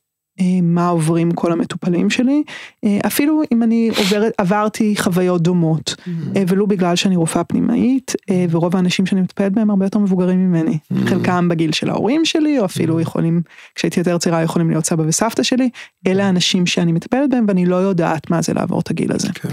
מה 0.61 0.87
עוברים 0.87 1.31
כל 1.31 1.51
המטופלים 1.51 2.09
שלי, 2.09 2.43
אה, 2.85 2.99
אפילו 3.07 3.41
אם 3.51 3.63
אני 3.63 3.89
עוברת, 3.97 4.33
עברתי 4.37 4.95
חוויות 4.97 5.41
דומות, 5.41 5.95
אה, 6.35 6.43
ולו 6.47 6.67
בגלל 6.67 6.95
שאני 6.95 7.15
רופאה 7.15 7.43
פנימאית, 7.43 8.15
אה, 8.29 8.45
ורוב 8.49 8.75
האנשים 8.75 9.05
שאני 9.05 9.21
מטפלת 9.21 9.51
בהם 9.51 9.69
הרבה 9.69 9.85
יותר 9.85 9.99
מבוגרים 9.99 10.39
ממני. 10.39 10.77
Mm. 10.77 10.95
חלקם 11.09 11.47
בגיל 11.49 11.71
של 11.71 11.89
ההורים 11.89 12.25
שלי, 12.25 12.59
או 12.59 12.65
אפילו 12.65 12.99
יכולים, 12.99 13.41
כשהייתי 13.75 13.99
יותר 13.99 14.17
צעירה 14.17 14.41
יכולים 14.41 14.69
להיות 14.69 14.85
סבא 14.85 15.03
וסבתא 15.07 15.43
שלי, 15.43 15.69
אלה 16.07 16.25
האנשים 16.25 16.65
שאני 16.65 16.91
מטפלת 16.91 17.29
בהם 17.29 17.45
ואני 17.47 17.65
לא 17.65 17.75
יודעת 17.75 18.29
מה 18.29 18.41
זה 18.41 18.53
לעבור 18.53 18.79
את 18.79 18.89
הגיל 18.89 19.11
הזה. 19.11 19.29
כן. 19.33 19.49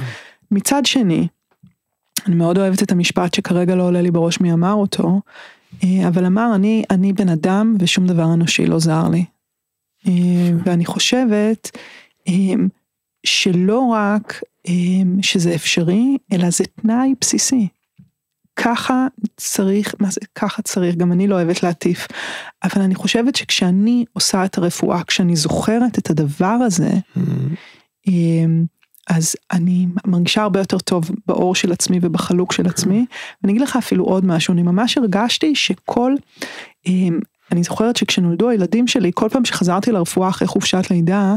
מצד 0.51 0.87
שני, 0.87 1.27
אני 2.27 2.35
מאוד 2.35 2.59
אוהבת 2.59 2.83
את 2.83 2.93
המשפט 2.93 3.35
שכרגע 3.35 3.75
לא 3.75 3.83
עולה 3.83 4.03
לי 4.03 4.11
בראש 4.11 4.41
מי 4.41 4.53
אמר 4.53 4.73
אותו, 4.73 5.21
אה, 5.85 6.09
אבל 6.09 6.25
אמר 6.25 6.53
אני, 6.55 6.85
אני 6.91 7.13
בן 7.13 7.29
אדם 7.29 7.77
ושום 7.79 8.07
דבר 8.07 8.35
אנושי 8.35 8.67
לא 8.67 8.79
זר 8.79 9.09
לי. 9.09 9.25
אה, 10.07 10.13
ואני 10.65 10.85
חושבת 10.87 11.71
אה, 12.29 12.55
שלא 13.27 13.81
רק 13.81 14.43
אה, 14.69 14.73
שזה 15.23 15.55
אפשרי, 15.55 16.17
אלא 16.33 16.51
זה 16.51 16.65
תנאי 16.65 17.15
בסיסי. 17.21 17.69
ככה 18.57 19.07
צריך, 19.37 19.95
מה 20.01 20.11
זה 20.11 20.21
ככה 20.35 20.63
צריך, 20.63 20.95
גם 20.97 21.13
אני 21.13 21.27
לא 21.27 21.35
אוהבת 21.35 21.63
להטיף, 21.63 22.07
אבל 22.65 22.83
אני 22.83 22.95
חושבת 22.95 23.37
שכשאני 23.37 24.05
עושה 24.13 24.45
את 24.45 24.59
הרפואה, 24.59 25.05
כשאני 25.05 25.37
זוכרת 25.37 25.99
את 25.99 26.11
הדבר 26.11 26.47
הזה, 26.47 26.91
Mhm. 27.17 27.21
אמ, 28.07 28.65
אז 29.11 29.37
אני 29.53 29.87
מרגישה 30.07 30.43
הרבה 30.43 30.61
יותר 30.61 30.79
טוב 30.79 31.11
באור 31.27 31.55
של 31.55 31.73
עצמי 31.73 31.99
ובחלוק 32.03 32.53
של 32.53 32.67
עצמי. 32.67 33.07
ואני 33.43 33.53
אגיד 33.53 33.63
לך 33.63 33.77
אפילו 33.77 34.05
עוד 34.05 34.25
משהו, 34.25 34.53
אני 34.53 34.63
ממש 34.63 34.99
הרגשתי 34.99 35.55
שכל, 35.55 36.15
אני 37.53 37.63
זוכרת 37.63 37.97
שכשנולדו 37.97 38.49
הילדים 38.49 38.87
שלי, 38.87 39.11
כל 39.15 39.29
פעם 39.29 39.45
שחזרתי 39.45 39.93
לרפואה 39.93 40.29
אחרי 40.29 40.49
חופשת 40.49 40.91
לידה, 40.91 41.35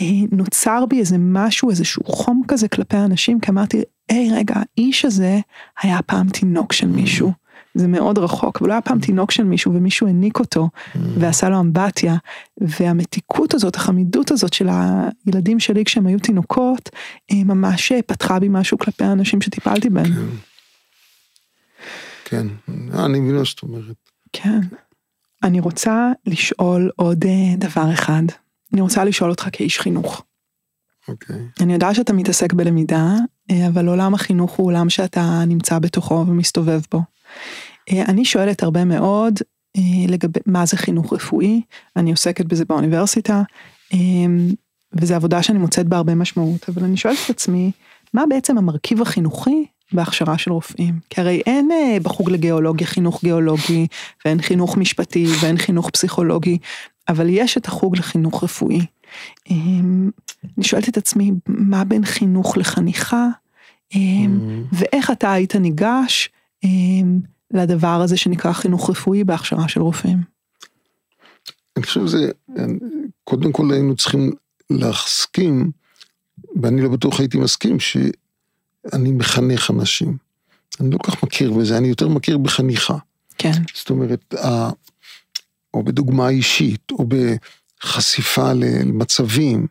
אה, 0.00 0.06
נוצר 0.32 0.84
בי 0.88 0.98
איזה 0.98 1.16
משהו, 1.18 1.70
איזשהו 1.70 2.04
חום 2.04 2.42
כזה 2.48 2.68
כלפי 2.68 2.96
האנשים, 2.96 3.40
כי 3.40 3.50
אמרתי, 3.50 3.82
היי 4.08 4.30
רגע, 4.32 4.54
האיש 4.54 5.04
הזה 5.04 5.40
היה 5.82 6.02
פעם 6.02 6.28
תינוק 6.28 6.72
של 6.72 6.86
מישהו. 6.86 7.32
זה 7.74 7.88
מאוד 7.88 8.18
רחוק, 8.18 8.60
אבל 8.60 8.70
הוא 8.70 8.72
היה 8.72 8.80
פעם 8.80 9.00
תינוק 9.00 9.30
של 9.30 9.44
מישהו 9.44 9.74
ומישהו 9.74 10.06
העניק 10.06 10.38
אותו 10.38 10.68
ועשה 10.94 11.48
לו 11.48 11.60
אמבטיה, 11.60 12.16
והמתיקות 12.60 13.54
הזאת, 13.54 13.76
החמידות 13.76 14.30
הזאת 14.30 14.52
של 14.52 14.68
הילדים 15.26 15.60
שלי 15.60 15.84
כשהם 15.84 16.06
היו 16.06 16.18
תינוקות, 16.18 16.90
אה, 17.30 17.44
ממש 17.44 17.92
פתחה 18.06 18.38
בי 18.38 18.48
משהו 18.50 18.78
כלפי 18.78 19.04
האנשים 19.04 19.40
שטיפלתי 19.40 19.90
בהם. 19.90 20.12
כן, 22.24 22.46
אה, 22.94 23.04
אני 23.04 23.20
מבין 23.20 23.36
מה 23.36 23.44
שאת 23.44 23.62
אומרת. 23.62 23.96
כן. 24.32 24.60
אני 25.42 25.60
רוצה 25.60 26.12
לשאול 26.26 26.90
עוד 26.96 27.24
אה, 27.24 27.56
דבר 27.56 27.92
אחד. 27.92 28.22
אני 28.72 28.80
רוצה 28.80 29.04
לשאול 29.04 29.30
אותך 29.30 29.48
כאיש 29.52 29.80
חינוך. 29.80 30.22
אוקיי. 31.08 31.36
אני 31.60 31.72
יודעת 31.72 31.94
שאתה 31.94 32.12
מתעסק 32.12 32.52
בלמידה, 32.52 33.14
אה, 33.50 33.68
אבל 33.68 33.88
עולם 33.88 34.14
החינוך 34.14 34.52
הוא 34.52 34.66
עולם 34.66 34.90
שאתה 34.90 35.44
נמצא 35.46 35.78
בתוכו 35.78 36.24
ומסתובב 36.28 36.80
בו. 36.92 37.00
אה, 37.90 38.02
אני 38.08 38.24
שואלת 38.24 38.62
הרבה 38.62 38.84
מאוד 38.84 39.38
לגבי 40.08 40.40
מה 40.46 40.66
זה 40.66 40.76
חינוך 40.76 41.12
רפואי, 41.12 41.62
אני 41.96 42.10
עוסקת 42.10 42.46
בזה 42.46 42.64
באוניברסיטה, 42.64 43.42
וזו 44.92 45.14
עבודה 45.14 45.42
שאני 45.42 45.58
מוצאת 45.58 45.86
בה 45.86 45.96
הרבה 45.96 46.14
משמעות, 46.14 46.68
אבל 46.68 46.84
אני 46.84 46.96
שואלת 46.96 47.18
את 47.24 47.30
עצמי, 47.30 47.70
מה 48.14 48.24
בעצם 48.28 48.58
המרכיב 48.58 49.02
החינוכי 49.02 49.66
בהכשרה 49.94 50.38
של 50.38 50.52
רופאים? 50.52 50.94
כי 51.10 51.20
הרי 51.20 51.42
אין 51.46 51.70
אה, 51.72 51.96
בחוג 52.02 52.30
לגיאולוגיה 52.30 52.86
חינוך 52.86 53.24
גיאולוגי, 53.24 53.86
ואין 54.24 54.42
חינוך 54.42 54.76
משפטי, 54.76 55.26
ואין 55.40 55.56
חינוך 55.58 55.90
פסיכולוגי, 55.90 56.58
אבל 57.08 57.26
יש 57.28 57.56
את 57.56 57.66
החוג 57.66 57.96
לחינוך 57.96 58.44
רפואי. 58.44 58.86
אה, 59.50 59.56
אני 60.56 60.64
שואלת 60.64 60.88
את 60.88 60.96
עצמי, 60.96 61.32
מה 61.46 61.84
בין 61.84 62.04
חינוך 62.04 62.56
לחניכה, 62.56 63.26
אה, 63.94 63.98
Mhm. 64.26 64.76
ואיך 64.76 65.10
אתה 65.10 65.32
היית 65.32 65.56
ניגש 65.56 66.30
אה, 66.64 66.68
לדבר 67.50 68.00
הזה 68.04 68.16
שנקרא 68.16 68.52
חינוך 68.52 68.90
רפואי 68.90 69.24
בהכשרה 69.24 69.68
של 69.68 69.80
רופאים. 69.80 70.18
אני 71.76 71.84
חושב 71.84 72.06
שזה, 72.06 72.30
קודם 73.24 73.52
כל 73.52 73.72
היינו 73.72 73.96
צריכים 73.96 74.32
להסכים, 74.70 75.70
ואני 76.62 76.80
לא 76.80 76.88
בטוח 76.88 77.20
הייתי 77.20 77.38
מסכים, 77.38 77.76
שאני 78.90 79.12
מחנך 79.12 79.70
אנשים. 79.70 80.16
אני 80.80 80.90
לא 80.90 80.98
כל 80.98 81.12
כך 81.12 81.22
מכיר 81.22 81.52
בזה, 81.52 81.78
אני 81.78 81.88
יותר 81.88 82.08
מכיר 82.08 82.38
בחניכה. 82.38 82.96
כן, 83.38 83.52
זאת 83.74 83.90
אומרת, 83.90 84.34
או 85.74 85.82
בדוגמה 85.84 86.28
אישית, 86.28 86.90
או 86.90 87.06
בחשיפה 87.08 88.52
למצבים. 88.52 89.66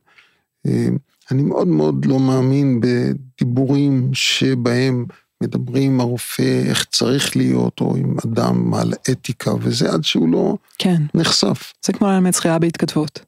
אה, 0.67 0.87
אני 1.31 1.43
מאוד 1.43 1.67
מאוד 1.67 2.05
לא 2.05 2.19
מאמין 2.19 2.81
בדיבורים 2.81 4.09
שבהם 4.13 5.05
מדברים 5.41 5.91
עם 5.91 5.99
הרופא 5.99 6.63
איך 6.65 6.85
צריך 6.85 7.35
להיות, 7.37 7.81
או 7.81 7.95
עם 7.95 8.15
אדם 8.25 8.73
על 8.73 8.93
אתיקה 9.11 9.51
וזה, 9.61 9.91
עד 9.93 10.03
שהוא 10.03 10.29
לא 10.29 10.57
כן, 10.77 11.01
נחשף. 11.13 11.73
זה 11.85 11.93
כמו 11.93 12.07
ללמד 12.07 12.31
שחייה 12.31 12.59
בהתכתבות. 12.59 13.19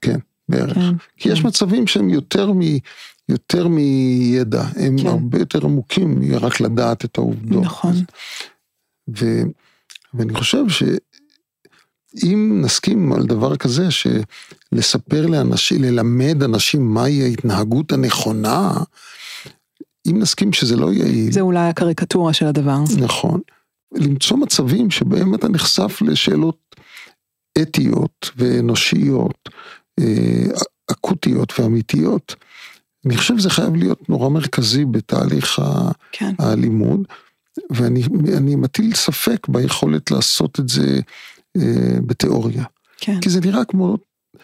כן, 0.00 0.18
בערך. 0.48 0.74
כן, 0.74 0.94
כי 1.16 1.28
יש 1.28 1.40
כן. 1.40 1.48
מצבים 1.48 1.86
שהם 1.86 2.08
יותר, 2.08 2.52
מ, 2.52 2.60
יותר 3.28 3.68
מידע, 3.68 4.62
הם 4.76 4.96
כן. 4.98 5.06
הרבה 5.06 5.38
יותר 5.38 5.64
עמוקים 5.64 6.20
מרק 6.20 6.60
לדעת 6.60 7.04
את 7.04 7.18
העובדות. 7.18 7.64
נכון. 7.64 7.94
ו, 9.18 9.42
ואני 10.14 10.34
חושב 10.34 10.64
שאם 10.68 12.60
נסכים 12.64 13.12
על 13.12 13.26
דבר 13.26 13.56
כזה, 13.56 13.88
שלספר 13.90 15.26
לאנשים, 15.26 15.82
ללמד 15.82 16.42
אנשים 16.42 16.94
מהי 16.94 17.22
ההתנהגות 17.22 17.92
הנכונה, 17.92 18.72
אם 20.06 20.18
נסכים 20.18 20.52
שזה 20.52 20.76
לא 20.76 20.92
יעיל, 20.92 21.32
זה 21.32 21.40
אולי 21.40 21.68
הקריקטורה 21.68 22.32
של 22.32 22.46
הדבר. 22.46 22.78
נכון, 22.98 23.40
למצוא 23.94 24.36
מצבים 24.36 24.90
שבהם 24.90 25.34
אתה 25.34 25.48
נחשף 25.48 26.02
לשאלות 26.02 26.76
אתיות 27.62 28.30
ואנושיות, 28.36 29.48
אה, 30.00 30.46
אקוטיות 30.90 31.60
ואמיתיות. 31.60 32.34
אני 33.06 33.16
חושב 33.16 33.38
שזה 33.38 33.50
חייב 33.50 33.76
להיות 33.76 34.08
נורא 34.08 34.28
מרכזי 34.28 34.84
בתהליך 34.84 35.58
כן, 36.12 36.34
הלימוד, 36.38 37.00
ואני 37.70 38.02
אני 38.36 38.56
מטיל 38.56 38.94
ספק 38.94 39.48
ביכולת 39.48 40.10
לעשות 40.10 40.60
את 40.60 40.68
זה 40.68 41.00
אה, 41.56 41.62
בתיאוריה. 42.06 42.64
כן, 42.98 43.20
כי 43.20 43.30
זה 43.30 43.40
נראה 43.40 43.64
כמו 43.64 43.96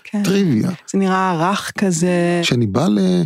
כן. 0.05 0.23
טריוויה. 0.23 0.71
זה 0.93 0.99
נראה 0.99 1.51
רך 1.51 1.73
כזה. 1.79 2.41
כשאני 2.43 2.67
בא 2.67 2.87
ל- 2.89 3.23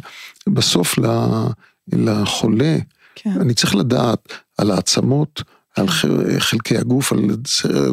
בסוף 0.49 0.99
ל- 0.99 1.47
לחולה, 1.93 2.76
כן, 3.14 3.41
אני 3.41 3.55
צריך 3.55 3.74
לדעת 3.74 4.33
על 4.59 4.70
העצמות, 4.70 5.43
על 5.76 5.89
ח- 5.89 6.05
חלקי 6.39 6.78
הגוף, 6.78 7.12
על 7.12 7.18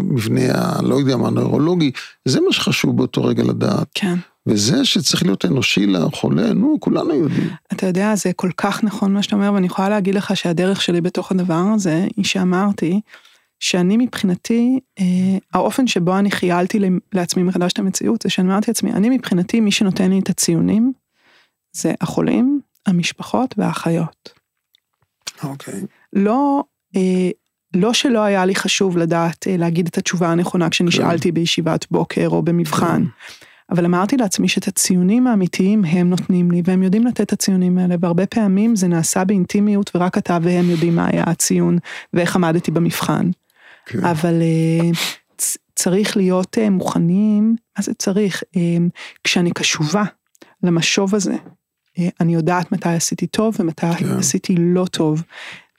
מבנה 0.03 0.41
הלא 0.51 0.95
יודע 0.95 1.17
מה, 1.17 1.29
נוירולוגי, 1.29 1.91
זה 2.25 2.41
מה 2.41 2.53
שחשוב 2.53 2.97
באותו 2.97 3.23
רגע 3.23 3.43
לדעת. 3.43 3.87
כן. 3.93 4.15
וזה 4.49 4.85
שצריך 4.85 5.23
להיות 5.23 5.45
אנושי 5.45 5.85
לחולה, 5.85 6.53
נו, 6.53 6.77
כולנו 6.79 7.13
יודעים. 7.13 7.49
אתה 7.73 7.85
יודע, 7.85 8.15
זה 8.15 8.33
כל 8.33 8.49
כך 8.57 8.83
נכון 8.83 9.13
מה 9.13 9.23
שאתה 9.23 9.35
אומר, 9.35 9.53
ואני 9.53 9.67
יכולה 9.67 9.89
להגיד 9.89 10.15
לך 10.15 10.37
שהדרך 10.37 10.81
שלי 10.81 11.01
בתוך 11.01 11.31
הדבר 11.31 11.63
הזה, 11.73 12.07
היא 12.17 12.25
שאמרתי, 12.25 13.01
שאני 13.59 13.97
מבחינתי, 13.97 14.79
אה, 14.99 15.05
האופן 15.53 15.87
שבו 15.87 16.17
אני 16.17 16.31
חיילתי 16.31 16.79
לעצמי 17.13 17.43
מחדש 17.43 17.73
את 17.73 17.79
המציאות, 17.79 18.21
זה 18.21 18.29
שאני 18.29 18.47
אמרתי 18.47 18.71
לעצמי, 18.71 18.91
אני 18.91 19.09
מבחינתי, 19.09 19.59
מי 19.59 19.71
שנותן 19.71 20.11
לי 20.11 20.19
את 20.19 20.29
הציונים, 20.29 20.93
זה 21.73 21.93
החולים, 22.01 22.61
המשפחות 22.85 23.55
והאחיות. 23.57 24.29
אוקיי. 25.43 25.81
לא, 26.13 26.63
אה, 26.95 27.29
לא 27.75 27.93
שלא 27.93 28.19
היה 28.19 28.45
לי 28.45 28.55
חשוב 28.55 28.97
לדעת 28.97 29.47
אה, 29.47 29.57
להגיד 29.57 29.87
את 29.87 29.97
התשובה 29.97 30.31
הנכונה 30.31 30.69
כשנשאלתי 30.69 31.29
כן. 31.29 31.33
בישיבת 31.33 31.85
בוקר 31.91 32.27
או 32.27 32.41
במבחן. 32.41 33.03
כן. 33.05 33.45
אבל 33.71 33.85
אמרתי 33.85 34.17
לעצמי 34.17 34.47
שאת 34.47 34.67
הציונים 34.67 35.27
האמיתיים 35.27 35.85
הם 35.85 36.09
נותנים 36.09 36.51
לי, 36.51 36.61
והם 36.65 36.83
יודעים 36.83 37.07
לתת 37.07 37.21
את 37.21 37.33
הציונים 37.33 37.77
האלה, 37.77 37.95
והרבה 37.99 38.25
פעמים 38.25 38.75
זה 38.75 38.87
נעשה 38.87 39.23
באינטימיות, 39.23 39.91
ורק 39.95 40.17
אתה 40.17 40.37
והם 40.41 40.69
יודעים 40.69 40.95
מה 40.95 41.07
היה 41.11 41.23
הציון, 41.27 41.77
ואיך 42.13 42.35
עמדתי 42.35 42.71
במבחן. 42.71 43.29
כן. 43.85 44.05
אבל 44.05 44.41
אה, 44.41 44.89
צריך 45.75 46.17
להיות 46.17 46.57
אה, 46.57 46.69
מוכנים, 46.69 47.55
מה 47.77 47.83
זה 47.83 47.93
צריך? 47.93 48.43
אה, 48.55 48.61
כשאני 49.23 49.51
קשובה 49.51 50.03
למשוב 50.63 51.15
הזה, 51.15 51.35
אני 52.19 52.33
יודעת 52.33 52.71
מתי 52.71 52.89
עשיתי 52.89 53.27
טוב 53.27 53.55
ומתי 53.59 53.93
כן. 53.97 54.17
עשיתי 54.17 54.55
לא 54.57 54.85
טוב, 54.85 55.23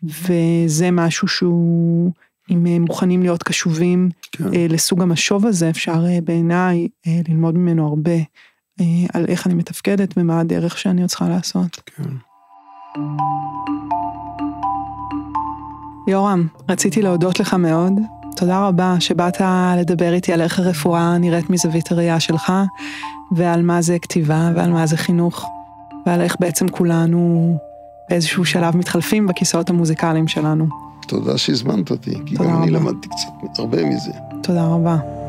וזה 0.02 0.90
משהו 0.90 1.28
שהוא... 1.28 2.12
אם 2.50 2.84
מוכנים 2.84 3.22
להיות 3.22 3.42
קשובים 3.42 4.10
כן. 4.32 4.44
לסוג 4.68 5.02
המשוב 5.02 5.46
הזה, 5.46 5.70
אפשר 5.70 6.04
בעיניי 6.24 6.88
ללמוד 7.28 7.58
ממנו 7.58 7.88
הרבה 7.88 8.16
על 9.14 9.24
איך 9.28 9.46
אני 9.46 9.54
מתפקדת 9.54 10.14
ומה 10.16 10.40
הדרך 10.40 10.78
שאני 10.78 11.00
עוד 11.00 11.10
צריכה 11.10 11.28
לעשות. 11.28 11.80
כן. 11.96 12.10
יורם, 16.08 16.46
רציתי 16.68 17.02
להודות 17.02 17.40
לך 17.40 17.54
מאוד. 17.54 17.92
תודה 18.36 18.66
רבה 18.66 18.96
שבאת 19.00 19.40
לדבר 19.78 20.12
איתי 20.12 20.32
על 20.32 20.40
איך 20.40 20.58
הרפואה 20.58 21.18
נראית 21.18 21.50
מזווית 21.50 21.92
הראייה 21.92 22.20
שלך, 22.20 22.52
ועל 23.32 23.62
מה 23.62 23.82
זה 23.82 23.98
כתיבה 23.98 24.50
ועל 24.54 24.70
מה 24.70 24.86
זה 24.86 24.96
חינוך, 24.96 25.46
ועל 26.06 26.20
איך 26.20 26.36
בעצם 26.40 26.68
כולנו 26.68 27.56
באיזשהו 28.10 28.44
שלב 28.44 28.76
מתחלפים 28.76 29.26
בכיסאות 29.26 29.70
המוזיקליים 29.70 30.28
שלנו. 30.28 30.89
תודה 31.10 31.38
שהזמנת 31.38 31.90
אותי, 31.90 32.14
כי 32.26 32.34
גם 32.34 32.44
רבה. 32.44 32.62
אני 32.62 32.70
למדתי 32.70 33.08
קצת 33.08 33.58
הרבה 33.58 33.84
מזה. 33.84 34.10
תודה 34.42 34.66
רבה. 34.66 35.19